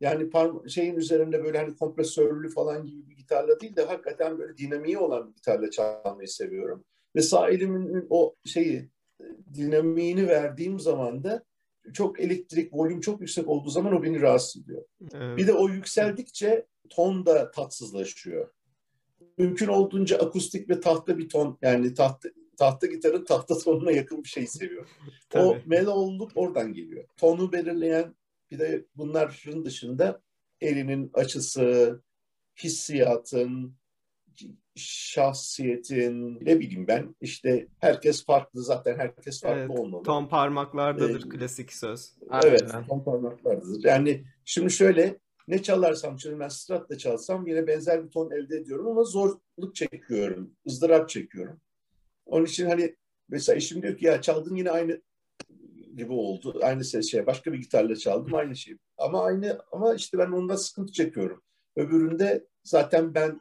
Yani 0.00 0.30
şeyin 0.68 0.96
üzerinde 0.96 1.44
böyle 1.44 1.58
hani 1.58 1.76
kompresörlü 1.76 2.50
falan 2.50 2.86
gibi 2.86 3.08
bir 3.10 3.16
gitarla 3.16 3.60
değil 3.60 3.76
de 3.76 3.84
hakikaten 3.84 4.38
böyle 4.38 4.56
dinamiği 4.56 4.98
olan 4.98 5.28
bir 5.28 5.34
gitarla 5.34 5.70
çalmayı 5.70 6.28
seviyorum. 6.28 6.84
Ve 7.16 7.22
sağ 7.22 7.50
elimin 7.50 8.06
o 8.10 8.34
şeyi 8.44 8.88
dinamiğini 9.54 10.28
verdiğim 10.28 10.80
zaman 10.80 11.24
da 11.24 11.44
çok 11.92 12.20
elektrik, 12.20 12.74
volüm 12.74 13.00
çok 13.00 13.20
yüksek 13.20 13.48
olduğu 13.48 13.70
zaman 13.70 13.92
o 13.92 14.02
beni 14.02 14.20
rahatsız 14.20 14.62
ediyor. 14.62 14.84
Evet. 15.14 15.38
Bir 15.38 15.46
de 15.46 15.52
o 15.52 15.68
yükseldikçe 15.68 16.66
ton 16.88 17.26
da 17.26 17.50
tatsızlaşıyor. 17.50 18.48
Mümkün 19.38 19.68
olduğunca 19.68 20.18
akustik 20.18 20.70
ve 20.70 20.80
tahta 20.80 21.18
bir 21.18 21.28
ton 21.28 21.58
yani 21.62 21.94
tahta, 21.94 22.28
tahta 22.60 22.86
gitarın 22.86 23.24
tahta 23.24 23.58
tonuna 23.58 23.90
yakın 23.90 24.24
bir 24.24 24.28
şey 24.28 24.46
seviyorum. 24.46 24.90
O 25.34 25.52
Tabii. 25.52 25.62
mellowluk 25.66 26.32
oradan 26.34 26.72
geliyor. 26.72 27.04
Tonu 27.16 27.52
belirleyen 27.52 28.14
bir 28.50 28.58
de 28.58 28.84
bunların 28.96 29.64
dışında 29.64 30.22
elinin 30.60 31.10
açısı, 31.14 32.02
hissiyatın, 32.62 33.74
şahsiyetin, 34.74 36.38
ne 36.40 36.60
bileyim 36.60 36.88
ben 36.88 37.14
işte 37.20 37.68
herkes 37.78 38.24
farklı 38.24 38.62
zaten 38.62 38.98
herkes 38.98 39.40
farklı 39.40 39.60
Evet, 39.60 39.78
olmalı. 39.78 40.02
Ton 40.02 40.28
parmaklardadır 40.28 41.26
Ee, 41.26 41.28
klasik 41.28 41.72
söz. 41.72 42.12
Evet, 42.44 42.62
Aynen. 42.74 42.86
ton 42.86 43.04
parmaklardır. 43.04 43.84
Yani 43.84 44.24
şimdi 44.44 44.70
şöyle 44.70 45.18
ne 45.48 45.62
çalarsam 45.62 46.16
çalayım 46.16 46.40
ben 46.40 46.48
stratla 46.48 46.98
çalsam 46.98 47.46
yine 47.46 47.66
benzer 47.66 48.04
bir 48.04 48.10
ton 48.10 48.30
elde 48.30 48.56
ediyorum 48.56 48.86
ama 48.88 49.04
zorluk 49.04 49.74
çekiyorum, 49.74 50.56
ızdırap 50.66 51.08
çekiyorum. 51.08 51.60
Onun 52.30 52.44
için 52.44 52.66
hani 52.66 52.96
mesela 53.28 53.56
eşim 53.56 53.82
diyor 53.82 53.96
ki 53.96 54.06
ya 54.06 54.22
çaldın 54.22 54.56
yine 54.56 54.70
aynı 54.70 55.00
gibi 55.96 56.12
oldu. 56.12 56.60
Aynı 56.62 56.84
ses 56.84 57.10
şey. 57.10 57.26
Başka 57.26 57.52
bir 57.52 57.58
gitarla 57.58 57.96
çaldım 57.96 58.34
aynı 58.34 58.56
şey. 58.56 58.76
Ama 58.98 59.24
aynı 59.24 59.60
ama 59.72 59.94
işte 59.94 60.18
ben 60.18 60.30
ondan 60.30 60.56
sıkıntı 60.56 60.92
çekiyorum. 60.92 61.42
Öbüründe 61.76 62.46
zaten 62.64 63.14
ben 63.14 63.40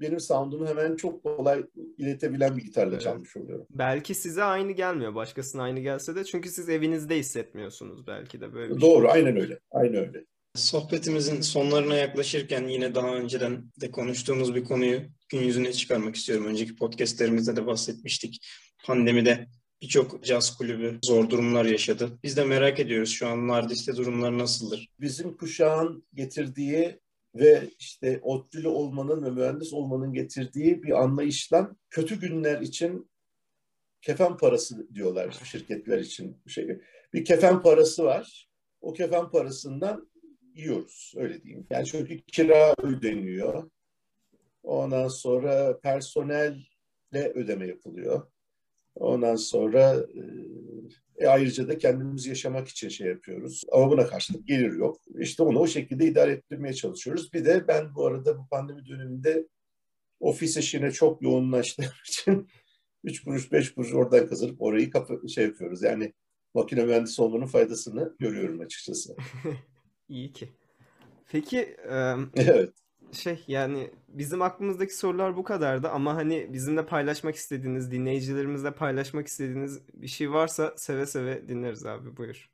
benim 0.00 0.20
sound'umu 0.20 0.68
hemen 0.68 0.96
çok 0.96 1.22
kolay 1.22 1.64
iletebilen 1.98 2.56
bir 2.56 2.62
gitarla 2.62 2.92
Evet. 2.92 3.02
çalmış 3.02 3.36
oluyorum. 3.36 3.66
Belki 3.70 4.14
size 4.14 4.42
aynı 4.42 4.72
gelmiyor. 4.72 5.14
Başkasına 5.14 5.62
aynı 5.62 5.80
gelse 5.80 6.14
de. 6.14 6.24
Çünkü 6.24 6.48
siz 6.48 6.68
evinizde 6.68 7.18
hissetmiyorsunuz 7.18 8.06
belki 8.06 8.40
de 8.40 8.52
böyle 8.52 8.74
bir 8.74 8.80
şey. 8.80 8.90
Doğru, 8.90 9.10
aynen 9.10 9.40
öyle. 9.40 9.58
Aynen 9.70 10.06
öyle. 10.06 10.24
Sohbetimizin 10.54 11.40
sonlarına 11.40 11.94
yaklaşırken 11.94 12.68
yine 12.68 12.94
daha 12.94 13.14
önceden 13.14 13.64
de 13.80 13.90
konuştuğumuz 13.90 14.54
bir 14.54 14.64
konuyu 14.64 15.00
gün 15.32 15.40
yüzüne 15.40 15.72
çıkarmak 15.72 16.16
istiyorum. 16.16 16.46
Önceki 16.46 16.76
podcastlerimizde 16.76 17.56
de 17.56 17.66
bahsetmiştik. 17.66 18.46
Pandemide 18.84 19.46
birçok 19.82 20.24
caz 20.24 20.56
kulübü 20.56 20.98
zor 21.04 21.30
durumlar 21.30 21.64
yaşadı. 21.64 22.18
Biz 22.22 22.36
de 22.36 22.44
merak 22.44 22.80
ediyoruz 22.80 23.10
şu 23.10 23.28
an 23.28 23.48
Nardis'te 23.48 23.96
durumlar 23.96 24.38
nasıldır? 24.38 24.88
Bizim 25.00 25.36
kuşağın 25.36 26.06
getirdiği 26.14 27.00
ve 27.34 27.70
işte 27.78 28.20
ODTÜ'lü 28.22 28.68
olmanın 28.68 29.24
ve 29.24 29.30
mühendis 29.30 29.72
olmanın 29.72 30.12
getirdiği 30.12 30.82
bir 30.82 31.02
anlayışla 31.02 31.76
kötü 31.90 32.20
günler 32.20 32.60
için 32.60 33.10
kefen 34.02 34.36
parası 34.36 34.94
diyorlar 34.94 35.40
şirketler 35.44 35.98
için. 35.98 36.36
Şey, 36.46 36.78
bir 37.12 37.24
kefen 37.24 37.62
parası 37.62 38.04
var. 38.04 38.48
O 38.80 38.92
kefen 38.92 39.30
parasından 39.30 40.10
yiyoruz 40.54 41.12
öyle 41.16 41.42
diyeyim. 41.42 41.66
Yani 41.70 41.86
çünkü 41.86 42.22
kira 42.22 42.74
ödeniyor. 42.82 43.70
Ondan 44.62 45.08
sonra 45.08 45.80
personelle 45.80 46.62
ödeme 47.34 47.66
yapılıyor. 47.66 48.26
Ondan 48.94 49.36
sonra 49.36 50.06
e, 51.18 51.26
ayrıca 51.26 51.68
da 51.68 51.78
kendimiz 51.78 52.26
yaşamak 52.26 52.68
için 52.68 52.88
şey 52.88 53.08
yapıyoruz. 53.08 53.64
Ama 53.72 53.90
buna 53.90 54.06
karşılık 54.06 54.46
gelir 54.48 54.72
yok. 54.72 55.00
İşte 55.18 55.42
onu 55.42 55.58
o 55.58 55.66
şekilde 55.66 56.06
idare 56.06 56.32
ettirmeye 56.32 56.74
çalışıyoruz. 56.74 57.32
Bir 57.32 57.44
de 57.44 57.68
ben 57.68 57.94
bu 57.94 58.06
arada 58.06 58.38
bu 58.38 58.48
pandemi 58.48 58.86
döneminde 58.86 59.48
ofis 60.20 60.56
işine 60.56 60.90
çok 60.90 61.22
yoğunlaştığım 61.22 61.86
için 62.08 62.48
3 63.04 63.24
kuruş 63.24 63.52
5 63.52 63.74
kuruş 63.74 63.94
oradan 63.94 64.26
kazanıp 64.26 64.62
orayı 64.62 64.90
kapı, 64.90 65.28
şey 65.28 65.44
yapıyoruz. 65.44 65.82
Yani 65.82 66.12
makine 66.54 66.84
mühendisi 66.84 67.22
olmanın 67.22 67.46
faydasını 67.46 68.16
görüyorum 68.18 68.60
açıkçası. 68.60 69.16
İyi 70.08 70.32
ki. 70.32 70.48
Peki 71.30 71.58
e, 71.90 72.14
Evet. 72.36 72.81
Şey 73.12 73.44
yani 73.48 73.90
bizim 74.08 74.42
aklımızdaki 74.42 74.96
sorular 74.96 75.36
bu 75.36 75.44
kadardı 75.44 75.88
ama 75.88 76.14
hani 76.14 76.52
bizimle 76.52 76.86
paylaşmak 76.86 77.34
istediğiniz, 77.34 77.90
dinleyicilerimizle 77.90 78.70
paylaşmak 78.70 79.26
istediğiniz 79.26 79.80
bir 79.94 80.08
şey 80.08 80.32
varsa 80.32 80.74
seve 80.76 81.06
seve 81.06 81.48
dinleriz 81.48 81.86
abi 81.86 82.16
buyur. 82.16 82.50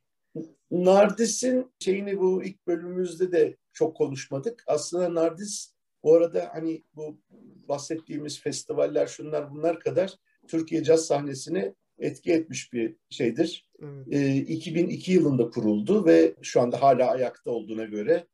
Nardis'in 0.71 1.73
şeyini 1.79 2.19
bu 2.19 2.45
ilk 2.45 2.67
bölümümüzde 2.67 3.33
de 3.33 3.57
çok 3.73 3.97
konuşmadık. 3.97 4.65
Aslında 4.67 5.15
Nardis 5.15 5.75
bu 6.03 6.15
arada 6.15 6.51
hani 6.53 6.85
bu 6.95 7.21
bahsettiğimiz 7.69 8.41
festivaller 8.41 9.07
şunlar 9.07 9.51
bunlar 9.51 9.81
kadar 9.81 10.15
Türkiye 10.49 10.85
caz 10.85 11.07
sahnesine 11.07 11.75
etki 11.99 12.33
etmiş 12.33 12.73
bir 12.73 12.97
şeydir. 13.11 13.71
Evet. 13.83 14.07
Ee, 14.11 14.37
2002 14.37 15.13
yılında 15.13 15.51
kuruldu 15.51 16.07
ve 16.07 16.35
şu 16.43 16.61
anda 16.61 16.83
hala 16.83 17.11
ayakta 17.11 17.51
olduğuna 17.51 17.85
göre 17.85 18.27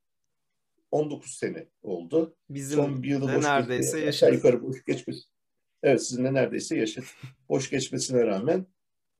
19 0.94 1.30
sene 1.30 1.68
oldu. 1.82 2.36
Bizim 2.50 2.76
Son 2.76 3.02
bir 3.02 3.08
yılı 3.08 3.34
boş 3.36 3.44
neredeyse 3.44 4.00
geçti. 4.00 4.08
Aşağı 4.08 4.34
yukarı 4.34 4.62
boş 4.62 4.84
geçmesi. 4.84 5.20
Evet 5.82 6.02
sizinle 6.02 6.34
neredeyse 6.34 6.76
yaşadık. 6.76 7.08
boş 7.48 7.70
geçmesine 7.70 8.26
rağmen. 8.26 8.66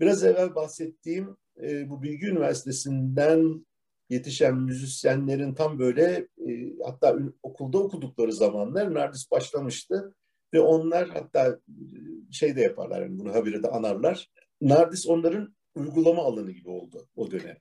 Biraz 0.00 0.24
evvel 0.24 0.54
bahsettiğim 0.54 1.36
e, 1.62 1.90
bu 1.90 2.02
Bilgi 2.02 2.26
Üniversitesi'nden 2.26 3.66
yetişen 4.10 4.56
müzisyenlerin 4.56 5.54
tam 5.54 5.78
böyle 5.78 6.28
e, 6.48 6.72
hatta 6.84 7.18
okulda 7.42 7.78
okudukları 7.78 8.32
zamanlar 8.32 8.94
Nardis 8.94 9.30
başlamıştı. 9.30 10.14
Ve 10.54 10.60
onlar 10.60 11.08
hatta 11.08 11.48
e, 11.48 12.32
şey 12.32 12.56
de 12.56 12.60
yaparlar, 12.60 13.02
yani 13.02 13.18
bunu 13.18 13.34
habire 13.34 13.62
de 13.62 13.68
anarlar. 13.68 14.30
Nardis 14.60 15.06
onların 15.06 15.54
uygulama 15.74 16.22
alanı 16.22 16.50
gibi 16.50 16.68
oldu 16.68 17.08
o 17.16 17.30
dönem. 17.30 17.56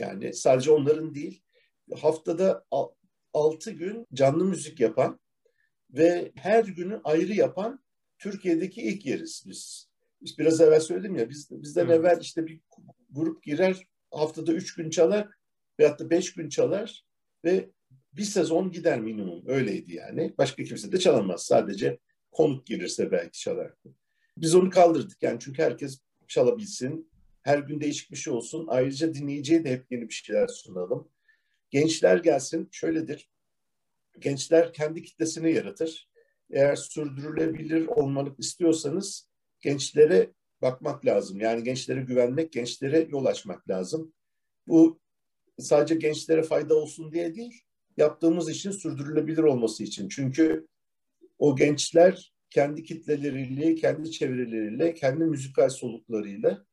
Yani 0.00 0.34
sadece 0.34 0.70
onların 0.70 1.14
değil, 1.14 1.42
haftada 2.00 2.64
6 3.34 3.70
gün 3.70 4.06
canlı 4.14 4.44
müzik 4.44 4.80
yapan 4.80 5.20
ve 5.90 6.32
her 6.34 6.64
günü 6.64 7.00
ayrı 7.04 7.32
yapan 7.32 7.84
Türkiye'deki 8.18 8.82
ilk 8.82 9.06
yeriz 9.06 9.44
biz. 9.46 9.90
İşte 10.20 10.42
biraz 10.42 10.60
evvel 10.60 10.80
söyledim 10.80 11.16
ya 11.16 11.30
biz, 11.30 11.50
bizden 11.50 11.86
Evet. 11.86 12.00
evvel 12.00 12.18
işte 12.20 12.46
bir 12.46 12.60
grup 13.10 13.42
girer 13.42 13.86
haftada 14.10 14.52
üç 14.52 14.74
gün 14.74 14.90
çalar 14.90 15.28
veyahut 15.78 16.00
da 16.00 16.10
beş 16.10 16.34
gün 16.34 16.48
çalar 16.48 17.04
ve 17.44 17.70
bir 18.12 18.22
sezon 18.22 18.70
gider 18.70 19.00
minimum 19.00 19.42
öyleydi 19.46 19.94
yani. 19.94 20.34
Başka 20.38 20.64
kimse 20.64 20.92
de 20.92 20.98
çalamaz 20.98 21.42
sadece 21.42 21.98
konuk 22.32 22.66
gelirse 22.66 23.10
belki 23.10 23.40
çalar. 23.40 23.72
Biz 24.36 24.54
onu 24.54 24.70
kaldırdık 24.70 25.22
yani 25.22 25.38
çünkü 25.40 25.62
herkes 25.62 26.00
çalabilsin. 26.28 27.10
Her 27.42 27.58
gün 27.58 27.80
değişik 27.80 28.10
bir 28.10 28.16
şey 28.16 28.32
olsun. 28.32 28.66
Ayrıca 28.68 29.14
dinleyiciye 29.14 29.64
de 29.64 29.70
hep 29.70 29.92
yeni 29.92 30.08
bir 30.08 30.14
şeyler 30.14 30.46
sunalım. 30.46 31.08
Gençler 31.70 32.16
gelsin 32.16 32.68
şöyledir. 32.72 33.28
Gençler 34.18 34.72
kendi 34.72 35.02
kitlesini 35.02 35.52
yaratır. 35.52 36.08
Eğer 36.50 36.76
sürdürülebilir 36.76 37.86
olmalık 37.86 38.40
istiyorsanız 38.40 39.28
gençlere 39.60 40.30
bakmak 40.62 41.06
lazım. 41.06 41.40
Yani 41.40 41.64
gençlere 41.64 42.00
güvenmek, 42.00 42.52
gençlere 42.52 43.08
yol 43.10 43.24
açmak 43.24 43.68
lazım. 43.70 44.12
Bu 44.66 45.00
sadece 45.58 45.94
gençlere 45.94 46.42
fayda 46.42 46.74
olsun 46.74 47.12
diye 47.12 47.34
değil, 47.34 47.62
yaptığımız 47.96 48.50
işin 48.50 48.70
sürdürülebilir 48.70 49.42
olması 49.42 49.84
için. 49.84 50.08
Çünkü 50.08 50.66
o 51.38 51.56
gençler 51.56 52.34
kendi 52.50 52.82
kitleleriyle, 52.82 53.74
kendi 53.74 54.10
çevreleriyle, 54.10 54.94
kendi 54.94 55.24
müzikal 55.24 55.68
soluklarıyla 55.68 56.66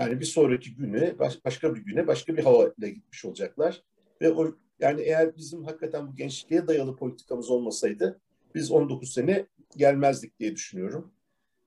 yani 0.00 0.20
bir 0.20 0.24
sonraki 0.24 0.74
güne, 0.74 1.18
baş, 1.18 1.44
başka 1.44 1.74
bir 1.74 1.80
güne, 1.80 2.06
başka 2.06 2.36
bir 2.36 2.42
havayla 2.42 2.88
gitmiş 2.88 3.24
olacaklar. 3.24 3.82
Ve 4.20 4.30
o 4.32 4.54
yani 4.80 5.00
eğer 5.00 5.36
bizim 5.36 5.64
hakikaten 5.64 6.08
bu 6.08 6.16
gençliğe 6.16 6.66
dayalı 6.66 6.96
politikamız 6.96 7.50
olmasaydı 7.50 8.20
biz 8.54 8.70
19 8.70 9.12
sene 9.12 9.46
gelmezdik 9.76 10.38
diye 10.38 10.54
düşünüyorum. 10.54 11.12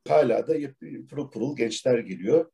Hala 0.08 0.48
da 0.48 0.54
pırıl 1.10 1.32
pırıl 1.32 1.56
gençler 1.56 2.00
geliyor. 2.00 2.52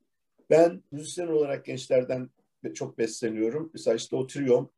Ben 0.50 0.84
müzisyen 0.92 1.28
olarak 1.28 1.66
gençlerden 1.66 2.30
çok 2.74 2.98
besleniyorum. 2.98 3.70
Mesela 3.74 3.96
işte 3.96 4.16
o 4.16 4.28
triyom 4.28 4.72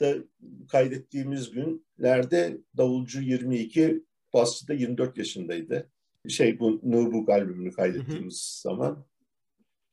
da 0.00 0.14
kaydettiğimiz 0.68 1.50
günlerde 1.50 2.58
davulcu 2.76 3.20
22, 3.20 4.04
basçı 4.34 4.68
da 4.68 4.74
24 4.74 5.18
yaşındaydı. 5.18 5.90
Şey 6.28 6.58
bu 6.58 6.80
Nubuk 6.82 7.28
albümünü 7.28 7.72
kaydettiğimiz 7.72 8.60
zaman. 8.62 9.04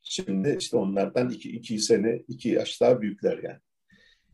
Şimdi 0.02 0.56
işte 0.60 0.78
onlardan 0.78 1.30
iki, 1.30 1.52
iki 1.52 1.80
sene, 1.80 2.24
iki 2.28 2.50
yaş 2.50 2.82
daha 2.82 3.02
büyükler 3.02 3.38
yani. 3.44 3.60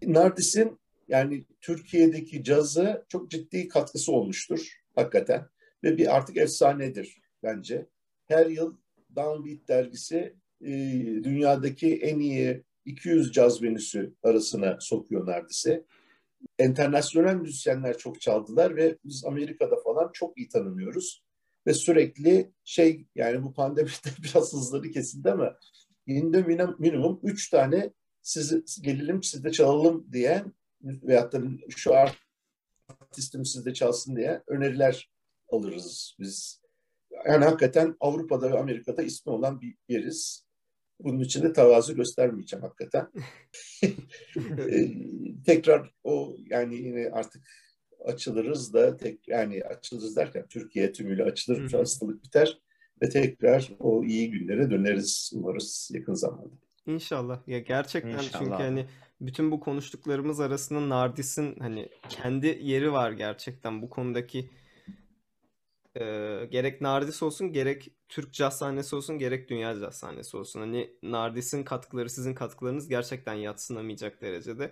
Nardis'in 0.02 0.80
yani 1.08 1.46
Türkiye'deki 1.62 2.44
cazı 2.44 3.06
çok 3.10 3.32
ciddi 3.32 3.68
katkısı 3.68 4.12
olmuştur 4.12 4.82
hakikaten. 4.96 5.48
Ve 5.84 5.98
bir 5.98 6.16
artık 6.16 6.38
efsanedir 6.38 7.22
bence. 7.44 7.88
Her 8.26 8.46
yıl 8.46 8.78
Downbeat 9.16 9.68
dergisi 9.68 10.36
e, 10.62 10.72
dünyadaki 11.24 11.96
en 11.96 12.20
iyi 12.20 12.64
200 12.86 13.32
caz 13.32 13.64
venüsü 13.64 14.14
arasına 14.24 14.78
sokuyor 14.80 15.28
Nardis'i. 15.28 15.86
Enternasyonel 16.60 17.36
müzisyenler 17.36 17.98
çok 17.98 18.22
çaldılar 18.22 18.76
ve 18.76 18.98
biz 19.06 19.26
Amerika'da 19.26 19.76
falan 19.84 20.10
çok 20.14 20.38
iyi 20.38 20.50
tanınıyoruz. 20.50 21.24
Ve 21.68 21.74
sürekli 21.74 22.52
şey 22.64 23.08
yani 23.16 23.44
bu 23.44 23.54
pandemide 23.54 24.10
biraz 24.24 24.54
hızları 24.54 24.92
kesildi 24.92 25.32
ama 25.32 25.58
yine 26.08 26.44
minimum 26.80 27.20
3 27.24 27.50
tane 27.50 27.94
siz 28.28 28.82
gelelim 28.82 29.24
siz 29.24 29.44
de 29.44 29.52
çalalım 29.52 30.08
diyen 30.12 30.54
veyahut 30.82 31.34
da 31.34 31.42
şu 31.78 31.94
artistim 32.90 33.46
siz 33.46 33.66
de 33.66 33.74
çalsın 33.74 34.16
diye 34.16 34.44
öneriler 34.48 35.12
alırız 35.52 36.16
biz. 36.20 36.62
Yani 37.28 37.46
hakikaten 37.46 37.96
Avrupa'da 38.00 38.52
ve 38.52 38.60
Amerika'da 38.60 39.04
ismi 39.04 39.32
olan 39.32 39.62
bir 39.62 39.76
yeriz. 39.88 40.48
Bunun 41.00 41.20
için 41.20 41.44
de 41.44 41.54
tavazu 41.54 41.96
göstermeyeceğim 41.96 42.64
hakikaten. 42.64 43.08
Ee, 44.72 44.90
tekrar 45.46 45.94
o 46.04 46.36
yani 46.50 46.76
yine 46.76 47.10
artık 47.12 47.50
açılırız 48.06 48.74
da 48.74 48.98
tek 48.98 49.28
yani 49.28 49.64
açılırız 49.64 50.16
derken 50.16 50.48
Türkiye 50.48 50.92
tümüyle 50.92 51.24
açılır, 51.24 51.74
hastalık 51.74 52.24
biter 52.24 52.62
ve 53.02 53.10
tekrar 53.10 53.72
o 53.80 54.04
iyi 54.04 54.32
günlere 54.32 54.72
döneriz 54.72 55.32
umarız 55.36 55.90
yakın 55.94 56.14
zamanda. 56.14 56.67
İnşallah. 56.88 57.48
Ya 57.48 57.60
gerçekten 57.60 58.10
İnşallah 58.10 58.40
çünkü 58.40 58.54
abi. 58.54 58.64
hani 58.64 58.86
bütün 59.22 59.52
bu 59.52 59.60
konuştuklarımız 59.60 60.40
arasında 60.40 60.90
Nardis'in 60.90 61.60
hani 61.60 61.90
kendi 62.10 62.60
yeri 62.62 62.92
var 62.92 63.12
gerçekten 63.12 63.82
bu 63.82 63.90
konudaki 63.90 64.50
e, 65.96 66.02
gerek 66.52 66.82
Nardis 66.82 67.24
olsun 67.24 67.54
gerek 67.54 67.92
Türk 68.10 68.34
caz 68.34 68.58
sahnesi 68.58 68.96
olsun 68.96 69.20
gerek 69.20 69.50
dünya 69.50 69.80
caz 69.80 69.96
sahnesi 69.96 70.38
olsun. 70.38 70.60
Hani 70.60 70.92
Nardis'in 71.04 71.64
katkıları 71.64 72.10
sizin 72.10 72.34
katkılarınız 72.34 72.88
gerçekten 72.88 73.34
yadsınamayacak 73.34 74.22
derecede. 74.22 74.72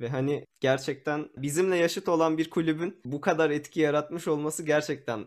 Ve 0.00 0.08
hani 0.08 0.46
gerçekten 0.60 1.28
bizimle 1.36 1.76
yaşıt 1.76 2.08
olan 2.08 2.38
bir 2.38 2.50
kulübün 2.50 3.00
bu 3.04 3.20
kadar 3.20 3.50
etki 3.50 3.80
yaratmış 3.80 4.28
olması 4.28 4.62
gerçekten 4.62 5.24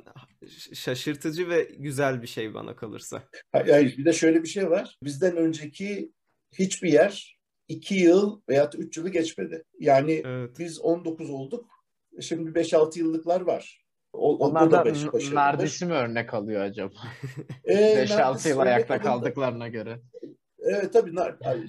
şaşırtıcı 0.73 1.49
ve 1.49 1.63
güzel 1.77 2.21
bir 2.21 2.27
şey 2.27 2.53
bana 2.53 2.75
kalırsa. 2.75 3.23
Hayır 3.51 3.97
bir 3.97 4.05
de 4.05 4.13
şöyle 4.13 4.43
bir 4.43 4.47
şey 4.47 4.69
var. 4.69 4.97
Bizden 5.03 5.37
önceki 5.37 6.11
hiçbir 6.53 6.91
yer 6.91 7.37
iki 7.67 7.95
yıl 7.95 8.41
veya 8.49 8.69
üç 8.77 8.97
yılı 8.97 9.09
geçmedi. 9.09 9.63
Yani 9.79 10.21
evet. 10.25 10.59
biz 10.59 10.79
19 10.79 11.29
olduk. 11.29 11.69
Şimdi 12.21 12.59
5-6 12.59 12.99
yıllıklar 12.99 13.41
var. 13.41 13.87
O, 14.13 14.37
Onlar 14.37 14.71
da 14.71 14.85
Nardis'i 15.33 15.85
mi 15.85 15.93
örnek 15.93 16.33
alıyor 16.33 16.61
acaba? 16.61 16.93
Ee, 17.65 18.05
5-6 18.05 18.49
yıl 18.49 18.59
ayakta 18.59 19.01
kaldıklarına 19.01 19.67
göre. 19.67 20.01
Evet 20.59 20.93
tabii, 20.93 21.15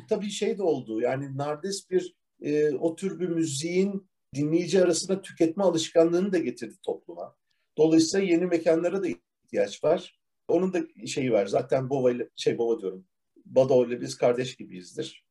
tabii 0.09 0.31
şey 0.31 0.59
de 0.59 0.63
oldu. 0.63 1.01
Yani 1.01 1.37
Nardis 1.37 1.91
bir 1.91 2.17
e, 2.43 2.75
o 2.75 2.97
tür 2.97 3.21
bir 3.21 3.29
müziğin 3.29 4.09
dinleyici 4.35 4.83
arasında 4.83 5.23
tüketme 5.23 5.65
alışkanlığını 5.65 6.33
da 6.33 6.39
getirdi 6.39 6.75
topluma. 6.85 7.37
Dolayısıyla 7.79 8.27
yeni 8.27 8.47
mekanlara 8.47 9.03
da 9.03 9.07
ihtiyaç 9.09 9.85
var. 9.85 10.19
Onun 10.49 10.73
da 10.73 11.07
şeyi 11.07 11.33
var. 11.33 11.47
Zaten 11.47 11.91
Bova 11.91 12.11
ile 12.11 12.29
şey 12.37 12.59
Bova 12.59 12.81
diyorum. 12.81 13.05
Bado 13.49 13.87
ile 13.87 14.01
biz 14.01 14.17
kardeş 14.17 14.57
gibiyizdir. 14.57 15.25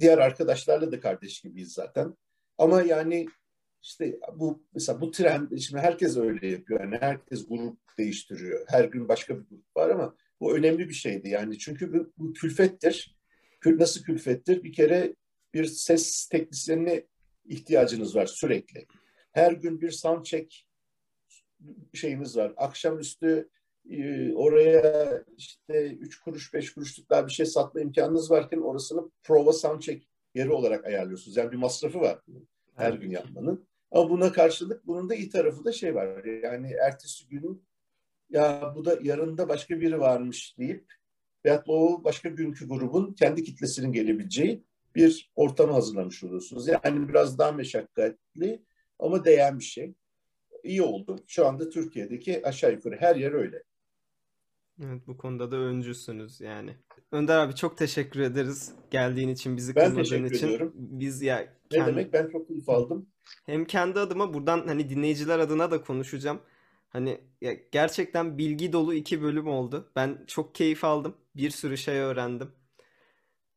Diğer 0.00 0.18
arkadaşlarla 0.18 0.92
da 0.92 1.00
kardeş 1.00 1.40
gibiyiz 1.40 1.72
zaten. 1.72 2.14
Ama 2.58 2.82
yani 2.82 3.26
işte 3.82 4.20
bu 4.34 4.66
mesela 4.74 5.00
bu 5.00 5.10
trend 5.10 5.58
şimdi 5.58 5.82
herkes 5.82 6.16
öyle 6.16 6.46
yapıyor. 6.46 6.80
Yani 6.80 6.96
herkes 7.00 7.48
grup 7.48 7.78
değiştiriyor. 7.98 8.64
Her 8.68 8.84
gün 8.84 9.08
başka 9.08 9.38
bir 9.38 9.44
grup 9.48 9.76
var 9.76 9.90
ama 9.90 10.16
bu 10.40 10.56
önemli 10.56 10.88
bir 10.88 10.94
şeydi 10.94 11.28
yani. 11.28 11.58
Çünkü 11.58 11.92
bu, 11.92 12.12
bu 12.18 12.32
külfettir. 12.32 13.18
Nasıl 13.66 14.02
külfettir? 14.02 14.62
Bir 14.62 14.72
kere 14.72 15.14
bir 15.54 15.64
ses 15.64 16.28
teknisyenine 16.28 17.06
ihtiyacınız 17.44 18.16
var 18.16 18.26
sürekli. 18.26 18.86
Her 19.32 19.52
gün 19.52 19.80
bir 19.80 19.90
sound 19.90 20.24
check 20.24 20.54
şeyimiz 21.94 22.36
var. 22.36 22.52
Akşamüstü 22.56 23.48
e, 23.90 24.32
oraya 24.34 25.24
işte 25.36 25.86
üç 25.86 26.20
kuruş 26.20 26.54
beş 26.54 26.74
kuruşluk 26.74 27.10
daha 27.10 27.26
bir 27.26 27.32
şey 27.32 27.46
satma 27.46 27.80
imkanınız 27.80 28.30
varken 28.30 28.58
orasını 28.58 29.10
prova 29.22 29.52
sound 29.52 29.80
check 29.80 30.04
yeri 30.34 30.50
olarak 30.50 30.86
ayarlıyorsunuz. 30.86 31.36
Yani 31.36 31.52
bir 31.52 31.56
masrafı 31.56 32.00
var 32.00 32.18
her 32.76 32.92
gün 32.92 33.10
yapmanın. 33.10 33.68
Ama 33.90 34.10
buna 34.10 34.32
karşılık 34.32 34.86
bunun 34.86 35.08
da 35.08 35.14
iyi 35.14 35.30
tarafı 35.30 35.64
da 35.64 35.72
şey 35.72 35.94
var. 35.94 36.24
Yani 36.24 36.72
ertesi 36.72 37.28
günün 37.28 37.64
ya 38.30 38.72
bu 38.76 38.84
da 38.84 38.98
yarında 39.02 39.48
başka 39.48 39.80
biri 39.80 40.00
varmış 40.00 40.54
deyip 40.58 40.84
veyahut 41.44 41.68
o 41.68 42.04
başka 42.04 42.28
günkü 42.28 42.68
grubun 42.68 43.12
kendi 43.12 43.42
kitlesinin 43.42 43.92
gelebileceği 43.92 44.64
bir 44.94 45.32
ortam 45.34 45.70
hazırlamış 45.70 46.24
oluyorsunuz. 46.24 46.68
Yani 46.68 47.08
biraz 47.08 47.38
daha 47.38 47.52
meşakkatli 47.52 48.62
ama 48.98 49.24
değen 49.24 49.58
bir 49.58 49.64
şey. 49.64 49.94
İyi 50.64 50.82
oldu. 50.82 51.24
Şu 51.26 51.46
anda 51.46 51.68
Türkiye'deki 51.68 52.46
aşağı 52.46 52.72
yukarı 52.72 52.96
her 52.96 53.16
yer 53.16 53.32
öyle. 53.32 53.62
Evet 54.84 55.06
bu 55.06 55.16
konuda 55.16 55.50
da 55.50 55.56
öncüsünüz 55.56 56.40
yani. 56.40 56.76
Önder 57.12 57.38
abi 57.38 57.54
çok 57.54 57.78
teşekkür 57.78 58.20
ederiz 58.20 58.72
geldiğin 58.90 59.28
için 59.28 59.56
bizi 59.56 59.76
ben 59.76 59.88
kırmadığın 59.88 60.24
için. 60.24 60.46
Ediyorum. 60.46 60.72
Biz 60.74 61.22
ya 61.22 61.54
ne 61.72 61.86
demek 61.86 62.12
ben 62.12 62.28
çok 62.28 62.48
keyif 62.48 62.68
aldım. 62.68 63.06
Hem 63.46 63.64
kendi 63.64 64.00
adıma 64.00 64.34
buradan 64.34 64.66
hani 64.66 64.90
dinleyiciler 64.90 65.38
adına 65.38 65.70
da 65.70 65.82
konuşacağım. 65.82 66.40
Hani 66.88 67.20
ya 67.40 67.52
gerçekten 67.72 68.38
bilgi 68.38 68.72
dolu 68.72 68.94
iki 68.94 69.22
bölüm 69.22 69.48
oldu. 69.48 69.92
Ben 69.96 70.24
çok 70.26 70.54
keyif 70.54 70.84
aldım. 70.84 71.16
Bir 71.36 71.50
sürü 71.50 71.76
şey 71.76 71.98
öğrendim. 71.98 72.50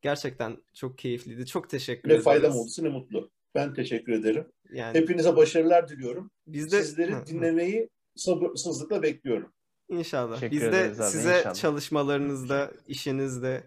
Gerçekten 0.01 0.57
çok 0.73 0.97
keyifliydi. 0.97 1.45
Çok 1.45 1.69
teşekkür 1.69 2.09
ne 2.09 2.13
ederiz. 2.13 2.27
Ne 2.27 2.31
faydam 2.31 2.55
oldu 2.57 2.71
ne 2.81 2.89
mutlu. 2.89 3.31
Ben 3.55 3.73
teşekkür 3.73 4.13
ederim. 4.13 4.45
Yani 4.73 4.97
Hepinize 4.97 5.35
başarılar 5.35 5.89
diliyorum. 5.89 6.31
Biz 6.47 6.71
de 6.71 6.83
sizleri 6.83 7.13
dinlemeyi 7.27 7.89
sabırsızlıkla 8.15 9.03
bekliyorum. 9.03 9.53
İnşallah. 9.91 10.35
Teşekkür 10.35 10.55
Biz 10.55 10.71
de 10.71 10.95
size 10.95 11.37
inşallah. 11.37 11.55
çalışmalarınızda, 11.55 12.71
işinizde 12.87 13.63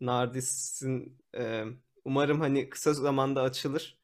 Nardis'in 0.00 1.18
e, 1.36 1.64
umarım 2.04 2.40
hani 2.40 2.70
kısa 2.70 2.94
zamanda 2.94 3.42
açılır 3.42 3.98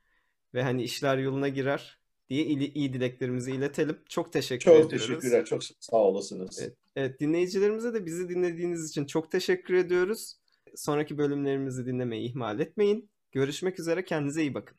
ve 0.54 0.62
hani 0.62 0.82
işler 0.82 1.18
yoluna 1.18 1.48
girer 1.48 1.98
diye 2.28 2.44
iyi, 2.44 2.72
iyi 2.74 2.92
dileklerimizi 2.92 3.52
iletelim. 3.52 3.98
Çok 4.08 4.32
teşekkür 4.32 4.64
çok 4.64 4.74
ediyoruz. 4.74 5.06
Çok 5.06 5.20
teşekkürler. 5.20 5.44
Çok 5.44 5.62
sağ 5.64 5.96
olasınız. 5.96 6.62
Evet, 6.62 6.76
evet, 6.96 7.20
dinleyicilerimize 7.20 7.94
de 7.94 8.06
bizi 8.06 8.28
dinlediğiniz 8.28 8.90
için 8.90 9.06
çok 9.06 9.30
teşekkür 9.30 9.74
ediyoruz. 9.74 10.36
Sonraki 10.74 11.18
bölümlerimizi 11.18 11.86
dinlemeyi 11.86 12.30
ihmal 12.30 12.60
etmeyin. 12.60 13.10
Görüşmek 13.32 13.80
üzere. 13.80 14.04
Kendinize 14.04 14.42
iyi 14.42 14.54
bakın. 14.54 14.76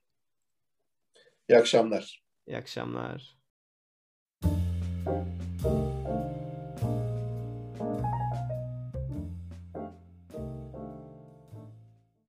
İyi 1.50 1.58
akşamlar. 1.58 2.24
İyi 2.48 2.58
akşamlar. 2.58 3.40